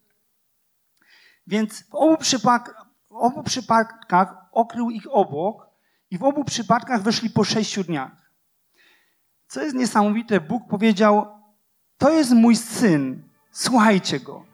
Więc 1.46 1.82
w 1.82 1.94
obu, 1.94 2.16
w 3.10 3.12
obu 3.12 3.42
przypadkach 3.42 4.34
okrył 4.52 4.90
ich 4.90 5.06
obłok 5.10 5.66
i 6.10 6.18
w 6.18 6.24
obu 6.24 6.44
przypadkach 6.44 7.02
wyszli 7.02 7.30
po 7.30 7.44
sześciu 7.44 7.84
dniach. 7.84 8.30
Co 9.46 9.62
jest 9.62 9.76
niesamowite, 9.76 10.40
Bóg 10.40 10.68
powiedział: 10.68 11.42
To 11.98 12.10
jest 12.10 12.32
mój 12.32 12.56
syn, 12.56 13.28
słuchajcie 13.50 14.20
go. 14.20 14.44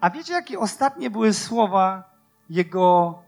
A 0.00 0.10
wiecie, 0.10 0.32
jakie 0.32 0.58
ostatnie 0.58 1.10
były 1.10 1.34
słowa 1.34 2.11
jego 2.52 3.18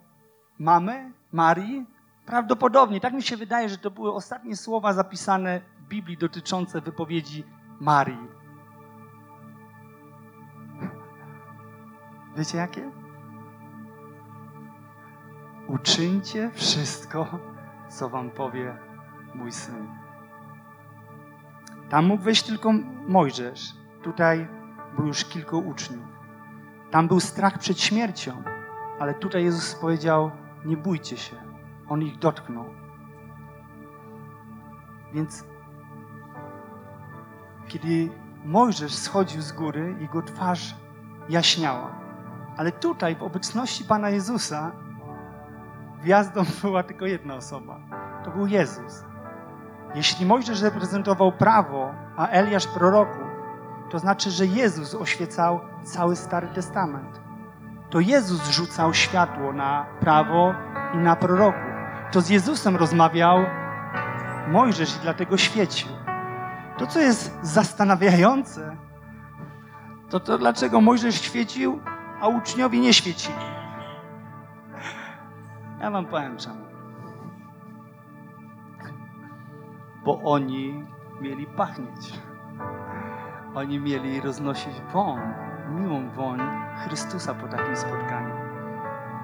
mamy, 0.58 1.12
Marii? 1.32 1.86
Prawdopodobnie, 2.26 3.00
tak 3.00 3.12
mi 3.12 3.22
się 3.22 3.36
wydaje, 3.36 3.68
że 3.68 3.78
to 3.78 3.90
były 3.90 4.14
ostatnie 4.14 4.56
słowa 4.56 4.92
zapisane 4.92 5.60
w 5.78 5.88
Biblii 5.88 6.16
dotyczące 6.16 6.80
wypowiedzi 6.80 7.44
Marii. 7.80 8.28
Wiecie 12.36 12.58
jakie? 12.58 12.90
Uczyńcie 15.68 16.50
wszystko, 16.54 17.38
co 17.88 18.08
wam 18.08 18.30
powie 18.30 18.76
mój 19.34 19.52
syn. 19.52 19.88
Tam 21.90 22.06
mógł 22.06 22.22
wejść 22.22 22.42
tylko 22.42 22.72
Mojżesz. 23.06 23.72
Tutaj 24.02 24.48
był 24.96 25.06
już 25.06 25.24
kilku 25.24 25.58
uczniów. 25.58 26.04
Tam 26.90 27.08
był 27.08 27.20
strach 27.20 27.58
przed 27.58 27.80
śmiercią, 27.80 28.42
ale 28.98 29.14
tutaj 29.14 29.44
Jezus 29.44 29.74
powiedział: 29.74 30.30
Nie 30.64 30.76
bójcie 30.76 31.16
się. 31.16 31.36
On 31.88 32.02
ich 32.02 32.18
dotknął. 32.18 32.64
Więc 35.12 35.44
kiedy 37.68 38.08
Mojżesz 38.44 38.94
schodził 38.94 39.42
z 39.42 39.52
góry, 39.52 39.96
jego 40.00 40.22
twarz 40.22 40.74
jaśniała. 41.28 41.90
Ale 42.56 42.72
tutaj, 42.72 43.16
w 43.16 43.22
obecności 43.22 43.84
Pana 43.84 44.10
Jezusa, 44.10 44.72
gwiazdą 46.02 46.42
była 46.62 46.82
tylko 46.82 47.06
jedna 47.06 47.34
osoba. 47.34 47.80
To 48.24 48.30
był 48.30 48.46
Jezus. 48.46 49.04
Jeśli 49.94 50.26
Mojżesz 50.26 50.62
reprezentował 50.62 51.32
prawo, 51.32 51.94
a 52.16 52.28
Eliasz 52.28 52.66
proroków, 52.66 53.24
to 53.90 53.98
znaczy, 53.98 54.30
że 54.30 54.46
Jezus 54.46 54.94
oświecał 54.94 55.60
cały 55.82 56.16
Stary 56.16 56.48
Testament. 56.48 57.23
To 57.94 58.00
Jezus 58.00 58.50
rzucał 58.50 58.94
światło 58.94 59.52
na 59.52 59.86
prawo 60.00 60.54
i 60.94 60.96
na 60.98 61.16
proroków. 61.16 61.62
To 62.12 62.20
z 62.20 62.28
Jezusem 62.28 62.76
rozmawiał 62.76 63.38
Mojżesz 64.48 64.96
i 64.96 65.00
dlatego 65.00 65.36
świecił. 65.36 65.88
To, 66.78 66.86
co 66.86 67.00
jest 67.00 67.38
zastanawiające, 67.42 68.76
to 70.10 70.20
to, 70.20 70.38
dlaczego 70.38 70.80
Mojżesz 70.80 71.20
świecił, 71.20 71.80
a 72.20 72.28
uczniowie 72.28 72.80
nie 72.80 72.92
świecili. 72.92 73.44
Ja 75.80 75.90
wam 75.90 76.06
powiem 76.06 76.36
czemu. 76.36 76.64
Bo 80.04 80.20
oni 80.22 80.84
mieli 81.20 81.46
pachnieć. 81.46 82.12
Oni 83.54 83.80
mieli 83.80 84.20
roznosić 84.20 84.74
woń, 84.92 85.20
miłą 85.70 86.10
woń 86.10 86.40
Chrystusa 86.84 87.34
po 87.34 87.48
takim 87.48 87.76
spotkaniu. 87.76 88.34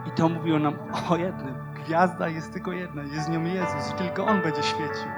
I 0.06 0.10
to 0.10 0.28
mówiło 0.28 0.58
nam 0.58 0.74
o 1.10 1.16
jednym. 1.16 1.54
Gwiazda 1.74 2.28
jest 2.28 2.52
tylko 2.52 2.72
jedna, 2.72 3.02
jest 3.02 3.28
nią 3.28 3.44
Jezus 3.44 3.90
i 3.90 3.94
tylko 3.94 4.26
On 4.26 4.42
będzie 4.42 4.62
świecił. 4.62 5.08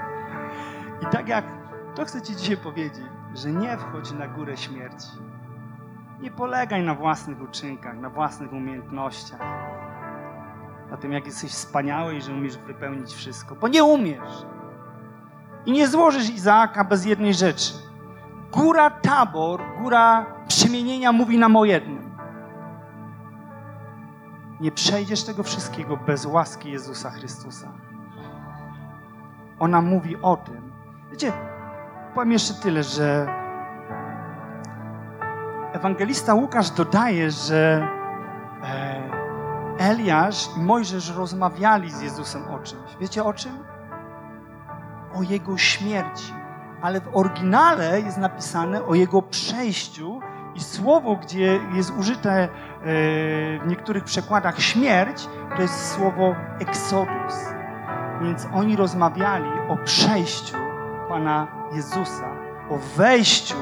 I 1.03 1.07
tak 1.07 1.29
jak 1.29 1.45
to 1.95 2.05
chcę 2.05 2.23
Ci 2.23 2.37
dzisiaj 2.37 2.57
powiedzieć, 2.57 3.05
że 3.35 3.51
nie 3.51 3.77
wchodź 3.77 4.13
na 4.13 4.29
górę 4.29 4.57
śmierci. 4.57 5.09
Nie 6.21 6.31
polegaj 6.31 6.83
na 6.83 6.95
własnych 6.95 7.43
uczynkach, 7.43 7.99
na 7.99 8.11
własnych 8.11 8.53
umiejętnościach. 8.53 9.41
Na 10.91 10.97
tym, 10.97 11.13
jak 11.13 11.27
jesteś 11.27 11.51
wspaniały 11.51 12.15
i 12.15 12.23
że 12.23 12.33
umiesz 12.33 12.59
wypełnić 12.59 13.13
wszystko, 13.13 13.55
bo 13.55 13.69
nie 13.69 13.85
umiesz. 13.85 14.47
I 15.67 15.73
nie 15.73 15.89
złożysz 15.89 16.31
Izaaka 16.31 16.85
bez 16.85 17.05
jednej 17.05 17.35
rzeczy. 17.35 17.92
Góra 18.53 18.91
Tabor, 18.91 19.61
góra 19.83 20.27
przemienienia 20.49 21.13
mówi 21.13 21.39
nam 21.39 21.57
o 21.57 21.65
jednym. 21.65 22.17
Nie 24.61 24.73
przejdziesz 24.73 25.25
tego 25.25 25.43
wszystkiego 25.43 25.97
bez 25.97 26.27
łaski 26.27 26.71
Jezusa 26.73 27.11
Chrystusa. 27.11 27.69
Ona 29.59 29.83
mówi 29.83 30.17
o 30.23 30.37
tym. 30.37 30.73
Wiecie, 31.11 31.33
powiem 32.15 32.33
jeszcze 32.33 32.55
tyle, 32.55 32.83
że 32.83 33.27
ewangelista 35.73 36.35
Łukasz 36.35 36.71
dodaje, 36.71 37.31
że 37.31 37.89
e, 38.63 39.03
Eliasz 39.79 40.49
i 40.57 40.61
Mojżesz 40.61 41.17
rozmawiali 41.17 41.91
z 41.91 42.03
Jezusem 42.03 42.43
o 42.51 42.59
czymś. 42.59 42.97
Wiecie 43.01 43.25
o 43.25 43.33
czym? 43.33 43.65
O 45.15 45.23
jego 45.23 45.59
śmierci. 45.59 46.42
Ale 46.83 47.01
w 47.01 47.17
oryginale 47.17 48.01
jest 48.01 48.19
napisane 48.19 48.85
o 48.85 48.95
jego 48.95 49.23
przejściu 49.23 50.21
i 50.55 50.61
słowo, 50.61 51.17
gdzie 51.17 51.61
jest 51.75 51.93
użyte 51.99 52.31
e, 52.33 52.49
w 53.59 53.67
niektórych 53.67 54.05
przekładach 54.05 54.61
śmierć, 54.61 55.29
to 55.57 55.63
jest 55.63 55.95
słowo 55.95 56.35
exodus. 56.61 57.53
Więc 58.23 58.49
oni 58.55 58.77
rozmawiali 58.77 59.51
o 59.69 59.77
przejściu 59.77 60.57
Pana 61.09 61.47
Jezusa, 61.73 62.29
o 62.71 62.79
wejściu 62.97 63.57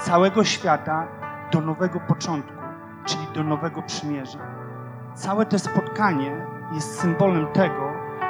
całego 0.00 0.44
świata 0.44 1.08
do 1.52 1.60
nowego 1.60 2.00
początku, 2.00 2.52
czyli 3.04 3.26
do 3.34 3.44
nowego 3.44 3.82
przymierza. 3.82 4.38
Całe 5.14 5.46
to 5.46 5.58
spotkanie 5.58 6.46
jest 6.74 7.00
symbolem 7.00 7.46
tego, 7.46 7.87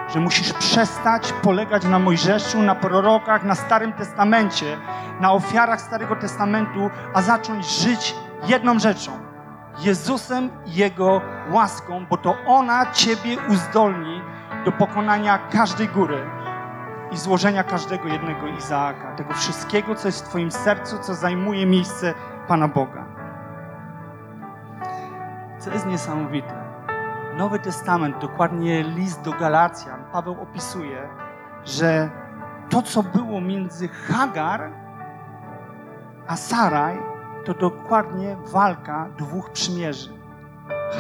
że 0.09 0.21
musisz 0.21 0.53
przestać 0.53 1.33
polegać 1.33 1.85
na 1.85 1.99
Mojżeszu, 1.99 2.63
na 2.63 2.75
prorokach, 2.75 3.45
na 3.45 3.55
Starym 3.55 3.93
Testamencie, 3.93 4.77
na 5.21 5.33
ofiarach 5.33 5.81
Starego 5.81 6.17
Testamentu, 6.17 6.91
a 7.15 7.23
zacząć 7.23 7.67
żyć 7.81 8.15
jedną 8.47 8.79
rzeczą. 8.79 9.13
Jezusem 9.81 10.51
i 10.67 10.75
Jego 10.75 11.21
łaską, 11.51 12.07
bo 12.11 12.17
to 12.17 12.37
ona 12.47 12.93
Ciebie 12.93 13.37
uzdolni 13.49 14.21
do 14.65 14.73
pokonania 14.73 15.39
każdej 15.39 15.89
góry 15.89 16.27
i 17.13 17.17
złożenia 17.17 17.65
każdego 17.65 18.09
jednego 18.09 18.47
Izaaka, 18.47 19.17
tego 19.17 19.35
wszystkiego, 19.35 19.95
co 19.95 20.09
jest 20.09 20.25
w 20.25 20.29
Twoim 20.29 20.51
sercu, 20.51 20.99
co 20.99 21.15
zajmuje 21.15 21.67
miejsce 21.67 22.15
Pana 22.49 22.69
Boga. 22.69 23.05
Co 25.59 25.71
jest 25.71 25.87
niesamowite, 25.87 26.55
Nowy 27.37 27.59
Testament, 27.59 28.19
dokładnie 28.19 28.83
list 28.83 29.23
do 29.23 29.33
Galacjan, 29.33 29.98
Paweł 30.13 30.37
opisuje, 30.43 31.09
że 31.65 32.11
to, 32.71 32.83
co 32.83 33.03
było 33.03 33.41
między 33.41 33.89
Hagar 33.89 34.71
a 36.27 36.37
Saraj, 36.37 36.99
to 37.45 37.55
dokładnie 37.55 38.37
walka 38.53 39.09
dwóch 39.19 39.51
przymierzy. 39.51 40.19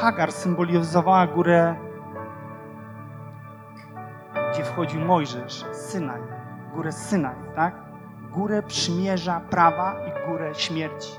Hagar 0.01 0.33
symbolizowała 0.33 1.27
górę, 1.27 1.77
gdzie 4.53 4.65
wchodził 4.65 5.01
Mojżesz, 5.01 5.65
Synaj, 5.73 6.21
górę 6.75 6.93
Synaj, 6.93 7.37
tak? 7.57 7.75
Górę 8.31 8.63
przymierza 8.63 9.41
prawa 9.41 9.95
i 10.07 10.29
górę 10.29 10.55
śmierci. 10.55 11.13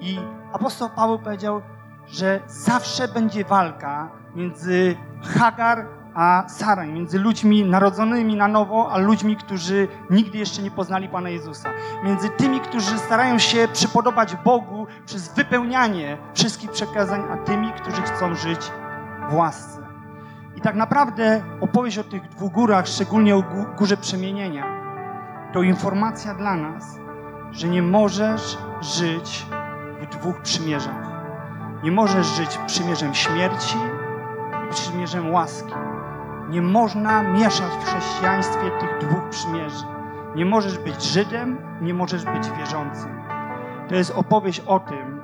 I 0.00 0.18
apostoł 0.52 0.90
Paweł 0.96 1.18
powiedział, 1.18 1.62
że 2.06 2.40
zawsze 2.46 3.08
będzie 3.08 3.44
walka 3.44 4.08
między 4.34 4.96
Hagar 5.22 5.86
a 6.14 6.44
Saraj, 6.48 6.92
między 6.92 7.18
ludźmi 7.18 7.64
narodzonymi 7.64 8.36
na 8.36 8.48
nowo, 8.48 8.92
a 8.92 8.98
ludźmi, 8.98 9.36
którzy 9.36 9.88
nigdy 10.10 10.38
jeszcze 10.38 10.62
nie 10.62 10.70
poznali 10.70 11.08
Pana 11.08 11.28
Jezusa. 11.28 11.70
Między 12.04 12.28
tymi, 12.28 12.60
którzy 12.60 12.98
starają 12.98 13.38
się 13.38 13.68
przypodobać 13.72 14.36
Bogu 14.36 14.86
przez 15.06 15.34
wypełnianie 15.34 16.18
wszystkich 16.34 16.70
przekazań, 16.70 17.22
a 17.32 17.36
tymi, 17.36 17.72
którzy 17.72 18.02
chcą 18.02 18.34
żyć 18.34 18.60
w 19.30 19.34
łasce. 19.34 19.80
I 20.56 20.60
tak 20.60 20.74
naprawdę 20.74 21.42
opowieść 21.60 21.98
o 21.98 22.04
tych 22.04 22.28
dwóch 22.28 22.52
górach, 22.52 22.86
szczególnie 22.88 23.36
o 23.36 23.42
górze 23.78 23.96
przemienienia, 23.96 24.64
to 25.52 25.62
informacja 25.62 26.34
dla 26.34 26.56
nas, 26.56 26.98
że 27.50 27.68
nie 27.68 27.82
możesz 27.82 28.58
żyć 28.80 29.46
w 30.00 30.06
dwóch 30.06 30.40
przymierzach. 30.42 31.14
Nie 31.82 31.92
możesz 31.92 32.26
żyć 32.26 32.58
przymierzem 32.66 33.14
śmierci 33.14 33.76
i 34.66 34.72
przymierzem 34.72 35.32
łaski. 35.32 35.74
Nie 36.48 36.62
można 36.62 37.22
mieszać 37.22 37.72
w 37.72 37.84
chrześcijaństwie 37.84 38.70
tych 38.80 38.98
dwóch 38.98 39.28
przymierzy. 39.30 39.84
Nie 40.36 40.46
możesz 40.46 40.78
być 40.78 41.02
Żydem, 41.02 41.58
nie 41.80 41.94
możesz 41.94 42.24
być 42.24 42.50
wierzącym. 42.50 43.22
To 43.88 43.94
jest 43.94 44.10
opowieść 44.10 44.60
o 44.60 44.80
tym, 44.80 45.20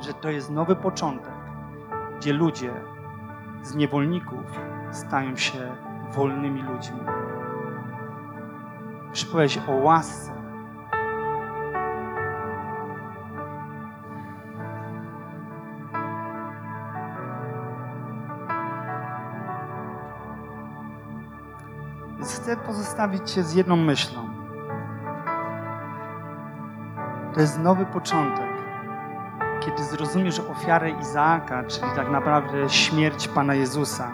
że 0.00 0.14
to 0.14 0.30
jest 0.30 0.50
nowy 0.50 0.76
początek, 0.76 1.34
gdzie 2.16 2.32
ludzie 2.32 2.70
z 3.62 3.74
niewolników 3.74 4.60
stają 4.90 5.36
się 5.36 5.76
wolnymi 6.12 6.62
ludźmi. 6.62 7.00
Przypowieść 9.12 9.60
o 9.68 9.72
łasce, 9.72 10.32
chcę 22.46 22.56
pozostawić 22.56 23.30
Cię 23.30 23.42
z 23.42 23.54
jedną 23.54 23.76
myślą. 23.76 24.28
To 27.34 27.40
jest 27.40 27.58
nowy 27.58 27.86
początek, 27.86 28.50
kiedy 29.60 29.84
zrozumiesz 29.84 30.40
ofiarę 30.40 30.90
Izaaka, 30.90 31.64
czyli 31.64 31.86
tak 31.96 32.10
naprawdę 32.10 32.68
śmierć 32.68 33.28
Pana 33.28 33.54
Jezusa. 33.54 34.12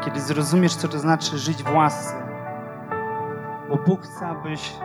Kiedy 0.00 0.20
zrozumiesz, 0.20 0.74
co 0.74 0.88
to 0.88 0.98
znaczy 0.98 1.38
żyć 1.38 1.62
w 1.62 1.74
łasce. 1.74 2.22
Bo 3.68 3.76
Bóg 3.76 4.02
chce, 4.02 4.26
abyś 4.26 4.76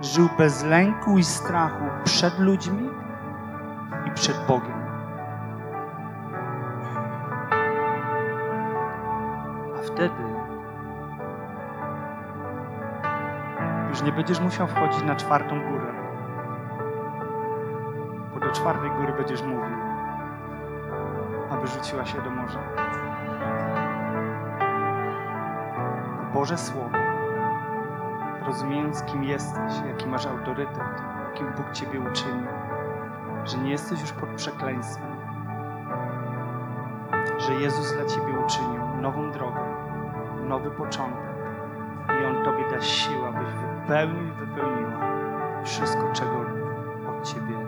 żył 0.00 0.28
bez 0.38 0.64
lęku 0.64 1.18
i 1.18 1.24
strachu 1.24 1.84
przed 2.04 2.38
ludźmi 2.38 2.90
i 4.06 4.10
przed 4.10 4.46
Bogiem. 4.46 4.86
A 9.78 9.82
wtedy 9.82 10.35
już 13.96 14.04
nie 14.04 14.12
będziesz 14.12 14.40
musiał 14.40 14.66
wchodzić 14.66 15.02
na 15.02 15.16
czwartą 15.16 15.70
górę, 15.70 15.92
bo 18.34 18.40
do 18.40 18.52
czwartej 18.52 18.90
góry 18.90 19.12
będziesz 19.12 19.42
mówił, 19.42 19.76
aby 21.50 21.66
rzuciła 21.66 22.04
się 22.04 22.22
do 22.22 22.30
morza. 22.30 22.58
Boże 26.34 26.58
Słowo, 26.58 26.98
rozumiejąc, 28.46 29.02
kim 29.02 29.24
jesteś, 29.24 29.72
jaki 29.88 30.06
masz 30.06 30.26
autorytet, 30.26 31.00
kim 31.34 31.52
Bóg 31.52 31.72
Ciebie 31.72 32.00
uczynił, 32.00 32.48
że 33.44 33.58
nie 33.58 33.70
jesteś 33.70 34.00
już 34.00 34.12
pod 34.12 34.28
przekleństwem, 34.28 35.16
że 37.38 37.54
Jezus 37.54 37.92
dla 37.92 38.04
Ciebie 38.04 38.38
uczynił 38.46 38.96
nową 39.00 39.32
drogę, 39.32 39.60
nowy 40.48 40.70
początek 40.70 41.25
i 42.22 42.24
On 42.24 42.44
Tobie 42.44 42.70
da 42.70 42.80
siłę, 42.80 43.28
abyś 43.28 43.48
wypełnił 43.48 44.28
i 44.28 44.32
wypełniła 44.32 45.00
wszystko, 45.64 46.12
czego 46.12 46.40
od 47.08 47.28
Ciebie 47.28 47.65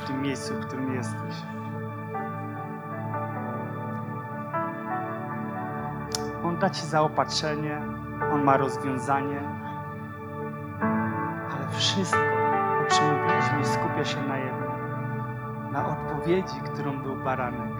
w 0.00 0.06
tym 0.06 0.22
miejscu, 0.22 0.54
w 0.54 0.66
którym 0.66 0.94
jesteś. 0.94 1.34
On 6.44 6.58
da 6.58 6.70
Ci 6.70 6.86
zaopatrzenie, 6.86 7.80
On 8.32 8.44
ma 8.44 8.56
rozwiązanie, 8.56 9.40
ale 11.52 11.68
wszystko, 11.70 12.18
o 12.82 12.90
czym 12.90 13.04
mówiliśmy, 13.04 13.64
skupia 13.64 14.04
się 14.04 14.28
na 14.28 14.38
jednym. 14.38 14.70
Na 15.72 15.88
odpowiedzi, 15.88 16.60
którą 16.72 17.02
był 17.02 17.16
baranek. 17.16 17.70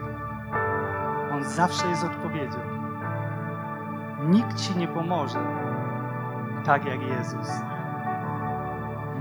On 1.33 1.45
zawsze 1.45 1.89
jest 1.89 2.05
odpowiedzią. 2.05 2.59
Nikt 4.29 4.57
Ci 4.57 4.79
nie 4.79 4.89
pomoże, 4.89 5.39
tak 6.65 6.85
jak 6.85 7.03
Jezus. 7.03 7.49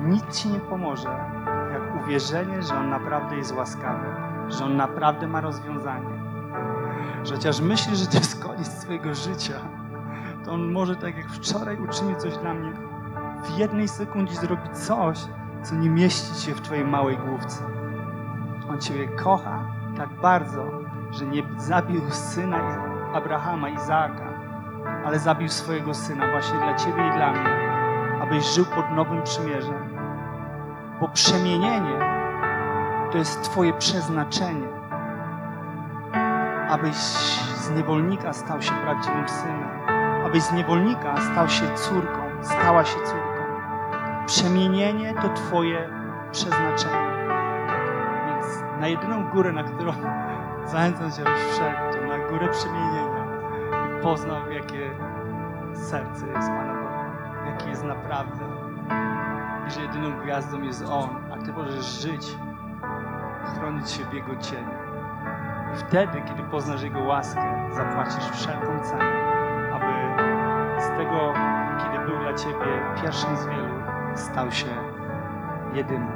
Nic 0.01 0.37
ci 0.37 0.49
nie 0.49 0.59
pomoże, 0.59 1.09
uwierzenie, 2.03 2.61
że 2.61 2.75
On 2.77 2.89
naprawdę 2.89 3.35
jest 3.37 3.55
łaskawy, 3.55 4.05
że 4.47 4.65
On 4.65 4.77
naprawdę 4.77 5.27
ma 5.27 5.41
rozwiązanie. 5.41 6.19
Że 7.23 7.35
chociaż 7.35 7.61
myślisz, 7.61 7.99
że 7.99 8.07
to 8.07 8.17
jest 8.17 8.43
koniec 8.43 8.81
Twojego 8.83 9.13
życia, 9.13 9.59
to 10.45 10.51
On 10.51 10.71
może, 10.71 10.95
tak 10.95 11.17
jak 11.17 11.29
wczoraj 11.29 11.77
uczynił 11.77 12.15
coś 12.15 12.37
dla 12.37 12.53
mnie, 12.53 12.71
w 13.43 13.57
jednej 13.57 13.87
sekundzie 13.87 14.35
zrobić 14.35 14.77
coś, 14.77 15.19
co 15.63 15.75
nie 15.75 15.89
mieści 15.89 16.41
się 16.45 16.55
w 16.55 16.61
Twojej 16.61 16.85
małej 16.85 17.17
główce. 17.17 17.63
On 18.69 18.81
Ciebie 18.81 19.07
kocha 19.07 19.63
tak 19.97 20.09
bardzo, 20.21 20.71
że 21.11 21.25
nie 21.25 21.43
zabił 21.57 22.01
syna 22.11 22.59
Abrahama, 23.13 23.69
Izaaka, 23.69 24.33
ale 25.05 25.19
zabił 25.19 25.49
swojego 25.49 25.93
syna 25.93 26.31
właśnie 26.31 26.59
dla 26.59 26.75
Ciebie 26.75 27.07
i 27.07 27.11
dla 27.11 27.31
mnie, 27.31 27.49
abyś 28.21 28.45
żył 28.45 28.65
pod 28.65 28.91
nowym 28.91 29.23
przymierzem. 29.23 29.88
Bo 31.01 31.07
przemienienie 31.07 31.99
to 33.11 33.17
jest 33.17 33.43
Twoje 33.43 33.73
przeznaczenie, 33.73 34.67
abyś 36.69 36.95
z 36.95 37.69
niewolnika 37.69 38.33
stał 38.33 38.61
się 38.61 38.71
prawdziwym 38.71 39.29
synem, 39.29 39.69
abyś 40.25 40.43
z 40.43 40.53
niewolnika 40.53 41.15
stał 41.31 41.49
się 41.49 41.75
córką, 41.75 42.21
stała 42.41 42.85
się 42.85 42.95
córką. 42.95 43.43
Przemienienie 44.25 45.13
to 45.13 45.29
Twoje 45.29 45.89
przeznaczenie. 46.31 47.09
Więc 48.27 48.63
na 48.79 48.87
jedyną 48.87 49.29
górę, 49.29 49.51
na 49.51 49.63
którą 49.63 49.93
zachęcam 50.71 51.11
Cię, 51.11 51.21
abyś 51.21 51.41
wszedł, 51.41 51.77
to 51.93 52.07
na 52.07 52.29
górę 52.29 52.49
przemienienia 52.51 53.25
i 53.99 54.03
poznał, 54.03 54.51
jakie 54.51 54.91
serce 55.73 56.27
jest 56.27 56.47
Pana 56.47 56.73
Boga, 56.73 57.51
jakie 57.51 57.69
jest 57.69 57.83
naprawdę. 57.83 58.58
Że 59.69 59.81
jedyną 59.81 60.19
gwiazdą 60.19 60.61
jest 60.61 60.85
On, 60.89 61.09
a 61.33 61.45
Ty 61.45 61.53
możesz 61.53 62.01
żyć, 62.01 62.37
chronić 63.55 63.91
się 63.91 64.05
w 64.05 64.13
Jego 64.13 64.35
cieniu. 64.35 64.71
I 65.73 65.77
wtedy, 65.77 66.21
kiedy 66.21 66.43
poznasz 66.43 66.83
Jego 66.83 66.99
łaskę, 66.99 67.69
zapłacisz 67.71 68.29
wszelką 68.29 68.79
cenę, 68.79 69.11
aby 69.73 69.85
z 70.81 70.87
tego, 70.87 71.33
kiedy 71.77 72.05
był 72.05 72.19
dla 72.19 72.33
Ciebie 72.33 72.81
pierwszym 73.01 73.37
z 73.37 73.45
wielu, 73.45 73.75
stał 74.15 74.51
się 74.51 74.67
jedynym. 75.73 76.11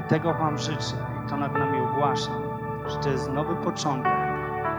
I 0.00 0.08
tego 0.08 0.34
Wam 0.34 0.58
życzę 0.58 0.96
i 1.24 1.28
to 1.28 1.36
nad 1.36 1.52
nami 1.52 1.80
ogłaszam, 1.80 2.42
że 2.86 2.96
to 2.98 3.08
jest 3.08 3.32
nowy 3.32 3.56
początek 3.56 4.12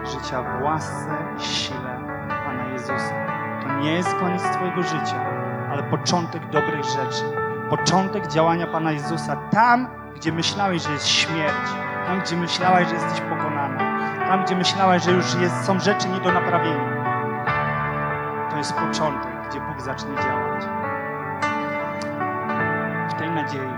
życia 0.04 0.44
w 0.44 0.64
łasce 0.64 1.18
i 1.38 1.42
sile 1.42 2.00
Pana 2.46 2.68
Jezusa. 2.68 3.16
To 3.64 3.80
nie 3.80 3.92
jest 3.92 4.16
koniec 4.16 4.44
Twojego 4.44 4.84
życia, 4.84 5.26
ale 5.72 5.84
początek 5.84 6.50
dobrych 6.50 6.84
rzeczy. 6.84 7.43
Początek 7.78 8.28
działania 8.28 8.68
Pana 8.68 8.92
Jezusa 8.92 9.36
tam, 9.36 9.88
gdzie 10.16 10.32
myślałeś, 10.32 10.82
że 10.84 10.92
jest 10.92 11.08
śmierć, 11.08 11.70
tam, 12.08 12.22
gdzie 12.22 12.38
myślałaś, 12.38 12.88
że 12.88 12.94
jesteś 12.94 13.22
pokonana, 13.22 13.78
tam, 14.28 14.46
gdzie 14.46 14.56
myślałaś, 14.56 15.04
że 15.04 15.12
już 15.12 15.36
jest, 15.36 15.66
są 15.66 15.80
rzeczy 15.80 16.10
nie 16.10 16.20
do 16.20 16.32
naprawienia. 16.32 17.04
To 18.52 18.58
jest 18.58 18.74
początek, 18.74 19.32
gdzie 19.50 19.62
Bóg 19.62 19.82
zacznie 19.82 20.16
działać. 20.16 20.64
W 23.10 23.14
tej 23.14 23.32
nadziei 23.32 23.78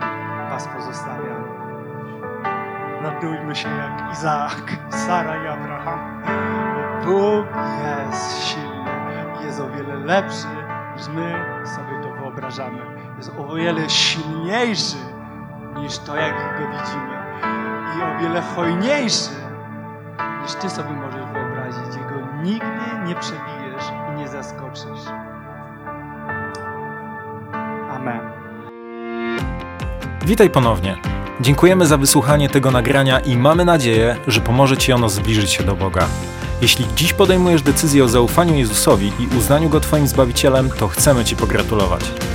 Was 0.50 0.68
pozostawiam. 0.68 1.44
Radujmy 3.02 3.56
się 3.56 3.70
jak 3.70 4.12
Izaak, 4.12 4.78
Sara 4.90 5.44
i 5.44 5.48
Abraham. 5.48 6.22
Bóg 7.06 7.46
jest 7.86 8.44
silny, 8.44 9.46
jest 9.46 9.60
o 9.60 9.70
wiele 9.70 9.96
lepszy, 9.96 10.48
niż 10.98 11.08
my 11.08 11.46
sobie 11.66 12.04
to 12.04 12.14
wyobrażamy. 12.22 12.95
Jest 13.18 13.32
o 13.38 13.56
wiele 13.56 13.90
silniejszy 13.90 14.98
niż 15.76 15.98
to, 15.98 16.16
jak 16.16 16.34
go 16.34 16.66
widzimy. 16.68 17.16
I 17.98 18.02
o 18.02 18.22
wiele 18.22 18.42
hojniejszy 18.42 19.30
niż 20.42 20.54
ty 20.54 20.70
sobie 20.70 20.90
możesz 20.90 21.26
wyobrazić. 21.34 21.96
Jego 21.96 22.28
nigdy 22.44 23.08
nie 23.08 23.16
przebijesz 23.16 23.84
i 24.14 24.18
nie 24.18 24.28
zaskoczysz. 24.28 25.06
Amen. 27.92 28.20
Witaj 30.26 30.50
ponownie. 30.50 30.98
Dziękujemy 31.42 31.88
za 31.88 31.98
wysłuchanie 31.98 32.50
tego 32.50 32.72
nagrania 32.72 33.20
i 33.20 33.38
mamy 33.38 33.66
nadzieję, 33.66 34.16
że 34.28 34.42
pomoże 34.42 34.78
Ci 34.78 34.94
ono 34.94 35.10
zbliżyć 35.10 35.52
się 35.52 35.64
do 35.64 35.76
Boga. 35.76 36.08
Jeśli 36.62 36.86
dziś 36.96 37.14
podejmujesz 37.14 37.62
decyzję 37.62 38.04
o 38.04 38.08
zaufaniu 38.08 38.56
Jezusowi 38.56 39.12
i 39.20 39.38
uznaniu 39.38 39.70
Go 39.70 39.80
Twoim 39.80 40.08
Zbawicielem, 40.08 40.70
to 40.70 40.88
chcemy 40.88 41.26
Ci 41.26 41.36
pogratulować. 41.36 42.35